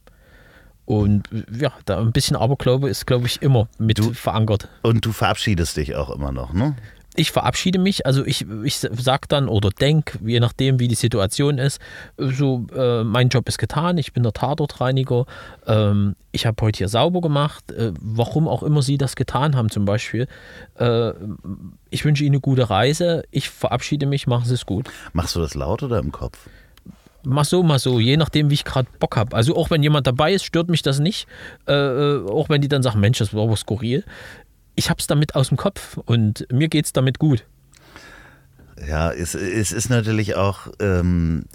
Und 0.87 1.28
ja, 1.54 1.72
da 1.84 1.98
ein 2.00 2.12
bisschen 2.12 2.37
Aberglaube 2.37 2.88
ist, 2.88 3.06
glaube 3.06 3.26
ich, 3.26 3.42
immer 3.42 3.68
mit 3.78 3.98
Du- 3.98 4.14
verankert 4.14 4.68
Und 4.80 5.04
du 5.04 5.12
verabschiedest 5.12 5.76
dich 5.76 5.94
auch 5.94 6.08
immer 6.08 6.32
noch, 6.32 6.54
ne? 6.54 6.74
Ich 7.18 7.33
verabschiede 7.33 7.81
mich, 7.81 8.07
also 8.07 8.24
ich, 8.24 8.46
ich 8.62 8.76
sag 8.78 9.28
dann 9.28 9.48
oder 9.48 9.70
denk, 9.70 10.18
je 10.24 10.38
nachdem 10.38 10.78
wie 10.78 10.87
die 10.87 10.94
Situation 10.94 11.59
ist, 11.59 11.81
so 12.16 12.66
äh, 12.74 13.02
mein 13.02 13.28
Job 13.28 13.48
ist 13.48 13.59
getan, 13.59 13.98
ich 13.98 14.12
bin 14.12 14.22
der 14.22 14.33
Tatortreiniger, 14.33 15.26
ähm, 15.66 16.14
ich 16.31 16.46
habe 16.46 16.57
heute 16.62 16.78
hier 16.78 16.88
sauber 16.88 17.20
gemacht, 17.20 17.72
äh, 17.72 17.92
warum 18.00 18.46
auch 18.46 18.62
immer 18.62 18.83
Sie 18.83 18.98
das 18.98 19.16
getan 19.16 19.57
haben 19.57 19.68
zum 19.68 19.85
Beispiel. 19.85 20.28
Äh, 20.78 21.11
ich 21.90 22.04
wünsche 22.04 22.22
Ihnen 22.22 22.37
eine 22.37 22.40
gute 22.40 22.70
Reise, 22.70 23.24
ich 23.33 23.50
verabschiede 23.50 24.07
mich, 24.07 24.28
machen 24.28 24.44
Sie 24.44 24.54
es 24.54 24.64
gut. 24.64 24.88
Machst 25.12 25.35
du 25.35 25.40
das 25.40 25.54
laut 25.54 25.83
oder 25.83 25.98
im 25.98 26.12
Kopf? 26.12 26.48
Mach 27.24 27.44
so, 27.44 27.64
mal 27.64 27.81
so, 27.81 27.98
je 27.98 28.16
nachdem, 28.16 28.48
wie 28.48 28.54
ich 28.54 28.64
gerade 28.64 28.88
Bock 29.00 29.16
habe. 29.16 29.35
Also 29.35 29.57
auch 29.57 29.70
wenn 29.70 29.83
jemand 29.83 30.07
dabei 30.07 30.33
ist, 30.33 30.44
stört 30.44 30.68
mich 30.68 30.83
das 30.83 31.00
nicht. 31.00 31.26
Äh, 31.66 31.72
äh, 31.72 32.31
auch 32.31 32.48
wenn 32.48 32.61
die 32.61 32.68
dann 32.68 32.85
sagen, 32.85 33.00
Mensch, 33.00 33.18
das 33.18 33.35
war 33.35 33.42
aber 33.42 33.57
skurril. 33.57 34.04
Ich 34.79 34.91
habe 34.91 35.01
es 35.01 35.09
damit 35.09 35.35
aus 35.35 35.49
dem 35.49 35.57
Kopf 35.57 35.97
und 36.05 36.47
mir 36.53 36.69
geht 36.69 36.85
es 36.85 36.93
damit 36.93 37.19
gut. 37.19 37.45
Ja, 38.88 39.11
es, 39.11 39.35
es 39.35 39.73
ist 39.73 39.91
natürlich 39.91 40.37
auch 40.37 40.69
ähm, 40.79 41.47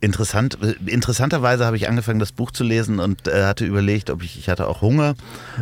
interessant. 0.00 0.56
Interessanterweise 0.86 1.66
habe 1.66 1.76
ich 1.76 1.88
angefangen, 1.88 2.20
das 2.20 2.30
Buch 2.30 2.52
zu 2.52 2.62
lesen 2.62 3.00
und 3.00 3.26
äh, 3.26 3.42
hatte 3.42 3.66
überlegt, 3.66 4.08
ob 4.08 4.22
ich, 4.22 4.38
ich 4.38 4.48
hatte 4.48 4.68
auch 4.68 4.82
Hunger, 4.82 5.16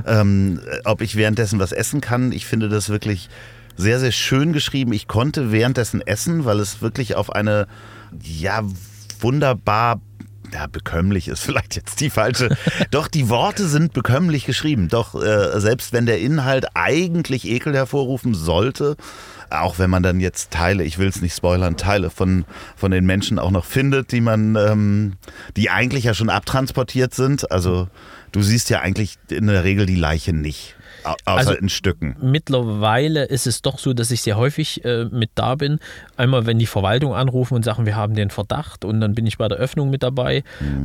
ähm, 0.07 0.61
ob 0.85 1.01
ich 1.01 1.17
währenddessen 1.17 1.59
was 1.59 1.73
essen 1.73 2.03
kann. 2.03 2.31
Ich 2.31 2.45
finde 2.45 2.69
das 2.69 2.91
wirklich 2.91 3.31
sehr, 3.75 4.01
sehr 4.01 4.13
schön 4.13 4.53
geschrieben. 4.53 4.93
Ich 4.93 5.09
konnte 5.09 5.51
währenddessen 5.51 6.03
essen, 6.07 6.45
weil 6.45 6.61
es 6.61 6.83
wirklich 6.83 7.15
auf 7.15 7.33
eine, 7.33 7.69
ja, 8.23 8.65
wunderbar 9.19 10.03
ja, 10.53 10.67
bekömmlich 10.67 11.29
ist 11.29 11.41
vielleicht 11.41 11.77
jetzt 11.77 12.01
die 12.01 12.11
falsche. 12.11 12.57
Doch, 12.91 13.09
die 13.09 13.29
Worte 13.29 13.69
sind 13.69 13.93
bekömmlich 13.93 14.45
geschrieben. 14.45 14.89
Doch, 14.89 15.15
äh, 15.15 15.61
selbst 15.61 15.93
wenn 15.93 16.07
der 16.07 16.21
Inhalt 16.21 16.67
eigentlich 16.75 17.47
Ekel 17.47 17.75
hervorrufen 17.75 18.35
sollte, 18.35 18.97
auch 19.51 19.79
wenn 19.79 19.91
man 19.91 20.03
dann 20.03 20.21
jetzt 20.21 20.51
Teile, 20.51 20.85
ich 20.85 20.99
will 20.99 21.09
es 21.09 21.23
nicht 21.23 21.35
spoilern, 21.35 21.77
Teile 21.77 22.11
von, 22.11 22.45
von 22.77 22.91
den 22.91 23.07
Menschen 23.07 23.39
auch 23.39 23.51
noch 23.51 23.65
findet, 23.65 24.13
die 24.13 24.21
man, 24.21 24.57
ähm, 24.57 25.15
die 25.57 25.71
eigentlich 25.71 26.05
ja 26.05 26.15
schon 26.15 26.31
abtransportiert 26.31 27.15
sind. 27.15 27.51
Also 27.51 27.89
du 28.33 28.43
siehst 28.43 28.71
ja 28.71 28.81
eigentlich 28.81 29.17
in 29.31 29.47
der 29.47 29.65
Regel 29.65 29.87
die 29.87 29.97
Leiche 29.97 30.33
nicht. 30.33 30.77
Au- 31.05 31.11
Außer 31.25 31.39
Also- 31.39 31.53
in 31.55 31.69
Stücken. 31.69 32.17
Mittlerweile 32.21 33.25
ist 33.25 33.47
es 33.47 33.63
doch 33.63 33.79
so, 33.79 33.93
dass 33.93 34.11
ich 34.11 34.23
sehr 34.23 34.37
häufig 34.37 34.85
äh, 34.85 35.05
mit 35.07 35.31
da 35.35 35.55
bin. 35.55 35.79
Einmal, 36.17 36.47
wenn 36.47 36.59
die 36.59 36.67
Verwaltung 36.67 37.15
anrufen 37.15 37.55
und 37.55 37.65
sagen, 37.65 37.87
wir 37.87 37.97
haben 37.97 38.15
den 38.15 38.31
Verdacht 38.31 38.85
und 38.85 39.01
dann 39.01 39.15
bin 39.15 39.27
ich 39.27 39.39
bei 39.39 39.49
der 39.49 39.59
Öffnung 39.59 39.91
mit 39.91 40.03
dabei. 40.03 40.43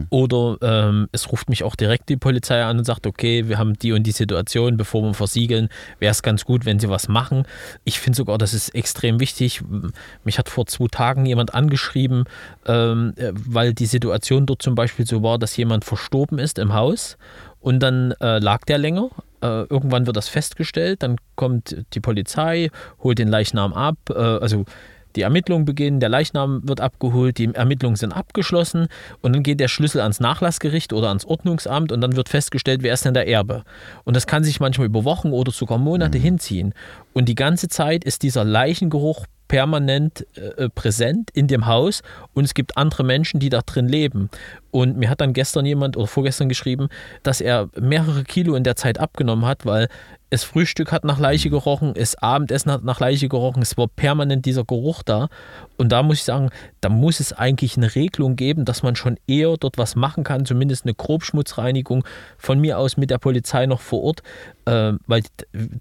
Oder 0.09 0.57
ähm, 0.61 1.07
es 1.11 1.31
ruft 1.31 1.49
mich 1.49 1.63
auch 1.63 1.75
direkt 1.75 2.09
die 2.09 2.17
Polizei 2.17 2.63
an 2.63 2.77
und 2.79 2.83
sagt, 2.85 3.07
okay, 3.07 3.47
wir 3.47 3.57
haben 3.57 3.73
die 3.73 3.91
und 3.93 4.03
die 4.03 4.11
Situation, 4.11 4.77
bevor 4.77 5.01
wir 5.03 5.13
versiegeln, 5.13 5.69
wäre 5.99 6.11
es 6.11 6.21
ganz 6.23 6.45
gut, 6.45 6.65
wenn 6.65 6.79
sie 6.79 6.89
was 6.89 7.07
machen. 7.07 7.45
Ich 7.83 7.99
finde 7.99 8.17
sogar, 8.17 8.37
das 8.37 8.53
ist 8.53 8.69
extrem 8.75 9.19
wichtig. 9.19 9.61
Mich 10.23 10.37
hat 10.37 10.49
vor 10.49 10.65
zwei 10.65 10.87
Tagen 10.89 11.25
jemand 11.25 11.53
angeschrieben, 11.53 12.25
ähm, 12.65 13.13
äh, 13.17 13.31
weil 13.33 13.73
die 13.73 13.85
Situation 13.85 14.45
dort 14.45 14.61
zum 14.61 14.75
Beispiel 14.75 15.05
so 15.05 15.23
war, 15.23 15.39
dass 15.39 15.55
jemand 15.57 15.85
verstorben 15.85 16.39
ist 16.39 16.59
im 16.59 16.73
Haus 16.73 17.17
und 17.63 17.79
dann 17.79 18.11
äh, 18.19 18.39
lag 18.39 18.65
der 18.65 18.77
länger. 18.77 19.09
Äh, 19.41 19.63
irgendwann 19.63 20.05
wird 20.05 20.17
das 20.17 20.27
festgestellt, 20.27 21.01
dann 21.01 21.15
kommt 21.35 21.77
die 21.93 22.01
Polizei, 22.01 22.69
holt 23.01 23.19
den 23.19 23.29
Leichnam 23.29 23.73
ab, 23.73 23.97
äh, 24.09 24.13
also 24.13 24.65
die 25.15 25.21
Ermittlungen 25.21 25.63
beginnen, 25.63 25.99
der 25.99 26.09
Leichnam 26.09 26.67
wird 26.67 26.81
abgeholt, 26.81 27.37
die 27.37 27.53
Ermittlungen 27.53 27.95
sind 27.95 28.13
abgeschlossen. 28.13 28.87
Und 29.21 29.33
dann 29.33 29.43
geht 29.43 29.59
der 29.59 29.67
Schlüssel 29.67 30.01
ans 30.01 30.19
Nachlassgericht 30.19 30.91
oder 30.91 31.09
ans 31.09 31.23
Ordnungsamt. 31.23 31.91
Und 31.91 32.01
dann 32.01 32.15
wird 32.15 32.29
festgestellt, 32.29 32.81
wer 32.81 32.95
ist 32.95 33.05
denn 33.05 33.13
der 33.13 33.27
Erbe. 33.27 33.63
Und 34.05 34.15
das 34.15 34.25
kann 34.25 34.43
sich 34.43 34.59
manchmal 34.59 34.87
über 34.87 35.03
Wochen 35.03 35.31
oder 35.31 35.51
sogar 35.51 35.77
Monate 35.77 36.17
hinziehen. 36.17 36.73
Und 37.13 37.29
die 37.29 37.35
ganze 37.35 37.67
Zeit 37.67 38.03
ist 38.03 38.23
dieser 38.23 38.43
Leichengeruch 38.43 39.27
permanent 39.53 40.25
äh, 40.35 40.67
präsent 40.67 41.29
in 41.31 41.45
dem 41.47 41.67
Haus 41.67 42.01
und 42.33 42.43
es 42.43 42.55
gibt 42.55 42.75
andere 42.75 43.03
Menschen, 43.03 43.39
die 43.39 43.49
da 43.49 43.61
drin 43.61 43.87
leben. 43.87 44.31
Und 44.71 44.97
mir 44.97 45.11
hat 45.11 45.21
dann 45.21 45.33
gestern 45.33 45.63
jemand 45.63 45.95
oder 45.95 46.07
vorgestern 46.07 46.49
geschrieben, 46.49 46.87
dass 47.21 47.39
er 47.39 47.69
mehrere 47.79 48.23
Kilo 48.23 48.55
in 48.55 48.63
der 48.63 48.75
Zeit 48.75 48.99
abgenommen 48.99 49.45
hat, 49.45 49.63
weil 49.67 49.89
das 50.31 50.43
Frühstück 50.43 50.91
hat 50.91 51.03
nach 51.03 51.19
Leiche 51.19 51.51
gerochen, 51.51 51.93
das 51.93 52.15
Abendessen 52.15 52.71
hat 52.71 52.83
nach 52.83 52.99
Leiche 52.99 53.29
gerochen, 53.29 53.61
es 53.61 53.77
war 53.77 53.87
permanent 53.87 54.47
dieser 54.47 54.63
Geruch 54.63 55.03
da. 55.03 55.29
Und 55.77 55.91
da 55.91 56.03
muss 56.03 56.17
ich 56.17 56.23
sagen, 56.23 56.49
da 56.81 56.89
muss 56.89 57.19
es 57.19 57.33
eigentlich 57.33 57.77
eine 57.77 57.93
Regelung 57.95 58.35
geben, 58.35 58.65
dass 58.65 58.83
man 58.83 58.95
schon 58.95 59.17
eher 59.27 59.55
dort 59.57 59.77
was 59.77 59.95
machen 59.95 60.23
kann, 60.23 60.45
zumindest 60.45 60.85
eine 60.85 60.93
Grobschmutzreinigung 60.93 62.05
von 62.37 62.59
mir 62.59 62.77
aus 62.77 62.97
mit 62.97 63.09
der 63.09 63.17
Polizei 63.17 63.65
noch 63.65 63.81
vor 63.81 64.03
Ort, 64.03 64.23
äh, 64.65 64.93
weil 65.07 65.23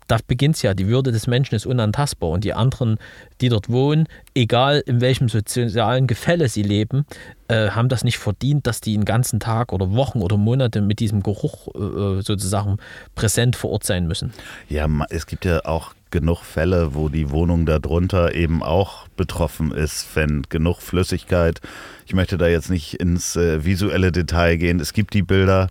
da 0.06 0.18
beginnt 0.26 0.56
es 0.56 0.62
ja, 0.62 0.74
die 0.74 0.88
Würde 0.88 1.12
des 1.12 1.26
Menschen 1.26 1.54
ist 1.54 1.66
unantastbar 1.66 2.30
und 2.30 2.44
die 2.44 2.54
anderen, 2.54 2.98
die 3.40 3.48
dort 3.48 3.68
wohnen, 3.68 4.08
egal 4.34 4.82
in 4.86 5.00
welchem 5.00 5.28
sozialen 5.28 6.06
Gefälle 6.06 6.48
sie 6.48 6.62
leben, 6.62 7.04
äh, 7.48 7.70
haben 7.70 7.88
das 7.88 8.04
nicht 8.04 8.18
verdient, 8.18 8.66
dass 8.66 8.80
die 8.80 8.94
einen 8.94 9.04
ganzen 9.04 9.40
Tag 9.40 9.72
oder 9.72 9.92
Wochen 9.92 10.22
oder 10.22 10.36
Monate 10.36 10.80
mit 10.80 11.00
diesem 11.00 11.22
Geruch 11.22 11.68
äh, 11.74 12.22
sozusagen 12.22 12.78
präsent 13.14 13.56
vor 13.56 13.70
Ort 13.70 13.84
sein 13.84 14.06
müssen. 14.06 14.32
Ja, 14.68 14.88
es 15.10 15.26
gibt 15.26 15.44
ja 15.44 15.64
auch 15.64 15.92
genug 16.12 16.42
Fälle, 16.44 16.94
wo 16.94 17.08
die 17.08 17.30
Wohnung 17.30 17.66
darunter 17.66 18.34
eben 18.34 18.62
auch 18.62 19.08
betroffen 19.16 19.72
ist, 19.72 20.06
wenn 20.14 20.42
genug 20.48 20.80
Flüssigkeit. 20.80 21.60
Ich 22.06 22.14
möchte 22.14 22.38
da 22.38 22.46
jetzt 22.46 22.70
nicht 22.70 22.94
ins 22.94 23.34
äh, 23.34 23.64
visuelle 23.64 24.12
Detail 24.12 24.56
gehen. 24.56 24.78
Es 24.78 24.92
gibt 24.92 25.14
die 25.14 25.22
Bilder. 25.22 25.68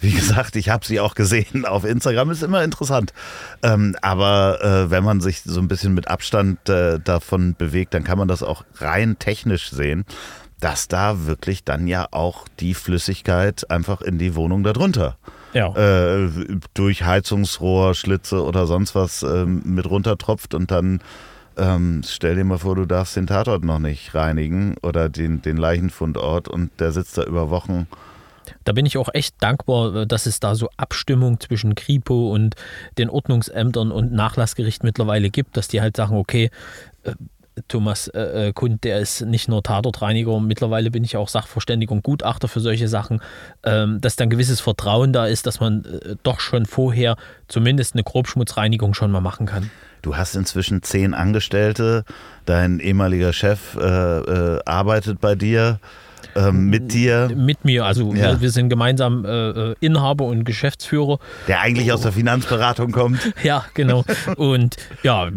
Wie 0.00 0.10
gesagt, 0.10 0.56
ich 0.56 0.70
habe 0.70 0.84
sie 0.84 0.98
auch 0.98 1.14
gesehen 1.14 1.64
auf 1.64 1.84
Instagram, 1.84 2.30
ist 2.30 2.42
immer 2.42 2.64
interessant. 2.64 3.12
Ähm, 3.62 3.94
aber 4.02 4.58
äh, 4.60 4.90
wenn 4.90 5.04
man 5.04 5.20
sich 5.20 5.42
so 5.42 5.60
ein 5.60 5.68
bisschen 5.68 5.94
mit 5.94 6.08
Abstand 6.08 6.68
äh, 6.68 6.98
davon 6.98 7.54
bewegt, 7.56 7.94
dann 7.94 8.02
kann 8.02 8.18
man 8.18 8.26
das 8.26 8.42
auch 8.42 8.64
rein 8.78 9.18
technisch 9.18 9.70
sehen 9.70 10.04
dass 10.60 10.88
da 10.88 11.26
wirklich 11.26 11.64
dann 11.64 11.86
ja 11.88 12.06
auch 12.10 12.48
die 12.58 12.72
Flüssigkeit 12.72 13.70
einfach 13.70 14.00
in 14.00 14.16
die 14.16 14.34
Wohnung 14.34 14.62
darunter 14.62 15.18
ja. 15.54 15.74
äh, 15.76 16.30
durch 16.74 17.04
Heizungsrohr, 17.04 17.94
Schlitze 17.94 18.42
oder 18.42 18.66
sonst 18.66 18.94
was 18.94 19.22
äh, 19.22 19.46
mit 19.46 19.88
runtertropft 19.88 20.54
und 20.54 20.70
dann 20.70 21.00
ähm, 21.56 22.02
stell 22.04 22.34
dir 22.34 22.44
mal 22.44 22.58
vor, 22.58 22.74
du 22.74 22.84
darfst 22.84 23.16
den 23.16 23.26
Tatort 23.26 23.64
noch 23.64 23.78
nicht 23.78 24.14
reinigen 24.14 24.76
oder 24.82 25.08
den, 25.08 25.40
den 25.42 25.56
Leichenfundort 25.56 26.48
und 26.48 26.70
der 26.80 26.92
sitzt 26.92 27.16
da 27.16 27.24
über 27.24 27.50
Wochen. 27.50 27.86
Da 28.64 28.72
bin 28.72 28.86
ich 28.86 28.98
auch 28.98 29.08
echt 29.12 29.36
dankbar, 29.40 30.06
dass 30.06 30.26
es 30.26 30.40
da 30.40 30.54
so 30.54 30.68
Abstimmung 30.76 31.40
zwischen 31.40 31.74
Kripo 31.74 32.32
und 32.32 32.56
den 32.98 33.08
Ordnungsämtern 33.08 33.90
und 33.90 34.12
Nachlassgericht 34.12 34.84
mittlerweile 34.84 35.30
gibt, 35.30 35.56
dass 35.56 35.68
die 35.68 35.80
halt 35.80 35.96
sagen, 35.96 36.16
okay, 36.16 36.50
äh, 37.04 37.12
Thomas 37.68 38.08
äh, 38.08 38.48
äh, 38.48 38.52
Kund, 38.52 38.84
der 38.84 38.98
ist 38.98 39.22
nicht 39.22 39.48
nur 39.48 39.62
Tatortreiniger, 39.62 40.40
mittlerweile 40.40 40.90
bin 40.90 41.04
ich 41.04 41.16
auch 41.16 41.28
Sachverständiger 41.28 41.92
und 41.92 42.02
Gutachter 42.02 42.48
für 42.48 42.60
solche 42.60 42.88
Sachen, 42.88 43.20
ähm, 43.62 44.00
dass 44.00 44.16
dann 44.16 44.28
gewisses 44.28 44.60
Vertrauen 44.60 45.12
da 45.12 45.26
ist, 45.26 45.46
dass 45.46 45.60
man 45.60 45.84
äh, 45.84 46.16
doch 46.22 46.40
schon 46.40 46.66
vorher 46.66 47.16
zumindest 47.46 47.94
eine 47.94 48.02
Grobschmutzreinigung 48.02 48.94
schon 48.94 49.10
mal 49.10 49.20
machen 49.20 49.46
kann. 49.46 49.70
Du 50.02 50.16
hast 50.16 50.34
inzwischen 50.34 50.82
zehn 50.82 51.14
Angestellte, 51.14 52.04
dein 52.44 52.80
ehemaliger 52.80 53.32
Chef 53.32 53.76
äh, 53.76 53.80
äh 53.80 54.60
arbeitet 54.66 55.20
bei 55.20 55.34
dir 55.34 55.78
ähm, 56.36 56.68
mit 56.68 56.92
dir? 56.92 57.30
Mit 57.34 57.64
mir. 57.64 57.84
Also 57.84 58.14
ja. 58.14 58.32
wir, 58.32 58.40
wir, 58.40 58.50
sind 58.50 58.68
gemeinsam 58.68 59.24
äh, 59.24 59.48
äh, 59.50 59.74
Inhaber 59.80 60.24
und 60.24 60.44
Geschäftsführer. 60.44 61.18
Der 61.48 61.60
eigentlich 61.60 61.92
aus 61.92 62.02
der 62.02 62.12
Finanzberatung 62.12 62.92
kommt. 62.92 63.32
ja, 63.42 63.64
genau. 63.74 64.04
Und 64.36 64.76
ja, 65.02 65.30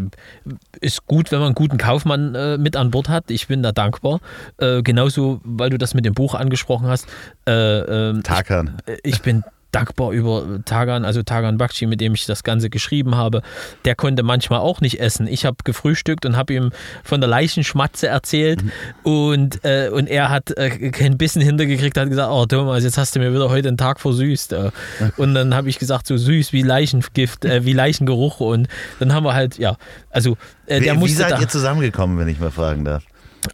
ist 0.81 1.05
gut, 1.07 1.31
wenn 1.31 1.39
man 1.39 1.47
einen 1.47 1.55
guten 1.55 1.77
Kaufmann 1.77 2.35
äh, 2.35 2.57
mit 2.57 2.75
an 2.75 2.91
Bord 2.91 3.09
hat. 3.09 3.31
Ich 3.31 3.47
bin 3.47 3.63
da 3.63 3.71
dankbar. 3.71 4.19
Äh, 4.57 4.81
genauso, 4.81 5.41
weil 5.43 5.69
du 5.69 5.77
das 5.77 5.93
mit 5.93 6.05
dem 6.05 6.13
Buch 6.13 6.35
angesprochen 6.35 6.87
hast. 6.87 7.07
Äh, 7.47 7.51
ähm, 7.51 8.23
Tarkan. 8.23 8.77
Ich, 9.03 9.15
ich 9.15 9.21
bin 9.21 9.43
dankbar 9.71 10.11
über 10.11 10.59
Tagan, 10.65 11.05
also 11.05 11.23
Tagan 11.23 11.57
Bakshi, 11.57 11.85
mit 11.85 12.01
dem 12.01 12.13
ich 12.13 12.25
das 12.25 12.43
Ganze 12.43 12.69
geschrieben 12.69 13.15
habe. 13.15 13.41
Der 13.85 13.95
konnte 13.95 14.23
manchmal 14.23 14.59
auch 14.59 14.81
nicht 14.81 14.99
essen. 14.99 15.27
Ich 15.27 15.45
habe 15.45 15.57
gefrühstückt 15.63 16.25
und 16.25 16.37
habe 16.37 16.53
ihm 16.53 16.71
von 17.03 17.21
der 17.21 17.29
Leichenschmatze 17.29 18.07
erzählt 18.07 18.63
mhm. 18.63 18.71
und, 19.03 19.65
äh, 19.65 19.89
und 19.91 20.07
er 20.07 20.29
hat 20.29 20.51
äh, 20.57 20.91
kein 20.91 21.17
Bissen 21.17 21.41
hintergekriegt, 21.41 21.97
hat 21.97 22.09
gesagt, 22.09 22.31
oh 22.31 22.45
Thomas, 22.45 22.83
jetzt 22.83 22.97
hast 22.97 23.15
du 23.15 23.19
mir 23.19 23.33
wieder 23.33 23.49
heute 23.49 23.63
den 23.63 23.77
Tag 23.77 23.99
versüßt. 23.99 24.53
Äh. 24.53 24.71
Und 25.17 25.33
dann 25.33 25.53
habe 25.53 25.69
ich 25.69 25.79
gesagt, 25.79 26.07
so 26.07 26.17
süß 26.17 26.53
wie 26.53 26.61
Leichengift, 26.61 27.45
äh, 27.45 27.65
wie 27.65 27.73
Leichengeruch 27.73 28.39
und 28.39 28.67
dann 28.99 29.13
haben 29.13 29.25
wir 29.25 29.33
halt, 29.33 29.57
ja, 29.57 29.77
also 30.09 30.37
äh, 30.65 30.79
der 30.79 30.95
wie, 30.95 30.99
musste 30.99 31.25
Wie 31.25 31.29
seid 31.29 31.41
ihr 31.41 31.47
zusammengekommen, 31.47 32.17
wenn 32.17 32.27
ich 32.27 32.39
mal 32.39 32.51
fragen 32.51 32.85
darf? 32.85 33.03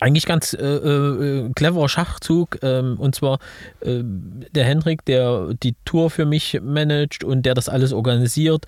Eigentlich 0.02 0.26
ganz 0.26 0.54
äh, 0.54 0.64
äh, 0.64 1.50
cleverer 1.54 1.90
Schachzug. 1.90 2.60
Ähm, 2.62 2.98
und 3.00 3.16
zwar 3.16 3.40
äh, 3.82 4.02
der 4.04 4.66
Hendrik, 4.66 5.06
der 5.06 5.54
die 5.62 5.76
Tour 5.86 6.10
für 6.10 6.26
mich 6.26 6.60
managt 6.62 7.24
und 7.24 7.46
der 7.46 7.54
das 7.54 7.70
alles 7.70 7.94
organisiert, 7.94 8.66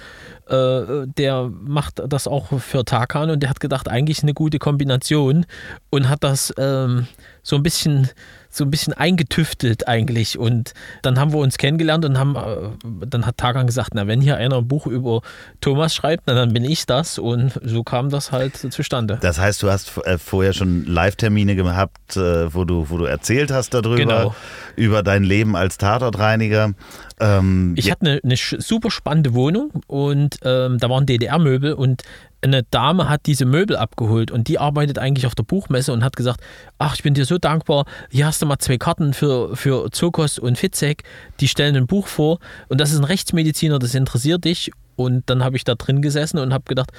äh, 0.47 1.05
der 1.17 1.49
macht 1.49 2.01
das 2.07 2.28
auch 2.28 2.59
für 2.59 2.86
Tarkan 2.86 3.30
und 3.30 3.41
der 3.41 3.49
hat 3.49 3.59
gedacht, 3.59 3.88
eigentlich 3.88 4.23
eine 4.23 4.34
gute 4.34 4.59
Kombination 4.59 5.45
und 5.89 6.09
hat 6.09 6.23
das 6.23 6.53
ähm, 6.57 7.07
so 7.46 7.56
ein 7.56 7.64
bisschen 7.64 8.10
so 8.56 8.64
ein 8.64 8.72
bisschen 8.72 8.93
eingetüftelt 8.93 9.88
eigentlich. 9.88 10.39
Und 10.39 10.74
dann 11.02 11.20
haben 11.20 11.34
wir 11.34 11.39
uns 11.39 11.58
kennengelernt 11.58 12.06
und 12.06 12.18
haben, 12.18 12.36
äh, 12.36 13.06
dann 13.06 13.26
hat 13.26 13.38
Tagan 13.38 13.68
gesagt, 13.68 13.89
na, 13.93 14.08
wenn 14.08 14.22
hier 14.22 14.38
einer 14.38 14.60
ein 14.60 14.68
Buch 14.68 14.88
über 14.88 15.22
Thomas 15.60 15.93
schreibt, 15.93 16.24
na, 16.26 16.36
dann 16.36 16.54
bin 16.54 16.64
ich 16.64 16.86
das. 16.86 17.20
Und 17.20 17.60
so 17.64 17.84
kam 17.84 18.10
das 18.10 18.32
halt 18.32 18.56
zustande. 18.56 19.18
Das 19.22 19.39
heißt, 19.39 19.62
du 19.62 19.70
hast 19.70 19.98
äh, 20.06 20.18
vorher 20.18 20.54
schon 20.54 20.86
Live-Termine 20.86 21.56
gehabt, 21.56 22.16
äh, 22.16 22.54
wo 22.54 22.64
du, 22.64 22.89
wo 22.89 22.98
du 22.98 23.06
erzählt 23.06 23.52
hast 23.52 23.74
darüber, 23.74 23.98
genau. 23.98 24.36
über 24.78 25.04
dein 25.04 25.24
Leben 25.24 25.58
als 25.58 25.78
Tatortreiniger. 25.78 26.72
Ähm, 27.20 27.74
ich 27.78 27.91
hatte 27.91 28.06
eine, 28.06 28.22
eine, 28.24 28.36
super 28.38 28.89
spannende 28.89 29.34
Wohnung 29.34 29.72
und 29.88 30.38
ähm, 30.43 30.78
da 30.80 30.89
waren 30.89 31.06
DDR-Möbel 31.06 31.74
und 31.74 32.04
eine 32.46 32.64
Dame 32.64 33.10
hat 33.10 33.26
diese 33.26 33.46
Möbel 33.46 33.76
abgeholt 33.76 34.32
und 34.32 34.48
die 34.48 34.60
arbeitet 34.60 35.00
eigentlich 35.00 35.26
auf 35.26 35.36
der 35.36 35.43
Buchmesse 35.43 35.91
und 35.93 36.04
hat 36.04 36.16
gesagt, 36.16 36.41
ach, 36.78 36.96
ich 36.96 37.04
bin 37.04 37.14
dir 37.14 37.26
so 37.26 37.38
dankbar, 37.38 37.86
hier 38.10 38.26
hast 38.26 38.41
du 38.41 38.46
mal 38.46 38.60
zwei 38.60 38.78
Karten 38.78 39.14
für, 39.14 39.56
für 39.56 39.89
Zokos 39.91 40.39
und 40.39 40.58
Fitzek, 40.58 41.04
die 41.39 41.48
stellen 41.48 41.76
ein 41.76 41.88
Buch 41.88 42.08
vor 42.08 42.39
und 42.70 42.80
das 42.80 42.91
ist 42.91 43.00
ein 43.00 43.04
Rechtsmediziner, 43.04 43.80
das 43.80 43.96
interessiert 43.96 44.46
dich 44.46 44.72
und 44.96 45.30
dann 45.30 45.43
habe 45.43 45.58
ich 45.58 45.64
da 45.64 45.76
drin 45.76 46.02
gesessen 46.02 46.39
und 46.39 46.54
habe 46.54 46.64
gedacht, 46.68 46.91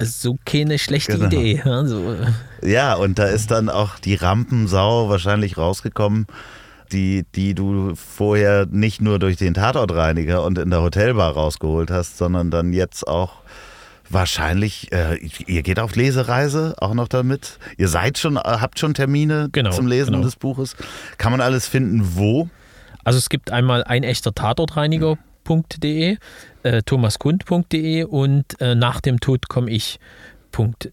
so 0.00 0.36
keine 0.44 0.78
schlechte 0.78 1.12
genau. 1.12 1.26
Idee. 1.26 1.62
Also, 1.64 2.16
ja, 2.62 2.94
und 2.94 3.18
da 3.18 3.26
ist 3.26 3.50
dann 3.50 3.68
auch 3.68 3.98
die 3.98 4.14
Rampensau 4.14 5.08
wahrscheinlich 5.08 5.56
rausgekommen, 5.56 6.26
die, 6.92 7.24
die 7.34 7.54
du 7.54 7.94
vorher 7.94 8.66
nicht 8.66 9.00
nur 9.00 9.18
durch 9.18 9.36
den 9.36 9.54
Tatortreiniger 9.54 10.44
und 10.44 10.58
in 10.58 10.70
der 10.70 10.82
Hotelbar 10.82 11.32
rausgeholt 11.32 11.90
hast, 11.90 12.18
sondern 12.18 12.50
dann 12.50 12.72
jetzt 12.72 13.06
auch 13.06 13.43
wahrscheinlich, 14.08 14.92
äh, 14.92 15.16
ihr 15.46 15.62
geht 15.62 15.78
auf 15.78 15.96
Lesereise 15.96 16.74
auch 16.78 16.94
noch 16.94 17.08
damit. 17.08 17.58
Ihr 17.76 17.88
seid 17.88 18.18
schon, 18.18 18.36
äh, 18.36 18.40
habt 18.44 18.78
schon 18.78 18.94
Termine 18.94 19.48
genau, 19.52 19.70
zum 19.70 19.86
Lesen 19.86 20.12
genau. 20.12 20.24
des 20.24 20.36
Buches. 20.36 20.76
Kann 21.18 21.32
man 21.32 21.40
alles 21.40 21.66
finden, 21.66 22.16
wo? 22.16 22.48
Also 23.04 23.18
es 23.18 23.28
gibt 23.28 23.50
einmal 23.50 23.84
ein 23.84 24.02
echter 24.02 24.34
Tatortreiniger.de, 24.34 26.16
äh, 26.62 26.82
thomaskund.de 26.82 28.04
und 28.04 28.60
äh, 28.60 28.74
nach 28.74 29.00
dem 29.00 29.20
Tod 29.20 29.48
komme 29.48 29.70
ich. 29.70 29.98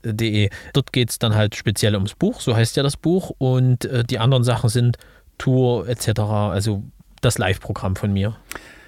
.de. 0.03 0.49
Dort 0.73 0.91
geht 0.91 1.11
es 1.11 1.19
dann 1.19 1.35
halt 1.35 1.55
speziell 1.55 1.93
ums 1.93 2.15
Buch, 2.15 2.41
so 2.41 2.55
heißt 2.55 2.77
ja 2.77 2.83
das 2.83 2.97
Buch, 2.97 3.31
und 3.37 3.85
äh, 3.85 4.03
die 4.03 4.17
anderen 4.17 4.43
Sachen 4.43 4.71
sind 4.71 4.97
Tour 5.37 5.87
etc., 5.87 6.19
also 6.19 6.83
das 7.21 7.37
Live-Programm 7.37 7.95
von 7.95 8.11
mir. 8.11 8.35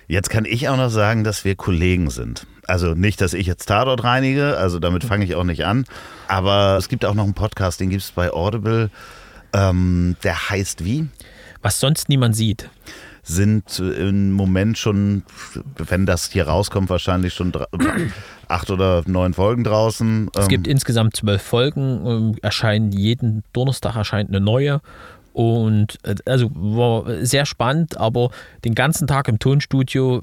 Jetzt 0.08 0.30
kann 0.30 0.46
ich 0.46 0.68
auch 0.70 0.78
noch 0.78 0.90
sagen, 0.90 1.24
dass 1.24 1.46
wir 1.46 1.56
Kollegen 1.56 2.10
sind. 2.10 2.48
Also 2.68 2.94
nicht, 2.94 3.22
dass 3.22 3.34
ich 3.34 3.48
jetzt 3.48 3.66
Tatort 3.66 4.04
reinige, 4.04 4.58
also 4.58 4.80
damit 4.80 5.04
fange 5.04 5.26
ich 5.26 5.36
auch 5.36 5.44
nicht 5.44 5.66
an. 5.66 5.86
Aber 6.28 6.78
es 6.78 6.90
gibt 6.90 7.06
auch 7.06 7.14
noch 7.14 7.24
einen 7.24 7.34
Podcast, 7.34 7.80
den 7.80 7.90
gibt 7.90 8.04
es 8.04 8.12
bei 8.12 8.32
Audible. 8.32 8.90
Ähm, 9.54 10.16
der 10.24 10.50
heißt 10.50 10.84
wie? 10.84 11.08
Was 11.62 11.80
sonst 11.80 12.10
niemand 12.10 12.36
sieht. 12.36 12.70
Sind 13.26 13.80
im 13.80 14.34
Moment 14.34 14.78
schon, 14.78 15.24
wenn 15.78 16.06
das 16.06 16.30
hier 16.32 16.48
rauskommt, 16.48 16.90
wahrscheinlich 16.90 17.34
schon 17.34 17.54
acht 18.50 18.70
oder 18.70 19.04
neun 19.06 19.34
Folgen 19.34 19.64
draußen. 19.64 20.30
Es 20.36 20.50
gibt 20.50 20.68
ähm, 20.68 20.72
insgesamt 20.72 21.16
zwölf 21.16 21.42
Folgen, 21.42 22.06
ähm, 22.06 22.36
erscheinen 22.42 22.92
jeden 22.92 23.44
Donnerstag 23.54 23.96
erscheint 23.96 24.30
eine 24.30 24.42
neue. 24.42 24.82
Und 25.32 26.00
äh, 26.04 26.16
also 26.26 26.52
war 26.54 27.26
sehr 27.26 27.46
spannend, 27.46 27.98
aber 27.98 28.30
den 28.66 28.76
ganzen 28.76 29.08
Tag 29.08 29.30
im 29.30 29.40
Tonstudio 29.40 30.22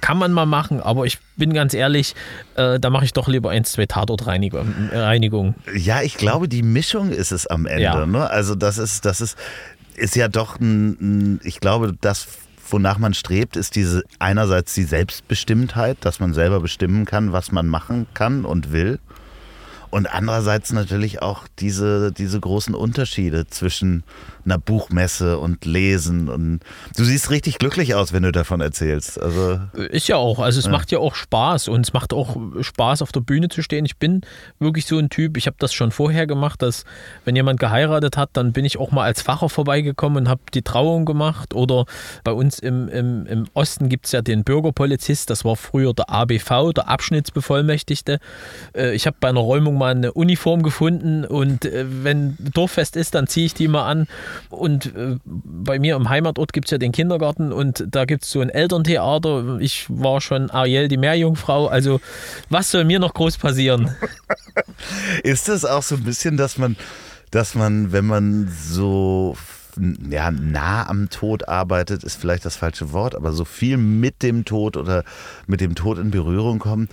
kann 0.00 0.18
man 0.18 0.32
mal 0.32 0.46
machen, 0.46 0.80
aber 0.80 1.06
ich 1.06 1.18
bin 1.36 1.52
ganz 1.52 1.74
ehrlich, 1.74 2.14
äh, 2.56 2.78
da 2.78 2.90
mache 2.90 3.04
ich 3.04 3.12
doch 3.12 3.28
lieber 3.28 3.50
ein, 3.50 3.64
zwei 3.64 3.86
Tatortreinigungen. 3.86 5.54
Ja, 5.74 6.02
ich 6.02 6.16
glaube, 6.16 6.48
die 6.48 6.62
Mischung 6.62 7.10
ist 7.10 7.32
es 7.32 7.46
am 7.46 7.66
Ende. 7.66 7.82
Ja. 7.82 8.06
Ne? 8.06 8.28
Also 8.30 8.54
das 8.54 8.78
ist, 8.78 9.04
das 9.04 9.20
ist, 9.20 9.36
ist 9.96 10.16
ja 10.16 10.28
doch 10.28 10.60
ein, 10.60 10.96
ein, 11.00 11.40
ich 11.44 11.60
glaube, 11.60 11.94
das, 12.00 12.28
wonach 12.68 12.98
man 12.98 13.14
strebt, 13.14 13.56
ist 13.56 13.76
diese 13.76 14.02
einerseits 14.18 14.74
die 14.74 14.84
Selbstbestimmtheit, 14.84 15.98
dass 16.02 16.20
man 16.20 16.34
selber 16.34 16.60
bestimmen 16.60 17.04
kann, 17.04 17.32
was 17.32 17.52
man 17.52 17.66
machen 17.66 18.06
kann 18.14 18.44
und 18.44 18.72
will. 18.72 18.98
Und 19.90 20.06
andererseits 20.06 20.72
natürlich 20.72 21.20
auch 21.20 21.46
diese, 21.58 22.12
diese 22.12 22.38
großen 22.38 22.74
Unterschiede 22.74 23.46
zwischen 23.48 24.04
einer 24.44 24.58
Buchmesse 24.58 25.38
und 25.38 25.64
Lesen. 25.64 26.28
Und 26.28 26.60
du 26.96 27.04
siehst 27.04 27.30
richtig 27.30 27.58
glücklich 27.58 27.94
aus, 27.94 28.12
wenn 28.12 28.22
du 28.22 28.32
davon 28.32 28.60
erzählst. 28.60 29.20
Also, 29.20 29.60
ist 29.74 30.08
ja 30.08 30.16
auch. 30.16 30.38
Also 30.38 30.58
es 30.58 30.66
ja. 30.66 30.70
macht 30.70 30.92
ja 30.92 30.98
auch 30.98 31.14
Spaß 31.14 31.68
und 31.68 31.86
es 31.86 31.92
macht 31.92 32.12
auch 32.12 32.36
Spaß, 32.60 33.02
auf 33.02 33.12
der 33.12 33.20
Bühne 33.20 33.48
zu 33.48 33.62
stehen. 33.62 33.84
Ich 33.84 33.96
bin 33.96 34.22
wirklich 34.58 34.86
so 34.86 34.98
ein 34.98 35.10
Typ, 35.10 35.36
ich 35.36 35.46
habe 35.46 35.56
das 35.58 35.72
schon 35.72 35.90
vorher 35.90 36.26
gemacht, 36.26 36.62
dass 36.62 36.84
wenn 37.24 37.36
jemand 37.36 37.60
geheiratet 37.60 38.16
hat, 38.16 38.30
dann 38.34 38.52
bin 38.52 38.64
ich 38.64 38.78
auch 38.78 38.92
mal 38.92 39.04
als 39.04 39.22
Facher 39.22 39.48
vorbeigekommen 39.48 40.24
und 40.24 40.28
habe 40.28 40.40
die 40.54 40.62
Trauung 40.62 41.04
gemacht. 41.04 41.54
Oder 41.54 41.86
bei 42.24 42.32
uns 42.32 42.58
im, 42.58 42.88
im, 42.88 43.26
im 43.26 43.46
Osten 43.54 43.88
gibt 43.88 44.06
es 44.06 44.12
ja 44.12 44.22
den 44.22 44.44
Bürgerpolizist, 44.44 45.30
das 45.30 45.44
war 45.44 45.56
früher 45.56 45.94
der 45.94 46.10
ABV, 46.10 46.72
der 46.74 46.88
Abschnittsbevollmächtigte. 46.88 48.20
Äh, 48.74 48.94
ich 48.94 49.06
habe 49.06 49.16
bei 49.20 49.28
einer 49.28 49.40
Räumung 49.40 49.79
mal 49.80 49.92
eine 49.92 50.12
Uniform 50.12 50.62
gefunden 50.62 51.24
und 51.24 51.64
äh, 51.64 51.84
wenn 52.04 52.36
Dorffest 52.38 52.94
ist, 52.96 53.14
dann 53.14 53.26
ziehe 53.26 53.46
ich 53.46 53.54
die 53.54 53.66
mal 53.66 53.86
an. 53.86 54.06
Und 54.50 54.94
äh, 54.94 55.16
bei 55.24 55.78
mir 55.78 55.96
im 55.96 56.08
Heimatort 56.08 56.52
gibt 56.52 56.66
es 56.66 56.70
ja 56.70 56.78
den 56.78 56.92
Kindergarten 56.92 57.50
und 57.52 57.84
da 57.88 58.04
gibt 58.04 58.22
es 58.22 58.30
so 58.30 58.40
ein 58.40 58.50
Elterntheater. 58.50 59.58
Ich 59.58 59.86
war 59.88 60.20
schon 60.20 60.50
Ariel, 60.50 60.88
die 60.88 60.98
Meerjungfrau. 60.98 61.66
Also 61.66 62.00
was 62.50 62.70
soll 62.70 62.84
mir 62.84 63.00
noch 63.00 63.14
groß 63.14 63.38
passieren? 63.38 63.96
ist 65.24 65.48
das 65.48 65.64
auch 65.64 65.82
so 65.82 65.96
ein 65.96 66.04
bisschen, 66.04 66.36
dass 66.36 66.58
man, 66.58 66.76
dass 67.30 67.54
man, 67.54 67.90
wenn 67.90 68.04
man 68.04 68.48
so 68.48 69.36
ja, 70.10 70.30
nah 70.30 70.88
am 70.88 71.08
Tod 71.08 71.48
arbeitet, 71.48 72.04
ist 72.04 72.16
vielleicht 72.16 72.44
das 72.44 72.56
falsche 72.56 72.92
Wort, 72.92 73.14
aber 73.14 73.32
so 73.32 73.44
viel 73.44 73.76
mit 73.76 74.22
dem 74.22 74.44
Tod 74.44 74.76
oder 74.76 75.04
mit 75.46 75.60
dem 75.60 75.74
Tod 75.74 75.98
in 75.98 76.10
Berührung 76.10 76.58
kommt 76.58 76.90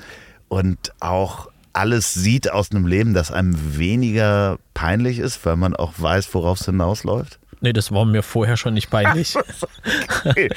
und 0.48 0.94
auch 1.00 1.50
alles 1.78 2.14
sieht 2.14 2.52
aus 2.52 2.72
einem 2.72 2.88
Leben, 2.88 3.14
das 3.14 3.32
einem 3.32 3.78
weniger 3.78 4.58
peinlich 4.74 5.20
ist, 5.20 5.46
weil 5.46 5.56
man 5.56 5.76
auch 5.76 5.94
weiß, 5.98 6.34
worauf 6.34 6.60
es 6.60 6.66
hinausläuft? 6.66 7.40
Nee, 7.62 7.74
das 7.74 7.92
war 7.92 8.06
mir 8.06 8.24
vorher 8.24 8.58
schon 8.58 8.74
nicht 8.74 8.90
peinlich. 8.90 9.36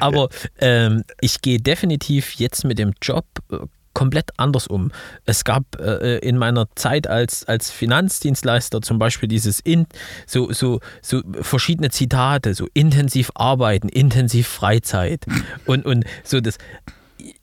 Aber 0.00 0.28
ähm, 0.58 1.04
ich 1.20 1.42
gehe 1.42 1.58
definitiv 1.58 2.34
jetzt 2.34 2.64
mit 2.64 2.78
dem 2.78 2.94
Job 3.02 3.26
äh, 3.50 3.58
komplett 3.92 4.30
anders 4.36 4.66
um. 4.66 4.92
Es 5.24 5.44
gab 5.44 5.80
äh, 5.80 6.18
in 6.18 6.36
meiner 6.36 6.68
Zeit 6.74 7.06
als, 7.06 7.44
als 7.44 7.70
Finanzdienstleister 7.70 8.82
zum 8.82 8.98
Beispiel 8.98 9.28
dieses 9.28 9.60
in, 9.60 9.86
so, 10.26 10.52
so, 10.52 10.80
so 11.00 11.22
verschiedene 11.40 11.90
Zitate, 11.90 12.54
so 12.54 12.68
intensiv 12.74 13.30
arbeiten, 13.34 13.88
intensiv 13.88 14.48
Freizeit 14.48 15.24
und, 15.64 15.86
und 15.86 16.04
so 16.24 16.40
das 16.40 16.58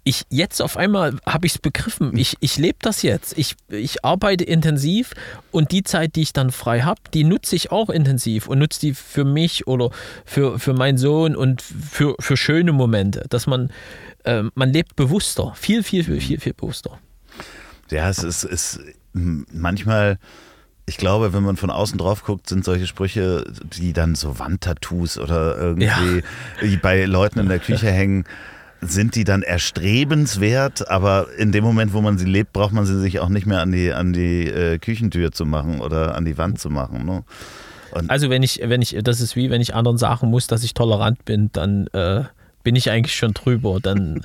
ich 0.04 0.24
jetzt 0.30 0.62
auf 0.62 0.78
einmal 0.78 1.18
habe 1.26 1.46
ich 1.46 1.54
es 1.54 1.60
begriffen. 1.60 2.16
Ich, 2.18 2.36
ich 2.40 2.58
lebe 2.58 2.78
das 2.82 3.02
jetzt. 3.02 3.38
Ich, 3.38 3.56
ich 3.70 4.04
arbeite 4.04 4.44
intensiv 4.44 5.14
und 5.52 5.72
die 5.72 5.84
Zeit, 5.84 6.16
die 6.16 6.22
ich 6.22 6.34
dann 6.34 6.52
frei 6.52 6.82
habe, 6.82 7.02
die 7.14 7.24
nutze 7.24 7.56
ich 7.56 7.72
auch 7.72 7.90
intensiv 7.90 8.48
und 8.48 8.60
nutze 8.60 8.80
die 8.80 8.94
für 8.94 9.26
mich 9.26 9.68
oder 9.68 9.92
für, 10.26 10.60
für 10.60 10.74
meinen 10.74 10.98
Sohn 10.98 11.36
und 11.36 11.62
für, 11.62 12.16
für 12.20 12.38
schöne 12.38 12.72
Momente. 12.72 13.26
Dass 13.30 13.48
man, 13.48 13.72
äh, 14.24 14.44
man 14.56 14.70
lebt 14.72 14.96
bewusster, 14.96 15.54
viel, 15.56 15.84
viel, 15.84 16.04
viel, 16.04 16.22
viel, 16.22 16.40
viel 16.40 16.54
bewusster. 16.54 17.00
Ja, 17.90 18.10
es 18.10 18.24
ist, 18.24 18.44
ist 18.44 18.80
manchmal 19.14 20.18
ich 20.86 20.98
glaube, 20.98 21.34
wenn 21.34 21.44
man 21.44 21.56
von 21.56 21.70
außen 21.70 21.98
drauf 21.98 22.24
guckt, 22.24 22.50
sind 22.50 22.66
solche 22.66 22.88
Sprüche, 22.88 23.46
die 23.64 23.94
dann 23.94 24.16
so 24.16 24.38
Wandtattoos 24.40 25.18
oder 25.18 25.58
irgendwie 25.58 26.24
ja. 26.62 26.78
bei 26.82 27.06
Leuten 27.06 27.40
in 27.40 27.48
der 27.48 27.60
Küche 27.60 27.88
hängen, 27.92 28.26
sind 28.88 29.16
die 29.16 29.24
dann 29.24 29.44
erstrebenswert, 29.44 30.90
aber 30.90 31.28
in 31.38 31.52
dem 31.52 31.64
Moment, 31.64 31.94
wo 31.94 32.02
man 32.02 32.18
sie 32.18 32.26
lebt, 32.26 32.54
braucht 32.54 32.74
man 32.74 32.86
sie 32.86 33.00
sich 33.00 33.20
auch 33.20 33.30
nicht 33.30 33.46
mehr 33.46 33.62
an 33.62 33.72
die, 33.72 33.92
an 33.92 34.14
die 34.14 34.48
äh, 34.48 34.78
Küchentür 34.80 35.32
zu 35.32 35.46
machen 35.46 35.82
oder 35.82 36.16
an 36.16 36.26
die 36.26 36.38
Wand 36.38 36.60
zu 36.60 36.70
machen. 36.70 37.06
Ne? 37.06 37.24
also 38.08 38.30
wenn 38.30 38.44
ich, 38.44 38.62
wenn 38.64 38.82
ich, 38.82 38.98
das 39.04 39.22
ist 39.22 39.36
wie 39.36 39.50
wenn 39.50 39.62
ich 39.62 39.76
anderen 39.76 39.98
sagen 39.98 40.28
muss, 40.30 40.48
dass 40.48 40.64
ich 40.64 40.74
tolerant 40.74 41.26
bin, 41.26 41.50
dann 41.54 41.88
äh, 41.88 42.24
bin 42.64 42.76
ich 42.76 42.90
eigentlich 42.90 43.16
schon 43.16 43.34
drüber. 43.34 43.80
Dann, 43.82 44.22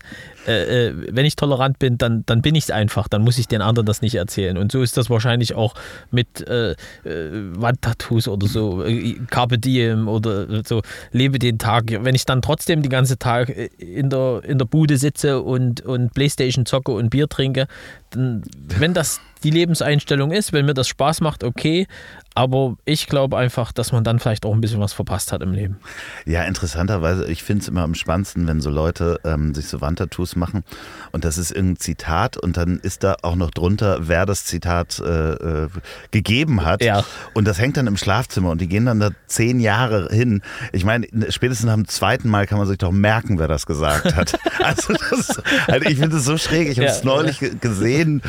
äh, 0.46 0.88
äh, 0.88 0.94
wenn 1.10 1.26
ich 1.26 1.36
tolerant 1.36 1.78
bin, 1.78 1.98
dann, 1.98 2.24
dann 2.26 2.42
bin 2.42 2.54
ich 2.54 2.64
es 2.64 2.70
einfach. 2.70 3.08
Dann 3.08 3.22
muss 3.22 3.38
ich 3.38 3.48
den 3.48 3.62
anderen 3.62 3.86
das 3.86 4.02
nicht 4.02 4.14
erzählen. 4.14 4.56
Und 4.56 4.72
so 4.72 4.82
ist 4.82 4.96
das 4.96 5.10
wahrscheinlich 5.10 5.54
auch 5.54 5.74
mit 6.10 6.46
äh, 6.48 6.72
äh 6.72 6.76
Wandtattoos 7.04 8.28
oder 8.28 8.46
so, 8.46 8.84
äh, 8.84 9.18
Carpe 9.30 9.58
Diem 9.58 10.08
oder 10.08 10.64
so, 10.64 10.82
lebe 11.12 11.38
den 11.38 11.58
Tag. 11.58 11.84
Wenn 11.88 12.14
ich 12.14 12.24
dann 12.24 12.42
trotzdem 12.42 12.82
den 12.82 12.90
ganzen 12.90 13.18
Tag 13.18 13.48
in 13.78 14.10
der, 14.10 14.42
in 14.44 14.58
der 14.58 14.66
Bude 14.66 14.98
sitze 14.98 15.40
und, 15.40 15.80
und 15.80 16.14
Playstation 16.14 16.66
zocke 16.66 16.92
und 16.92 17.10
Bier 17.10 17.28
trinke, 17.28 17.66
dann, 18.10 18.42
wenn 18.78 18.94
das 18.94 19.20
die 19.44 19.50
Lebenseinstellung 19.50 20.32
ist, 20.32 20.52
wenn 20.52 20.66
mir 20.66 20.74
das 20.74 20.88
Spaß 20.88 21.20
macht, 21.20 21.44
okay. 21.44 21.86
Aber 22.34 22.76
ich 22.84 23.08
glaube 23.08 23.36
einfach, 23.36 23.72
dass 23.72 23.90
man 23.90 24.04
dann 24.04 24.20
vielleicht 24.20 24.46
auch 24.46 24.54
ein 24.54 24.60
bisschen 24.60 24.78
was 24.78 24.92
verpasst 24.92 25.32
hat 25.32 25.42
im 25.42 25.52
Leben. 25.52 25.78
Ja, 26.24 26.44
interessanterweise, 26.44 27.26
ich 27.26 27.42
finde 27.42 27.62
es 27.62 27.68
immer 27.68 27.82
am 27.82 27.96
spannendsten, 27.96 28.46
wenn 28.46 28.60
so 28.60 28.70
Leute 28.70 29.18
ähm, 29.24 29.54
sich 29.54 29.66
so 29.66 29.80
Wandtattoos 29.80 30.36
machen 30.36 30.62
und 31.10 31.24
das 31.24 31.36
ist 31.36 31.50
irgendein 31.50 31.78
Zitat 31.78 32.36
und 32.36 32.56
dann 32.56 32.78
ist 32.78 33.02
da 33.02 33.16
auch 33.22 33.34
noch 33.34 33.50
drunter, 33.50 33.98
wer 34.02 34.24
das 34.24 34.44
Zitat 34.44 35.00
äh, 35.00 35.32
äh, 35.32 35.68
gegeben 36.12 36.64
hat. 36.64 36.82
Ja. 36.82 37.04
Und 37.34 37.48
das 37.48 37.58
hängt 37.58 37.76
dann 37.76 37.88
im 37.88 37.96
Schlafzimmer 37.96 38.50
und 38.50 38.60
die 38.60 38.68
gehen 38.68 38.86
dann 38.86 39.00
da 39.00 39.10
zehn 39.26 39.58
Jahre 39.58 40.08
hin. 40.10 40.42
Ich 40.72 40.84
meine, 40.84 41.08
spätestens 41.30 41.70
dem 41.70 41.88
zweiten 41.88 42.28
Mal 42.28 42.46
kann 42.46 42.58
man 42.58 42.68
sich 42.68 42.78
doch 42.78 42.92
merken, 42.92 43.38
wer 43.38 43.48
das 43.48 43.66
gesagt 43.66 44.14
hat. 44.14 44.38
also, 44.62 44.92
das, 44.92 45.42
also 45.66 45.88
ich 45.88 45.98
finde 45.98 46.16
es 46.16 46.24
so 46.24 46.38
schräg. 46.38 46.68
Ich 46.68 46.78
habe 46.78 46.88
es 46.88 47.02
ja, 47.02 47.06
neulich 47.06 47.40
gesehen 47.60 48.22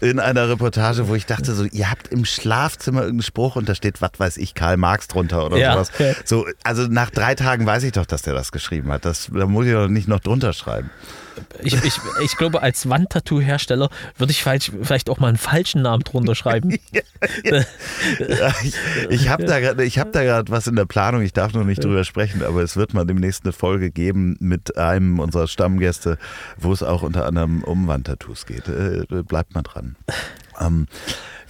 in 0.00 0.18
einer 0.18 0.49
Reportage, 0.50 1.08
wo 1.08 1.14
ich 1.14 1.26
dachte 1.26 1.54
so, 1.54 1.64
ihr 1.64 1.90
habt 1.90 2.08
im 2.08 2.24
Schlafzimmer 2.24 3.00
irgendeinen 3.00 3.22
Spruch 3.22 3.56
und 3.56 3.68
da 3.68 3.74
steht, 3.74 4.02
was 4.02 4.12
weiß 4.18 4.36
ich, 4.36 4.54
Karl 4.54 4.76
Marx 4.76 5.08
drunter 5.08 5.46
oder 5.46 5.56
ja. 5.56 5.72
sowas. 5.72 5.90
So, 6.24 6.46
also 6.62 6.86
nach 6.88 7.10
drei 7.10 7.34
Tagen 7.34 7.66
weiß 7.66 7.82
ich 7.84 7.92
doch, 7.92 8.06
dass 8.06 8.22
der 8.22 8.34
das 8.34 8.52
geschrieben 8.52 8.90
hat. 8.92 9.04
Das, 9.04 9.30
da 9.32 9.46
muss 9.46 9.66
ich 9.66 9.72
doch 9.72 9.88
nicht 9.88 10.08
noch 10.08 10.20
drunter 10.20 10.52
schreiben. 10.52 10.90
Ich, 11.62 11.74
ich, 11.84 12.00
ich 12.22 12.36
glaube, 12.36 12.62
als 12.62 12.88
Wandtattoo-Hersteller 12.88 13.90
würde 14.16 14.30
ich 14.32 14.42
falsch, 14.42 14.70
vielleicht 14.82 15.10
auch 15.10 15.18
mal 15.18 15.28
einen 15.28 15.36
falschen 15.36 15.82
Namen 15.82 16.02
drunter 16.02 16.34
schreiben. 16.34 16.70
ja, 17.44 17.64
ja. 18.28 18.54
ich 19.08 19.20
ich 19.20 19.28
habe 19.28 19.44
da 19.44 19.60
gerade 19.60 19.86
hab 19.86 20.50
was 20.50 20.66
in 20.66 20.76
der 20.76 20.86
Planung, 20.86 21.22
ich 21.22 21.32
darf 21.32 21.52
noch 21.52 21.64
nicht 21.64 21.84
drüber 21.84 22.04
sprechen, 22.04 22.42
aber 22.42 22.62
es 22.62 22.76
wird 22.76 22.94
mal 22.94 23.06
demnächst 23.06 23.44
eine 23.44 23.52
Folge 23.52 23.90
geben 23.90 24.36
mit 24.40 24.76
einem 24.76 25.18
unserer 25.18 25.46
Stammgäste, 25.46 26.18
wo 26.58 26.72
es 26.72 26.82
auch 26.82 27.02
unter 27.02 27.26
anderem 27.26 27.62
um 27.62 27.86
Wandtattoos 27.86 28.46
geht. 28.46 28.68
Äh, 28.68 29.04
bleibt 29.22 29.54
mal 29.54 29.62
dran. 29.62 29.96
Ähm, 30.58 30.86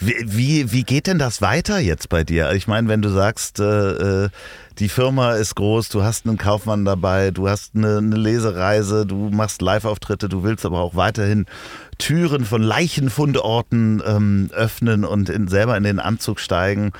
wie, 0.00 0.72
wie, 0.72 0.82
geht 0.82 1.06
denn 1.06 1.18
das 1.18 1.42
weiter 1.42 1.78
jetzt 1.78 2.08
bei 2.08 2.24
dir? 2.24 2.52
Ich 2.52 2.66
meine, 2.66 2.88
wenn 2.88 3.02
du 3.02 3.10
sagst, 3.10 3.60
äh, 3.60 4.24
äh, 4.24 4.28
die 4.78 4.88
Firma 4.88 5.32
ist 5.34 5.56
groß, 5.56 5.90
du 5.90 6.02
hast 6.02 6.26
einen 6.26 6.38
Kaufmann 6.38 6.86
dabei, 6.86 7.30
du 7.30 7.48
hast 7.48 7.74
eine, 7.74 7.98
eine 7.98 8.16
Lesereise, 8.16 9.04
du 9.04 9.28
machst 9.28 9.60
Live-Auftritte, 9.60 10.30
du 10.30 10.42
willst 10.42 10.64
aber 10.64 10.80
auch 10.80 10.94
weiterhin 10.94 11.44
Türen 11.98 12.46
von 12.46 12.62
Leichenfundorten 12.62 14.02
ähm, 14.06 14.50
öffnen 14.54 15.04
und 15.04 15.28
in, 15.28 15.48
selber 15.48 15.76
in 15.76 15.82
den 15.82 15.98
Anzug 15.98 16.40
steigen. 16.40 16.92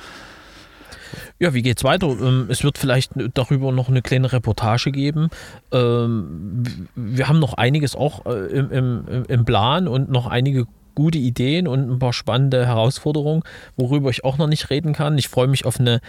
Ja, 1.39 1.55
wie 1.55 1.63
geht's 1.63 1.83
weiter? 1.83 2.07
Ähm, 2.07 2.45
es 2.49 2.63
wird 2.63 2.77
vielleicht 2.77 3.13
darüber 3.33 3.71
noch 3.71 3.89
eine 3.89 4.03
kleine 4.03 4.31
Reportage 4.31 4.91
geben. 4.91 5.29
Ähm, 5.71 6.87
wir 6.95 7.27
haben 7.27 7.39
noch 7.39 7.55
einiges 7.55 7.95
auch 7.95 8.27
äh, 8.27 8.45
im, 8.45 8.71
im, 8.71 9.23
im 9.27 9.45
Plan 9.45 9.87
und 9.87 10.11
noch 10.11 10.27
einige 10.27 10.67
gute 10.95 11.17
Ideen 11.17 11.67
und 11.67 11.89
ein 11.89 11.99
paar 11.99 12.13
spannende 12.13 12.65
Herausforderungen, 12.65 13.43
worüber 13.75 14.09
ich 14.09 14.23
auch 14.23 14.37
noch 14.37 14.47
nicht 14.47 14.69
reden 14.69 14.93
kann. 14.93 15.17
Ich 15.17 15.29
freue 15.29 15.47
mich 15.47 15.65
auf 15.65 15.79
eine 15.79 16.01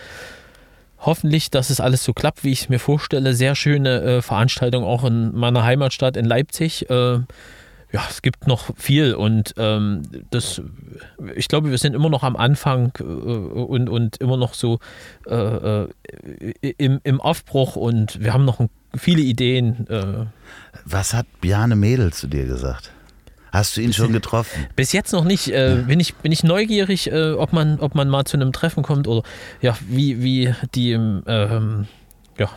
hoffentlich, 0.99 1.51
dass 1.51 1.71
es 1.71 1.81
alles 1.81 2.05
so 2.05 2.13
klappt, 2.13 2.45
wie 2.45 2.53
ich 2.53 2.63
es 2.63 2.69
mir 2.69 2.79
vorstelle. 2.79 3.35
Sehr 3.35 3.55
schöne 3.55 4.03
äh, 4.03 4.23
Veranstaltung 4.23 4.85
auch 4.85 5.05
in 5.05 5.35
meiner 5.37 5.65
Heimatstadt 5.65 6.17
in 6.17 6.25
Leipzig. 6.25 6.89
Äh, 6.91 7.21
ja, 7.93 8.03
es 8.09 8.23
gibt 8.23 8.47
noch 8.47 8.75
viel 8.77 9.15
und 9.15 9.53
ähm, 9.59 10.03
das, 10.31 10.63
ich 11.35 11.49
glaube, 11.49 11.71
wir 11.71 11.77
sind 11.77 11.95
immer 11.95 12.09
noch 12.09 12.23
am 12.23 12.37
Anfang 12.37 12.93
äh, 12.99 13.03
und, 13.03 13.91
und 13.91 14.17
immer 14.17 14.39
noch 14.39 14.55
so 14.55 14.79
äh, 15.27 15.83
äh, 15.85 15.89
im, 16.79 17.01
im 17.05 17.21
Aufbruch 17.21 17.77
und 17.77 18.19
wir 18.23 18.33
haben 18.33 18.47
noch 18.47 18.67
viele 18.97 19.21
Ideen. 19.21 19.87
Äh. 19.89 20.25
Was 20.87 21.13
hat 21.13 21.27
Bjane 21.43 21.77
Mädel 21.77 22.15
zu 22.15 22.29
dir 22.29 22.47
gesagt? 22.47 22.93
Hast 23.53 23.77
du 23.77 23.83
ihn 23.83 23.93
schon 23.93 24.13
getroffen? 24.13 24.67
Bis 24.77 24.93
jetzt 24.93 25.13
noch 25.13 25.25
nicht. 25.25 25.49
Äh, 25.49 25.85
bin, 25.87 26.01
ich, 26.01 26.15
bin 26.15 26.33
ich 26.33 26.43
neugierig, 26.43 27.13
äh, 27.13 27.33
ob, 27.33 27.53
man, 27.53 27.79
ob 27.81 27.95
man 27.95 28.09
mal 28.09 28.25
zu 28.25 28.39
einem 28.39 28.53
Treffen 28.53 28.83
kommt 28.83 29.07
oder 29.07 29.23
ja, 29.61 29.77
wie, 29.89 30.23
wie 30.23 30.55
die 30.75 30.93
ähm, 30.93 31.87
ja, 32.43 32.51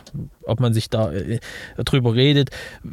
ob 0.44 0.60
man 0.60 0.74
sich 0.74 0.90
da 0.90 1.12
äh, 1.12 1.38
drüber 1.84 2.14
redet. 2.14 2.50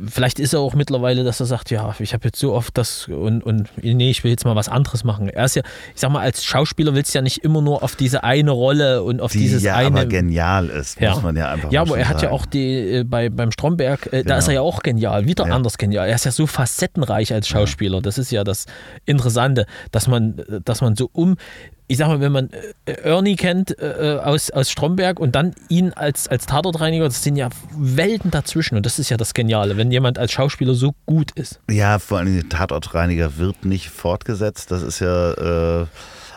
Vielleicht 0.07 0.39
ist 0.39 0.53
er 0.53 0.59
auch 0.59 0.73
mittlerweile, 0.73 1.23
dass 1.23 1.39
er 1.39 1.45
sagt, 1.45 1.71
ja, 1.71 1.95
ich 1.99 2.13
habe 2.13 2.25
jetzt 2.25 2.39
so 2.39 2.53
oft 2.53 2.77
das 2.77 3.07
und, 3.07 3.43
und 3.43 3.69
nee, 3.81 4.09
ich 4.09 4.23
will 4.23 4.31
jetzt 4.31 4.45
mal 4.45 4.55
was 4.55 4.69
anderes 4.69 5.03
machen. 5.03 5.29
Er 5.29 5.45
ist 5.45 5.55
ja, 5.55 5.63
ich 5.93 6.01
sag 6.01 6.11
mal, 6.11 6.21
als 6.21 6.43
Schauspieler 6.43 6.93
willst 6.95 7.13
du 7.13 7.19
ja 7.19 7.21
nicht 7.21 7.39
immer 7.39 7.61
nur 7.61 7.83
auf 7.83 7.95
diese 7.95 8.23
eine 8.23 8.51
Rolle 8.51 9.03
und 9.03 9.21
auf 9.21 9.31
die 9.31 9.39
dieses 9.39 9.63
ja 9.63 9.75
eine. 9.75 9.87
aber 9.87 10.05
genial 10.05 10.69
ist, 10.69 10.99
ja. 10.99 11.13
muss 11.13 11.23
man 11.23 11.35
ja 11.35 11.51
einfach 11.51 11.71
Ja, 11.71 11.81
aber 11.81 11.97
er 11.97 12.07
hat 12.07 12.19
sagen. 12.19 12.31
ja 12.31 12.39
auch 12.39 12.45
die, 12.45 12.97
äh, 12.97 13.03
bei, 13.03 13.29
beim 13.29 13.51
Stromberg, 13.51 14.07
äh, 14.07 14.09
genau. 14.09 14.23
da 14.29 14.37
ist 14.37 14.47
er 14.47 14.55
ja 14.55 14.61
auch 14.61 14.83
genial, 14.83 15.25
wieder 15.25 15.47
ja. 15.47 15.55
anders 15.55 15.77
genial. 15.77 16.07
Er 16.07 16.15
ist 16.15 16.25
ja 16.25 16.31
so 16.31 16.47
facettenreich 16.47 17.33
als 17.33 17.47
Schauspieler. 17.47 18.01
Das 18.01 18.17
ist 18.17 18.31
ja 18.31 18.43
das 18.43 18.65
Interessante, 19.05 19.65
dass 19.91 20.07
man, 20.07 20.41
dass 20.63 20.81
man 20.81 20.95
so 20.95 21.09
um 21.11 21.35
ich 21.87 21.97
sag 21.97 22.07
mal, 22.07 22.21
wenn 22.21 22.31
man 22.31 22.49
äh, 22.85 22.93
Ernie 23.03 23.35
kennt 23.35 23.77
äh, 23.79 24.19
aus, 24.23 24.51
aus 24.51 24.71
Stromberg 24.71 25.19
und 25.19 25.35
dann 25.35 25.53
ihn 25.69 25.93
als, 25.93 26.27
als 26.27 26.45
Tatortreiniger, 26.45 27.05
das 27.05 27.23
sind 27.23 27.35
ja 27.35 27.49
Welten 27.75 28.31
dazwischen 28.31 28.75
und 28.75 28.85
das 28.85 28.99
ist 28.99 29.09
ja 29.09 29.17
das 29.17 29.33
Geniale, 29.33 29.77
wenn 29.77 29.91
jemand 29.91 30.17
als 30.17 30.31
Schauspieler 30.31 30.73
so 30.73 30.93
gut 31.05 31.31
ist. 31.31 31.59
Ja, 31.69 31.99
vor 31.99 32.19
allem 32.19 32.33
der 32.33 32.49
Tatortreiniger 32.49 33.37
wird 33.37 33.65
nicht 33.65 33.89
fortgesetzt. 33.89 34.71
Das 34.71 34.81
ist 34.81 34.99
ja 34.99 35.81
äh, 35.81 35.85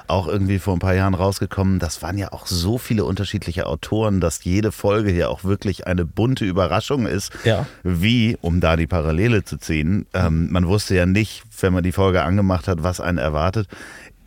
auch 0.09 0.29
irgendwie 0.29 0.59
vor 0.59 0.75
ein 0.75 0.79
paar 0.79 0.95
Jahren 0.95 1.15
rausgekommen. 1.15 1.79
Das 1.79 2.03
waren 2.03 2.19
ja 2.19 2.33
auch 2.33 2.47
so 2.47 2.79
viele 2.79 3.05
unterschiedliche 3.05 3.67
Autoren, 3.67 4.21
dass 4.21 4.45
jede 4.45 4.73
Folge 4.73 5.11
hier 5.11 5.31
auch 5.31 5.45
wirklich 5.45 5.87
eine 5.87 6.05
bunte 6.05 6.45
Überraschung 6.45 7.07
ist. 7.07 7.33
Ja. 7.45 7.67
Wie, 7.83 8.37
um 8.41 8.61
da 8.61 8.77
die 8.77 8.87
Parallele 8.87 9.45
zu 9.45 9.59
ziehen, 9.59 10.07
ähm, 10.15 10.51
man 10.51 10.67
wusste 10.67 10.95
ja 10.95 11.07
nicht, 11.07 11.43
wenn 11.61 11.73
man 11.73 11.83
die 11.83 11.93
Folge 11.93 12.23
angemacht 12.23 12.69
hat, 12.69 12.83
was 12.83 13.01
einen 13.01 13.19
erwartet. 13.19 13.69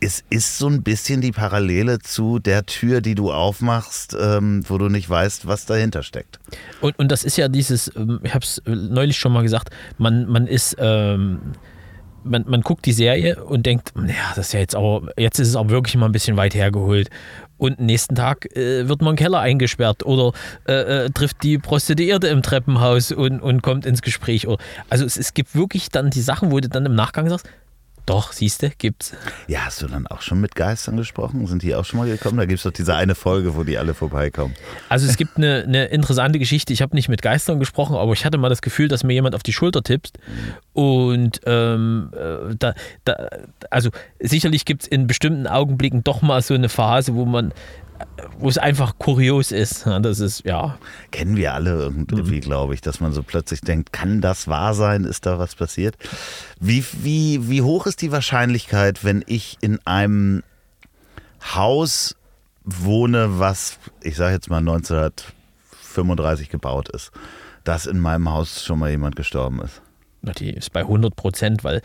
Es 0.02 0.24
ist 0.30 0.56
so 0.56 0.66
ein 0.66 0.82
bisschen 0.82 1.20
die 1.20 1.30
Parallele 1.30 1.98
zu 1.98 2.38
der 2.38 2.64
Tür, 2.64 3.02
die 3.02 3.14
du 3.14 3.30
aufmachst, 3.30 4.16
ähm, 4.18 4.62
wo 4.66 4.78
du 4.78 4.88
nicht 4.88 5.08
weißt, 5.10 5.46
was 5.46 5.66
dahinter 5.66 6.02
steckt. 6.02 6.40
Und, 6.80 6.98
und 6.98 7.12
das 7.12 7.22
ist 7.22 7.36
ja 7.36 7.48
dieses, 7.48 7.94
ähm, 7.94 8.18
ich 8.22 8.34
habe 8.34 8.42
es 8.42 8.62
neulich 8.66 9.18
schon 9.18 9.32
mal 9.32 9.42
gesagt, 9.42 9.68
man, 9.98 10.26
man 10.26 10.46
ist, 10.46 10.74
ähm, 10.78 11.52
man, 12.24 12.44
man 12.48 12.62
guckt 12.62 12.86
die 12.86 12.92
Serie 12.92 13.44
und 13.44 13.66
denkt, 13.66 13.92
ja, 13.94 14.32
das 14.34 14.46
ist 14.46 14.52
ja 14.54 14.60
jetzt 14.60 14.74
auch, 14.74 15.02
jetzt 15.18 15.38
ist 15.38 15.48
es 15.48 15.56
auch 15.56 15.68
wirklich 15.68 15.96
mal 15.96 16.06
ein 16.06 16.12
bisschen 16.12 16.38
weit 16.38 16.54
hergeholt. 16.54 17.10
Und 17.58 17.78
nächsten 17.78 18.14
Tag 18.14 18.56
äh, 18.56 18.88
wird 18.88 19.02
man 19.02 19.10
im 19.10 19.16
Keller 19.16 19.40
eingesperrt 19.40 20.06
oder 20.06 20.32
äh, 20.66 21.04
äh, 21.04 21.10
trifft 21.10 21.42
die 21.42 21.58
Prostituierte 21.58 22.28
im 22.28 22.40
Treppenhaus 22.40 23.12
und, 23.12 23.40
und 23.40 23.60
kommt 23.62 23.84
ins 23.84 24.00
Gespräch. 24.00 24.46
Also 24.88 25.04
es, 25.04 25.18
es 25.18 25.34
gibt 25.34 25.54
wirklich 25.54 25.90
dann 25.90 26.08
die 26.08 26.22
Sachen, 26.22 26.52
wo 26.52 26.60
du 26.60 26.70
dann 26.70 26.86
im 26.86 26.94
Nachgang 26.94 27.28
sagst, 27.28 27.46
doch, 28.10 28.32
siehst 28.32 28.62
du, 28.62 28.70
gibt's. 28.76 29.12
Ja, 29.46 29.66
hast 29.66 29.80
du 29.82 29.86
dann 29.86 30.06
auch 30.08 30.20
schon 30.20 30.40
mit 30.40 30.56
Geistern 30.56 30.96
gesprochen? 30.96 31.46
Sind 31.46 31.62
die 31.62 31.74
auch 31.74 31.84
schon 31.84 32.00
mal 32.00 32.08
gekommen? 32.08 32.38
Da 32.38 32.44
gibt 32.44 32.58
es 32.58 32.64
doch 32.64 32.72
diese 32.72 32.96
eine 32.96 33.14
Folge, 33.14 33.54
wo 33.54 33.62
die 33.62 33.78
alle 33.78 33.94
vorbeikommen. 33.94 34.54
Also 34.88 35.06
es 35.06 35.16
gibt 35.16 35.36
eine, 35.36 35.62
eine 35.66 35.84
interessante 35.86 36.40
Geschichte. 36.40 36.72
Ich 36.72 36.82
habe 36.82 36.96
nicht 36.96 37.08
mit 37.08 37.22
Geistern 37.22 37.60
gesprochen, 37.60 37.94
aber 37.94 38.12
ich 38.12 38.24
hatte 38.24 38.36
mal 38.36 38.48
das 38.48 38.62
Gefühl, 38.62 38.88
dass 38.88 39.04
mir 39.04 39.12
jemand 39.12 39.36
auf 39.36 39.44
die 39.44 39.52
Schulter 39.52 39.82
tippst. 39.82 40.18
Und 40.72 41.40
ähm, 41.46 42.10
äh, 42.14 42.56
da, 42.58 42.74
da, 43.04 43.28
also 43.70 43.90
sicherlich 44.18 44.64
gibt 44.64 44.82
es 44.82 44.88
in 44.88 45.06
bestimmten 45.06 45.46
Augenblicken 45.46 46.02
doch 46.02 46.20
mal 46.20 46.42
so 46.42 46.54
eine 46.54 46.68
Phase, 46.68 47.14
wo 47.14 47.24
man 47.24 47.54
wo 48.38 48.48
es 48.48 48.58
einfach 48.58 48.98
kurios 48.98 49.52
ist. 49.52 49.86
Das 49.86 50.20
ist, 50.20 50.44
ja. 50.44 50.78
Kennen 51.10 51.36
wir 51.36 51.54
alle 51.54 51.72
irgendwie, 51.72 52.36
mhm. 52.36 52.40
glaube 52.40 52.74
ich, 52.74 52.80
dass 52.80 53.00
man 53.00 53.12
so 53.12 53.22
plötzlich 53.22 53.60
denkt, 53.60 53.92
kann 53.92 54.20
das 54.20 54.48
wahr 54.48 54.74
sein? 54.74 55.04
Ist 55.04 55.26
da 55.26 55.38
was 55.38 55.54
passiert? 55.54 55.96
Wie, 56.58 56.84
wie, 56.92 57.48
wie 57.48 57.62
hoch 57.62 57.86
ist 57.86 58.02
die 58.02 58.12
Wahrscheinlichkeit, 58.12 59.04
wenn 59.04 59.24
ich 59.26 59.58
in 59.60 59.78
einem 59.86 60.42
Haus 61.54 62.16
wohne, 62.64 63.38
was, 63.38 63.78
ich 64.02 64.16
sage 64.16 64.34
jetzt 64.34 64.50
mal 64.50 64.58
1935 64.58 66.48
gebaut 66.48 66.88
ist, 66.90 67.10
dass 67.64 67.86
in 67.86 67.98
meinem 67.98 68.30
Haus 68.30 68.64
schon 68.64 68.78
mal 68.78 68.90
jemand 68.90 69.16
gestorben 69.16 69.60
ist? 69.60 69.82
Die 70.38 70.50
ist 70.50 70.72
bei 70.72 70.80
100 70.80 71.16
Prozent, 71.16 71.64
weil 71.64 71.80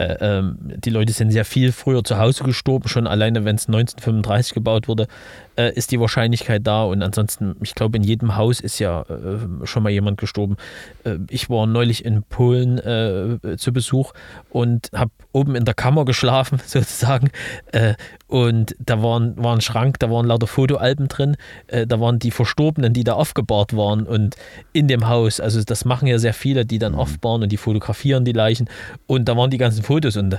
äh, 0.00 0.16
ähm, 0.20 0.56
die 0.60 0.88
Leute 0.88 1.12
sind 1.12 1.30
sehr 1.30 1.44
viel 1.44 1.72
früher 1.72 2.02
zu 2.02 2.18
Hause 2.18 2.42
gestorben, 2.44 2.88
schon 2.88 3.06
alleine 3.06 3.44
wenn 3.44 3.56
es 3.56 3.68
1935 3.68 4.54
gebaut 4.54 4.88
wurde, 4.88 5.08
äh, 5.56 5.74
ist 5.74 5.90
die 5.90 6.00
Wahrscheinlichkeit 6.00 6.66
da. 6.66 6.84
Und 6.84 7.02
ansonsten, 7.02 7.56
ich 7.60 7.74
glaube, 7.74 7.98
in 7.98 8.02
jedem 8.02 8.36
Haus 8.36 8.60
ist 8.60 8.78
ja 8.78 9.02
äh, 9.02 9.66
schon 9.66 9.82
mal 9.82 9.90
jemand 9.90 10.18
gestorben. 10.18 10.56
Äh, 11.04 11.16
ich 11.28 11.50
war 11.50 11.66
neulich 11.66 12.04
in 12.04 12.22
Polen 12.22 12.78
äh, 12.78 13.56
zu 13.58 13.72
Besuch 13.72 14.12
und 14.48 14.90
habe 14.94 15.10
oben 15.32 15.54
in 15.54 15.66
der 15.66 15.74
Kammer 15.74 16.06
geschlafen, 16.06 16.60
sozusagen. 16.66 17.30
Äh, 17.72 17.94
und 18.26 18.74
da 18.78 19.02
waren, 19.02 19.36
war 19.36 19.54
ein 19.54 19.60
Schrank, 19.60 19.98
da 19.98 20.10
waren 20.10 20.26
lauter 20.26 20.46
Fotoalben 20.46 21.08
drin. 21.08 21.36
da 21.66 22.00
waren 22.00 22.20
die 22.20 22.30
Verstorbenen, 22.30 22.92
die 22.92 23.02
da 23.02 23.14
aufgebahrt 23.14 23.76
waren. 23.76 24.06
Und 24.06 24.36
in 24.72 24.86
dem 24.86 25.08
Haus, 25.08 25.40
also 25.40 25.62
das 25.64 25.84
machen 25.84 26.06
ja 26.06 26.18
sehr 26.18 26.32
viele, 26.32 26.64
die 26.64 26.78
dann 26.78 26.92
mhm. 26.92 27.00
aufbauen 27.00 27.42
und 27.42 27.50
die 27.50 27.56
fotografieren 27.56 28.24
die 28.24 28.32
Leichen. 28.32 28.68
Und 29.08 29.28
da 29.28 29.36
waren 29.36 29.50
die 29.50 29.58
ganzen 29.58 29.82
Fotos 29.90 30.16
und 30.16 30.38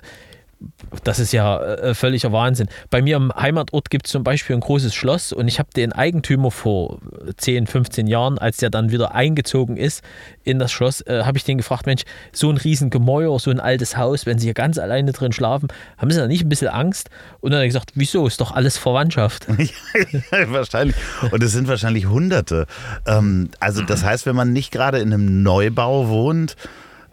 das 1.04 1.20
ist 1.20 1.34
ja 1.34 1.62
äh, 1.62 1.93
völliger 1.93 2.32
Wahnsinn. 2.32 2.70
Bei 2.89 3.02
mir 3.02 3.18
im 3.18 3.34
Heimatort 3.36 3.89
gibt 3.89 4.06
es 4.06 4.14
zum 4.14 4.24
Beispiel 4.24 4.56
ein 4.56 4.62
großes 4.62 4.95
Schloss 4.95 5.34
und 5.34 5.49
ich 5.49 5.60
habe 5.60 5.70
den 5.76 5.91
Eigentümer 5.91 6.52
vor 6.52 6.99
10, 7.36 7.68
15 7.68 8.08
Jahren, 8.08 8.38
als 8.38 8.58
der 8.58 8.70
dann 8.70 8.91
wieder 8.91 9.14
eingezogen 9.14 9.76
ist 9.76 10.04
in 10.45 10.58
das 10.58 10.72
Schloss, 10.72 11.02
äh, 11.02 11.24
habe 11.26 11.38
ich 11.38 11.43
den 11.43 11.58
gefragt, 11.58 11.86
Mensch, 11.86 12.04
so 12.32 12.49
ein 12.49 12.56
riesen 12.56 12.91
Gemäuer, 12.91 13.38
so 13.39 13.52
ein 13.52 13.60
altes 13.60 13.97
Haus, 13.97 14.26
wenn 14.26 14.39
Sie 14.39 14.47
hier 14.47 14.54
ganz 14.54 14.78
alleine 14.78 15.12
drin 15.12 15.34
schlafen, 15.34 15.68
haben 15.97 16.12
Sie 16.12 16.18
da 16.18 16.28
nicht 16.28 16.45
ein 16.45 16.49
bisschen 16.49 16.70
Angst? 16.70 17.10
Und 17.41 17.52
dann 17.52 17.58
hat 17.58 17.64
er 17.64 17.68
gesagt, 17.68 17.91
wieso, 17.95 18.26
ist 18.26 18.39
doch 18.39 18.52
alles 18.54 18.78
Verwandtschaft. 18.78 19.47
ja, 20.32 20.52
wahrscheinlich. 20.52 20.95
Und 21.30 21.43
es 21.43 21.52
sind 21.52 21.68
wahrscheinlich 21.68 22.08
Hunderte. 22.08 22.68
Ähm, 23.06 23.49
also 23.60 23.82
das 23.82 24.04
heißt, 24.06 24.26
wenn 24.26 24.36
man 24.36 24.54
nicht 24.54 24.72
gerade 24.72 24.99
in 24.99 25.12
einem 25.12 25.43
Neubau 25.43 26.08
wohnt, 26.08 26.56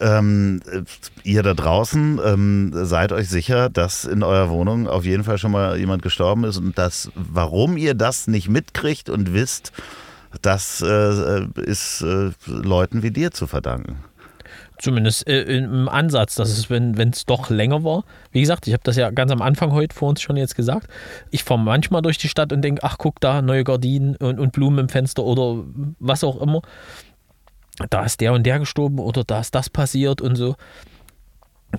ähm, 0.01 0.61
ihr 1.25 1.43
da 1.43 1.55
draußen 1.55 2.21
ähm, 2.25 2.71
seid 2.73 3.13
euch 3.13 3.29
sicher, 3.29 3.69
dass 3.69 4.05
in 4.05 4.23
eurer 4.23 4.51
Wohnung 4.51 4.89
auf 4.89 5.05
jeden 5.05 5.25
Fall 5.25 5.39
schon 5.39 5.53
mal 5.53 5.79
jemand 5.79 6.03
gestorben 6.03 6.45
ist 6.45 6.57
und 6.57 6.79
dass, 6.79 7.11
warum 7.15 7.77
ihr 7.77 7.95
das 7.95 8.27
nicht 8.27 8.49
mitkriegt 8.49 9.09
und 9.11 9.33
wisst, 9.33 9.73
das 10.43 10.83
äh, 10.83 11.47
ist 11.57 12.03
äh, 12.03 12.31
Leuten 12.47 13.03
wie 13.03 13.11
dir 13.11 13.31
zu 13.31 13.47
verdanken. 13.47 14.05
Zumindest 14.79 15.27
äh, 15.27 15.43
im 15.43 15.89
Ansatz, 15.89 16.37
dass 16.37 16.51
es, 16.51 16.71
wenn 16.71 16.97
es 16.97 17.27
doch 17.27 17.51
länger 17.51 17.83
war. 17.83 18.05
Wie 18.31 18.41
gesagt, 18.41 18.69
ich 18.69 18.73
habe 18.73 18.83
das 18.85 18.97
ja 18.97 19.11
ganz 19.11 19.33
am 19.33 19.43
Anfang 19.43 19.73
heute 19.73 19.95
vor 19.95 20.09
uns 20.09 20.23
schon 20.23 20.37
jetzt 20.37 20.55
gesagt. 20.55 20.87
Ich 21.31 21.43
fahre 21.43 21.59
manchmal 21.59 22.01
durch 22.01 22.19
die 22.19 22.29
Stadt 22.29 22.53
und 22.53 22.63
denke, 22.63 22.85
ach 22.85 22.97
guck 22.97 23.21
da, 23.21 23.43
neue 23.43 23.65
Gardinen 23.65 24.15
und, 24.17 24.39
und 24.39 24.53
Blumen 24.53 24.79
im 24.79 24.89
Fenster 24.89 25.25
oder 25.25 25.65
was 25.99 26.23
auch 26.23 26.41
immer 26.41 26.63
da 27.91 28.05
ist 28.05 28.21
der 28.21 28.33
und 28.33 28.45
der 28.45 28.59
gestorben 28.59 28.99
oder 28.99 29.25
da 29.25 29.41
ist 29.41 29.55
das 29.55 29.71
passiert 29.71 30.21
und 30.21 30.37
so. 30.37 30.57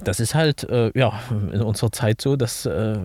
Das 0.03 0.19
ist 0.19 0.35
halt, 0.35 0.63
äh, 0.69 0.91
ja, 0.97 1.19
in 1.51 1.61
unserer 1.61 1.91
Zeit 1.91 2.21
so, 2.21 2.35
dass 2.35 2.65
äh, 2.65 2.97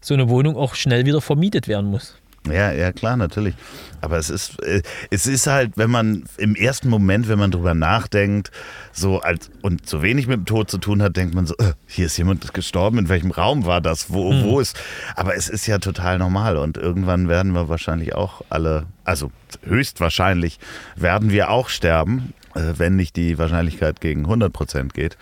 so 0.00 0.14
eine 0.14 0.28
Wohnung 0.28 0.56
auch 0.56 0.74
schnell 0.74 1.04
wieder 1.04 1.20
vermietet 1.20 1.68
werden 1.68 1.90
muss. 1.90 2.16
Ja, 2.48 2.72
ja, 2.72 2.90
klar, 2.90 3.16
natürlich. 3.16 3.54
Aber 4.00 4.16
es 4.16 4.30
ist, 4.30 4.62
äh, 4.62 4.82
es 5.10 5.26
ist 5.26 5.46
halt, 5.46 5.72
wenn 5.76 5.90
man 5.90 6.24
im 6.38 6.54
ersten 6.54 6.88
Moment, 6.88 7.28
wenn 7.28 7.38
man 7.38 7.50
drüber 7.50 7.74
nachdenkt, 7.74 8.50
so 8.92 9.20
als 9.20 9.50
und 9.60 9.86
so 9.86 10.02
wenig 10.02 10.26
mit 10.26 10.38
dem 10.38 10.46
Tod 10.46 10.70
zu 10.70 10.78
tun 10.78 11.02
hat, 11.02 11.16
denkt 11.16 11.34
man 11.34 11.46
so, 11.46 11.54
äh, 11.58 11.74
hier 11.86 12.06
ist 12.06 12.16
jemand 12.16 12.54
gestorben, 12.54 12.98
in 12.98 13.08
welchem 13.10 13.30
Raum 13.30 13.66
war 13.66 13.82
das, 13.82 14.10
wo, 14.10 14.32
mhm. 14.32 14.44
wo 14.44 14.60
ist. 14.60 14.80
Aber 15.16 15.36
es 15.36 15.50
ist 15.50 15.66
ja 15.66 15.78
total 15.78 16.18
normal 16.18 16.56
und 16.56 16.78
irgendwann 16.78 17.28
werden 17.28 17.52
wir 17.52 17.68
wahrscheinlich 17.68 18.14
auch 18.14 18.40
alle, 18.48 18.86
also 19.04 19.30
höchstwahrscheinlich 19.62 20.58
werden 20.96 21.30
wir 21.30 21.50
auch 21.50 21.68
sterben, 21.68 22.32
äh, 22.54 22.72
wenn 22.78 22.96
nicht 22.96 23.16
die 23.16 23.36
Wahrscheinlichkeit 23.36 24.00
gegen 24.00 24.22
100 24.22 24.50
Prozent 24.50 24.94
geht. 24.94 25.18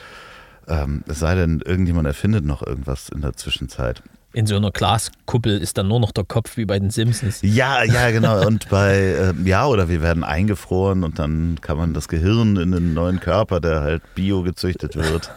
Ähm, 0.68 1.02
es 1.08 1.18
sei 1.18 1.34
denn, 1.34 1.62
irgendjemand 1.64 2.06
erfindet 2.06 2.44
noch 2.44 2.64
irgendwas 2.64 3.08
in 3.08 3.22
der 3.22 3.34
Zwischenzeit 3.34 4.02
in 4.38 4.46
so 4.46 4.54
einer 4.54 4.70
Glaskuppel 4.70 5.58
ist 5.58 5.78
dann 5.78 5.88
nur 5.88 5.98
noch 5.98 6.12
der 6.12 6.22
Kopf 6.22 6.56
wie 6.56 6.64
bei 6.64 6.78
den 6.78 6.90
Simpsons. 6.90 7.40
Ja, 7.42 7.82
ja, 7.82 8.12
genau. 8.12 8.46
Und 8.46 8.68
bei, 8.68 8.94
äh, 8.94 9.34
ja, 9.44 9.66
oder 9.66 9.88
wir 9.88 10.00
werden 10.00 10.22
eingefroren 10.22 11.02
und 11.02 11.18
dann 11.18 11.58
kann 11.60 11.76
man 11.76 11.92
das 11.92 12.06
Gehirn 12.06 12.56
in 12.56 12.72
einen 12.72 12.94
neuen 12.94 13.18
Körper, 13.18 13.58
der 13.58 13.80
halt 13.80 14.14
bio 14.14 14.44
gezüchtet 14.44 14.94
wird. 14.94 15.32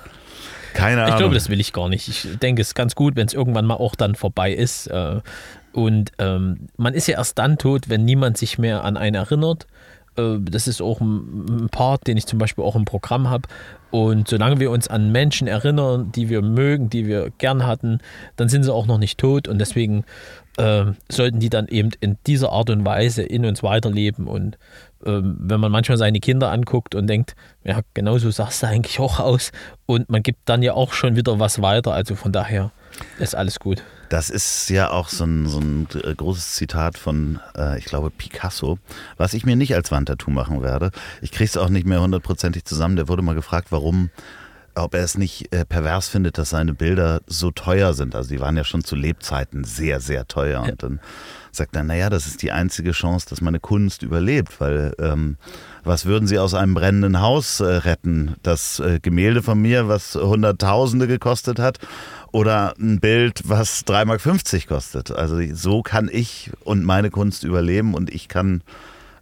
Keine 0.75 1.01
Ahnung. 1.01 1.13
Ich 1.15 1.17
glaube, 1.17 1.33
das 1.33 1.49
will 1.49 1.59
ich 1.59 1.73
gar 1.73 1.89
nicht. 1.89 2.07
Ich 2.09 2.37
denke, 2.37 2.61
es 2.61 2.69
ist 2.69 2.75
ganz 2.75 2.93
gut, 2.93 3.15
wenn 3.15 3.25
es 3.25 3.33
irgendwann 3.33 3.65
mal 3.65 3.73
auch 3.73 3.95
dann 3.95 4.13
vorbei 4.13 4.53
ist. 4.53 4.85
Äh, 4.85 5.21
und 5.73 6.11
ähm, 6.19 6.67
man 6.77 6.93
ist 6.93 7.07
ja 7.07 7.17
erst 7.17 7.39
dann 7.39 7.57
tot, 7.57 7.89
wenn 7.89 8.05
niemand 8.05 8.37
sich 8.37 8.59
mehr 8.59 8.83
an 8.83 8.97
einen 8.97 9.15
erinnert. 9.15 9.65
Äh, 10.17 10.37
das 10.39 10.67
ist 10.67 10.81
auch 10.81 11.01
ein 11.01 11.69
Part, 11.71 12.07
den 12.07 12.17
ich 12.17 12.25
zum 12.25 12.39
Beispiel 12.39 12.63
auch 12.63 12.75
im 12.75 12.85
Programm 12.85 13.29
habe. 13.29 13.47
Und 13.91 14.29
solange 14.29 14.59
wir 14.59 14.71
uns 14.71 14.87
an 14.87 15.11
Menschen 15.11 15.47
erinnern, 15.47 16.11
die 16.13 16.29
wir 16.29 16.41
mögen, 16.41 16.89
die 16.89 17.07
wir 17.07 17.31
gern 17.37 17.65
hatten, 17.65 17.99
dann 18.37 18.47
sind 18.47 18.63
sie 18.63 18.73
auch 18.73 18.87
noch 18.87 18.97
nicht 18.97 19.19
tot. 19.19 19.47
Und 19.47 19.59
deswegen 19.59 20.05
äh, 20.57 20.85
sollten 21.09 21.39
die 21.39 21.49
dann 21.49 21.67
eben 21.67 21.91
in 21.99 22.17
dieser 22.25 22.51
Art 22.51 22.69
und 22.69 22.85
Weise 22.85 23.23
in 23.23 23.45
uns 23.45 23.63
weiterleben. 23.63 24.27
Und 24.27 24.55
äh, 25.05 25.19
wenn 25.21 25.59
man 25.59 25.71
manchmal 25.71 25.97
seine 25.97 26.19
Kinder 26.19 26.51
anguckt 26.51 26.95
und 26.95 27.07
denkt, 27.07 27.35
ja, 27.63 27.81
genauso 27.93 28.31
sahst 28.31 28.63
du 28.63 28.67
eigentlich 28.67 28.99
auch 28.99 29.19
aus. 29.19 29.51
Und 29.85 30.09
man 30.09 30.23
gibt 30.23 30.39
dann 30.45 30.63
ja 30.63 30.73
auch 30.73 30.93
schon 30.93 31.15
wieder 31.15 31.39
was 31.39 31.61
weiter. 31.61 31.93
Also 31.93 32.15
von 32.15 32.31
daher 32.31 32.71
ist 33.19 33.35
alles 33.35 33.59
gut. 33.59 33.83
Das 34.11 34.29
ist 34.29 34.69
ja 34.69 34.89
auch 34.89 35.07
so 35.07 35.23
ein, 35.23 35.47
so 35.47 35.59
ein 35.59 35.87
äh, 36.03 36.13
großes 36.13 36.55
Zitat 36.55 36.97
von, 36.97 37.39
äh, 37.55 37.79
ich 37.79 37.85
glaube, 37.85 38.09
Picasso, 38.09 38.77
was 39.15 39.33
ich 39.33 39.45
mir 39.45 39.55
nicht 39.55 39.73
als 39.73 39.89
Wandtattoo 39.89 40.31
machen 40.31 40.61
werde. 40.61 40.91
Ich 41.21 41.31
kriege 41.31 41.45
es 41.45 41.55
auch 41.55 41.69
nicht 41.69 41.87
mehr 41.87 42.01
hundertprozentig 42.01 42.65
zusammen. 42.65 42.97
Der 42.97 43.07
wurde 43.07 43.21
mal 43.21 43.35
gefragt, 43.35 43.67
warum, 43.69 44.09
ob 44.75 44.93
er 44.93 45.03
es 45.03 45.17
nicht 45.17 45.53
äh, 45.53 45.65
pervers 45.65 46.07
findet, 46.07 46.37
dass 46.37 46.51
seine 46.51 46.73
Bilder 46.73 47.21
so 47.27 47.51
teuer 47.51 47.93
sind. 47.93 48.15
Also 48.15 48.29
die 48.29 48.39
waren 48.39 48.57
ja 48.57 48.63
schon 48.63 48.83
zu 48.83 48.95
Lebzeiten 48.95 49.63
sehr, 49.63 49.99
sehr 49.99 50.27
teuer. 50.27 50.63
Ja. 50.65 50.71
Und 50.71 50.83
dann 50.83 50.99
sagt 51.51 51.75
er, 51.75 51.83
naja, 51.83 52.09
das 52.09 52.27
ist 52.27 52.41
die 52.41 52.51
einzige 52.51 52.91
Chance, 52.91 53.27
dass 53.29 53.41
meine 53.41 53.59
Kunst 53.59 54.03
überlebt, 54.03 54.61
weil 54.61 54.93
ähm, 54.99 55.37
was 55.83 56.05
würden 56.05 56.27
Sie 56.27 56.39
aus 56.39 56.53
einem 56.53 56.73
brennenden 56.73 57.21
Haus 57.21 57.59
äh, 57.59 57.65
retten? 57.65 58.35
Das 58.43 58.79
äh, 58.79 58.99
Gemälde 59.01 59.43
von 59.43 59.61
mir, 59.61 59.87
was 59.87 60.15
Hunderttausende 60.15 61.07
gekostet 61.07 61.59
hat, 61.59 61.79
oder 62.31 62.73
ein 62.79 62.99
Bild, 62.99 63.41
was 63.45 63.85
3,50 63.85 64.05
Mark 64.05 64.67
kostet. 64.67 65.11
Also 65.11 65.41
so 65.53 65.81
kann 65.81 66.09
ich 66.11 66.51
und 66.63 66.85
meine 66.85 67.09
Kunst 67.09 67.43
überleben 67.43 67.93
und 67.93 68.09
ich 68.09 68.29
kann 68.29 68.63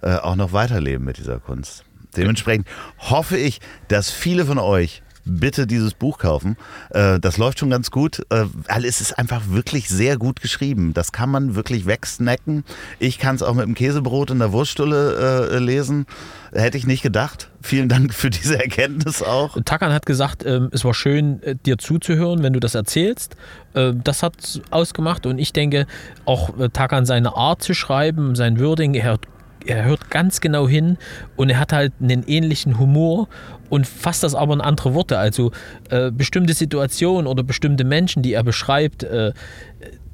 äh, 0.02 0.16
auch 0.16 0.36
noch 0.36 0.54
weiterleben 0.54 1.06
mit 1.06 1.18
dieser 1.18 1.39
Kunst. 1.39 1.84
Dementsprechend 2.16 2.68
hoffe 2.97 3.38
ich, 3.38 3.60
dass 3.88 4.10
viele 4.10 4.45
von 4.45 4.58
euch 4.58 5.04
bitte 5.30 5.68
dieses 5.68 5.94
Buch 5.94 6.18
kaufen. 6.18 6.58
Äh, 6.90 7.20
das 7.20 7.38
läuft 7.38 7.60
schon 7.60 7.70
ganz 7.70 7.92
gut. 7.92 8.20
Äh, 8.30 8.46
weil 8.68 8.86
es 8.86 9.02
ist 9.02 9.18
einfach 9.18 9.44
wirklich 9.50 9.90
sehr 9.90 10.18
gut 10.18 10.42
geschrieben. 10.42 10.94
Das 10.94 11.12
kann 11.12 11.30
man 11.30 11.56
wirklich 11.56 11.86
wegsnacken. 11.86 12.64
Ich 13.00 13.20
kann 13.20 13.36
es 13.36 13.44
auch 13.44 13.54
mit 13.54 13.66
dem 13.66 13.76
Käsebrot 13.76 14.32
in 14.32 14.40
der 14.40 14.52
Wurststulle 14.52 15.50
äh, 15.52 15.60
lesen. 15.60 16.06
Hätte 16.52 16.78
ich 16.78 16.88
nicht 16.88 17.04
gedacht. 17.04 17.50
Vielen 17.62 17.90
Dank 17.90 18.14
für 18.14 18.30
diese 18.30 18.58
Erkenntnis 18.58 19.22
auch. 19.22 19.58
Takan 19.66 19.94
hat 19.94 20.06
gesagt, 20.06 20.46
ähm, 20.46 20.70
es 20.72 20.84
war 20.86 20.94
schön, 20.94 21.42
dir 21.66 21.78
zuzuhören, 21.78 22.42
wenn 22.42 22.54
du 22.54 22.60
das 22.60 22.74
erzählst. 22.74 23.36
Äh, 23.74 23.94
das 24.04 24.24
hat 24.24 24.62
ausgemacht 24.72 25.26
und 25.26 25.38
ich 25.38 25.54
denke, 25.54 25.86
auch 26.26 26.52
Takan 26.74 27.06
seine 27.06 27.36
Art 27.36 27.62
zu 27.62 27.74
schreiben, 27.74 28.36
sein 28.36 28.60
Wording, 28.60 28.94
er 28.94 29.04
hört, 29.04 29.28
er 29.66 29.86
hört 29.86 30.10
ganz 30.10 30.41
genau 30.41 30.68
hin 30.68 30.97
und 31.36 31.49
er 31.49 31.60
hat 31.60 31.74
halt 31.74 31.93
einen 32.01 32.24
ähnlichen 32.28 32.80
Humor 32.80 33.28
und 33.70 33.88
fasst 33.88 34.24
das 34.24 34.36
aber 34.36 34.53
in 34.53 34.62
andere 34.62 34.93
Worte. 34.93 35.18
Also 35.18 35.51
äh, 35.89 36.12
bestimmte 36.12 36.53
Situationen 36.53 37.28
oder 37.28 37.43
bestimmte 37.43 37.84
Menschen, 37.84 38.24
die 38.24 38.34
er 38.34 38.43
beschreibt, 38.43 39.03
äh, 39.03 39.34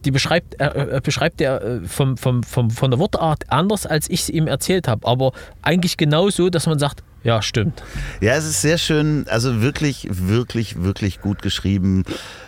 die 0.03 0.11
beschreibt 0.11 0.55
er, 0.59 1.01
beschreibt 1.01 1.41
er 1.41 1.61
äh, 1.61 1.79
vom, 1.85 2.17
vom, 2.17 2.43
vom, 2.43 2.69
von 2.69 2.91
der 2.91 2.99
Wortart 2.99 3.43
anders, 3.47 3.85
als 3.85 4.09
ich 4.09 4.21
es 4.21 4.29
ihm 4.29 4.47
erzählt 4.47 4.87
habe. 4.87 5.07
Aber 5.07 5.31
eigentlich 5.61 5.97
genau 5.97 6.29
so, 6.29 6.49
dass 6.49 6.67
man 6.67 6.79
sagt, 6.79 7.03
ja, 7.23 7.41
stimmt. 7.41 7.81
Ja, 8.21 8.35
es 8.35 8.45
ist 8.45 8.61
sehr 8.61 8.77
schön, 8.77 9.25
also 9.27 9.61
wirklich, 9.61 10.07
wirklich, 10.11 10.83
wirklich 10.83 11.21
gut 11.21 11.41
geschrieben. 11.41 12.03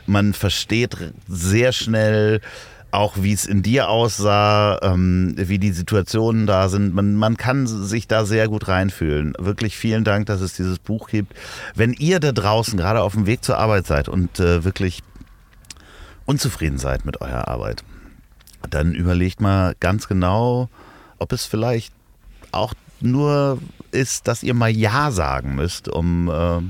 Man 0.06 0.34
versteht 0.34 0.96
sehr 1.28 1.72
schnell 1.72 2.42
auch, 2.92 3.18
wie 3.18 3.34
es 3.34 3.46
in 3.46 3.64
dir 3.64 3.90
aussah, 3.90 4.80
ähm, 4.82 5.36
wie 5.38 5.60
die 5.60 5.72
Situationen 5.72 6.48
da 6.48 6.70
sind. 6.70 6.94
Man, 6.94 7.16
man 7.16 7.38
kann 7.38 7.68
sich 7.68 8.08
da 8.08 8.26
sehr 8.26 8.48
gut 8.48 8.68
reinfühlen. 8.68 9.34
Wirklich 9.38 9.78
vielen 9.78 10.04
Dank, 10.04 10.28
dass 10.28 10.42
es 10.42 10.54
dieses 10.54 10.80
Buch 10.80 11.10
gibt. 11.10 11.34
Wenn 11.76 11.94
ihr 11.94 12.20
da 12.20 12.32
draußen 12.32 12.78
gerade 12.78 13.02
auf 13.02 13.14
dem 13.14 13.26
Weg 13.26 13.44
zur 13.44 13.58
Arbeit 13.58 13.88
seid 13.88 14.10
und 14.10 14.40
äh, 14.40 14.64
wirklich 14.64 15.04
unzufrieden 16.26 16.78
seid 16.78 17.06
mit 17.06 17.22
eurer 17.22 17.48
Arbeit, 17.48 17.84
dann 18.70 18.94
überlegt 18.94 19.42
mal 19.42 19.76
ganz 19.80 20.08
genau, 20.08 20.70
ob 21.20 21.32
es 21.34 21.46
vielleicht 21.46 21.94
auch 22.52 22.74
nur 23.00 23.60
ist, 23.92 24.28
dass 24.28 24.44
ihr 24.44 24.54
mal 24.54 24.70
Ja 24.70 25.12
sagen 25.12 25.56
müsst, 25.56 25.88
um 25.88 26.30
äh, 26.30 26.62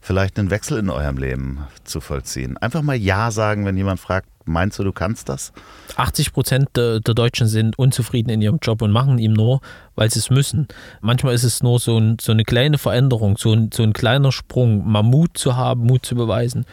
vielleicht 0.00 0.38
einen 0.38 0.50
Wechsel 0.50 0.78
in 0.78 0.90
eurem 0.90 1.18
Leben 1.18 1.66
zu 1.84 2.00
vollziehen. 2.00 2.56
Einfach 2.56 2.82
mal 2.82 2.96
Ja 2.96 3.30
sagen, 3.30 3.64
wenn 3.64 3.76
jemand 3.76 4.00
fragt, 4.00 4.28
meinst 4.48 4.78
du, 4.78 4.84
du 4.84 4.92
kannst 4.92 5.28
das? 5.28 5.52
80 5.96 6.32
Prozent 6.32 6.68
der, 6.76 7.00
der, 7.00 7.14
Deutschen 7.14 7.46
sind 7.46 7.78
unzufrieden 7.78 8.30
in 8.30 8.42
ihrem 8.42 8.58
Job 8.60 8.82
und 8.82 8.90
machen 8.90 9.18
ihn 9.18 9.32
nur, 9.32 9.60
weil 9.94 10.10
sie 10.10 10.18
es 10.18 10.30
müssen. 10.30 10.68
Manchmal 11.00 11.34
ist 11.34 11.44
es 11.44 11.62
nur 11.62 11.78
so, 11.78 11.98
ein, 11.98 12.16
so 12.20 12.32
eine 12.32 12.44
kleine 12.44 12.78
Veränderung, 12.78 13.36
so 13.36 13.52
ein, 13.52 13.70
so 13.72 13.82
ein 13.82 13.92
kleiner 13.92 14.32
Sprung, 14.32 14.86
mal 14.86 15.02
Mut 15.02 15.36
zu 15.38 15.56
haben, 15.56 15.84
Mut 15.84 16.04
zu 16.04 16.14
beweisen. 16.14 16.64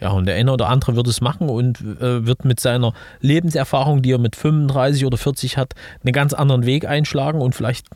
Ja, 0.00 0.10
und 0.10 0.26
der 0.26 0.36
eine 0.36 0.52
oder 0.52 0.68
andere 0.68 0.94
wird 0.94 1.08
es 1.08 1.20
machen 1.20 1.48
und 1.48 1.80
äh, 1.80 2.24
wird 2.24 2.44
mit 2.44 2.60
seiner 2.60 2.92
Lebenserfahrung, 3.20 4.00
die 4.00 4.12
er 4.12 4.18
mit 4.18 4.36
35 4.36 5.04
oder 5.04 5.18
40 5.18 5.56
hat, 5.56 5.74
einen 6.04 6.12
ganz 6.12 6.34
anderen 6.34 6.66
Weg 6.66 6.86
einschlagen 6.86 7.40
und 7.40 7.54
vielleicht 7.54 7.88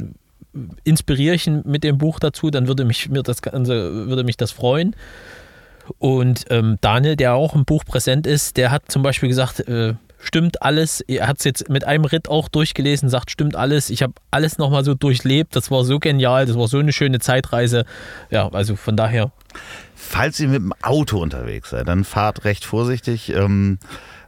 inspiriere 0.85 1.35
ich 1.35 1.47
ihn 1.47 1.63
mit 1.65 1.85
dem 1.85 1.99
Buch 1.99 2.19
dazu, 2.19 2.51
dann 2.51 2.67
würde 2.69 2.85
mich 2.85 3.09
mir 3.09 3.23
das 3.23 3.43
würde 3.43 4.25
mich 4.25 4.37
das 4.37 4.51
freuen. 4.51 4.95
Und 5.99 6.45
ähm, 6.51 6.79
Daniel, 6.81 7.17
der 7.17 7.35
auch 7.35 7.55
im 7.55 7.65
Buch 7.65 7.85
präsent 7.85 8.27
ist, 8.27 8.57
der 8.57 8.71
hat 8.71 8.91
zum 8.91 9.03
Beispiel 9.03 9.29
gesagt, 9.29 9.61
äh, 9.61 9.95
stimmt 10.23 10.63
alles. 10.63 11.01
Er 11.01 11.27
hat 11.27 11.39
es 11.39 11.45
jetzt 11.45 11.69
mit 11.69 11.85
einem 11.85 12.05
Ritt 12.05 12.29
auch 12.29 12.49
durchgelesen, 12.49 13.09
sagt, 13.09 13.31
stimmt 13.31 13.57
alles. 13.57 13.91
Ich 13.91 14.03
habe 14.03 14.15
alles 14.31 14.59
nochmal 14.59 14.85
so 14.85 14.95
durchlebt. 14.95 15.55
Das 15.57 15.71
war 15.71 15.85
so 15.85 15.99
genial, 15.99 16.47
das 16.47 16.57
war 16.57 16.69
so 16.69 16.79
eine 16.79 16.93
schöne 16.93 17.19
Zeitreise. 17.19 17.85
Ja, 18.31 18.49
also 18.49 18.77
von 18.77 18.97
daher. 18.97 19.33
Falls 19.95 20.41
ihr 20.41 20.49
mit 20.49 20.63
dem 20.63 20.73
Auto 20.83 21.21
unterwegs 21.21 21.71
seid, 21.71 21.89
dann 21.89 22.05
fahrt 22.05 22.45
recht 22.45 22.65
vorsichtig. 22.65 23.31
Ähm, 23.31 23.79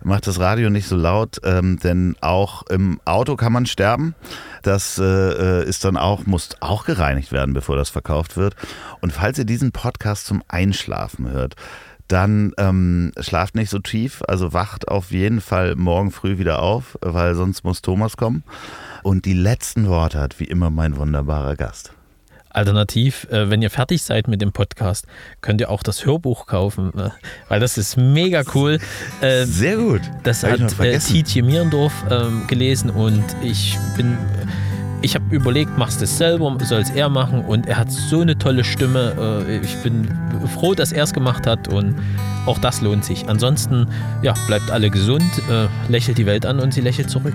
macht 0.05 0.27
das 0.27 0.39
Radio 0.39 0.71
nicht 0.71 0.87
so 0.87 0.97
laut, 0.97 1.41
ähm, 1.45 1.79
denn 1.79 2.17
auch 2.21 2.63
im 2.65 3.01
Auto 3.05 3.37
kann 3.37 3.53
man 3.53 3.67
sterben. 3.67 4.15
Das 4.63 4.99
äh, 4.99 5.03
äh, 5.05 5.69
ist 5.69 5.85
dann 5.85 5.97
auch, 5.97 6.27
muss 6.27 6.51
auch 6.61 6.85
gereinigt 6.85 7.33
werden, 7.33 7.55
bevor 7.55 7.77
das 7.77 7.91
verkauft 7.91 8.37
wird. 8.37 8.55
Und 9.01 9.13
falls 9.13 9.39
ihr 9.39 9.45
diesen 9.45 9.73
Podcast 9.73 10.27
zum 10.27 10.43
Einschlafen 10.49 11.31
hört, 11.31 11.57
dann 12.09 12.53
ähm, 12.59 13.13
schlaft 13.19 13.55
nicht 13.55 13.71
so 13.71 13.79
tief, 13.79 14.23
also 14.29 14.53
wacht 14.53 14.89
auf 14.89 15.11
jeden 15.11 15.41
Fall 15.41 15.75
morgen 15.75 16.11
früh 16.11 16.39
wieder 16.39 16.63
auf, 16.63 16.99
weil 17.01 17.35
sonst 17.35 17.65
muss 17.65 17.83
Thomas 17.83 18.17
kommen. 18.17 18.45
Und 19.03 19.25
die 19.25 19.33
letzten 19.33 19.89
Worte 19.89 20.21
hat 20.21 20.39
wie 20.39 20.45
immer 20.45 20.71
mein 20.71 20.97
wunderbarer 20.97 21.57
Gast. 21.57 21.95
Alternativ, 22.55 23.27
äh, 23.31 23.51
wenn 23.51 23.63
ihr 23.63 23.71
fertig 23.71 24.03
seid 24.03 24.29
mit 24.29 24.41
dem 24.41 24.53
Podcast, 24.53 25.07
könnt 25.41 25.61
ihr 25.61 25.71
auch 25.71 25.83
das 25.83 26.07
Hörbuch 26.07 26.47
kaufen, 26.47 26.93
äh, 26.97 27.11
weil 27.49 27.61
das 27.61 27.77
ist 27.79 27.97
mega 27.97 28.43
cool. 28.55 28.79
Äh, 29.21 29.45
Sehr 29.45 29.77
gut. 29.77 30.01
Das 30.23 30.43
Hab 30.43 30.61
hat 30.61 30.81
äh, 30.81 30.99
Tietje 30.99 31.43
Mierendorf 31.43 31.93
ähm, 32.11 32.43
gelesen 32.47 32.91
und 32.91 33.25
ich 33.43 33.79
bin 33.97 34.19
ich 35.03 35.15
habe 35.15 35.35
überlegt, 35.35 35.77
machst 35.77 36.01
du 36.01 36.05
es 36.05 36.17
selber, 36.17 36.57
soll 36.63 36.81
es 36.81 36.91
er 36.91 37.09
machen 37.09 37.45
und 37.45 37.67
er 37.67 37.77
hat 37.77 37.91
so 37.93 38.21
eine 38.21 38.37
tolle 38.39 38.65
Stimme. 38.65 39.47
Äh, 39.49 39.59
ich 39.59 39.77
bin 39.79 40.09
froh, 40.55 40.75
dass 40.75 40.93
er 40.93 41.05
es 41.05 41.13
gemacht 41.13 41.47
hat 41.47 41.69
und 41.69 41.95
auch 42.47 42.59
das 42.59 42.81
lohnt 42.81 43.05
sich. 43.05 43.29
Ansonsten, 43.29 43.87
ja, 44.23 44.35
bleibt 44.47 44.71
alle 44.71 44.91
gesund, 44.91 45.25
lächelt 45.89 46.19
die 46.19 46.27
Welt 46.27 46.45
an 46.47 46.61
und 46.61 46.75
sie 46.75 46.81
lächelt 46.81 47.11
zurück. 47.11 47.35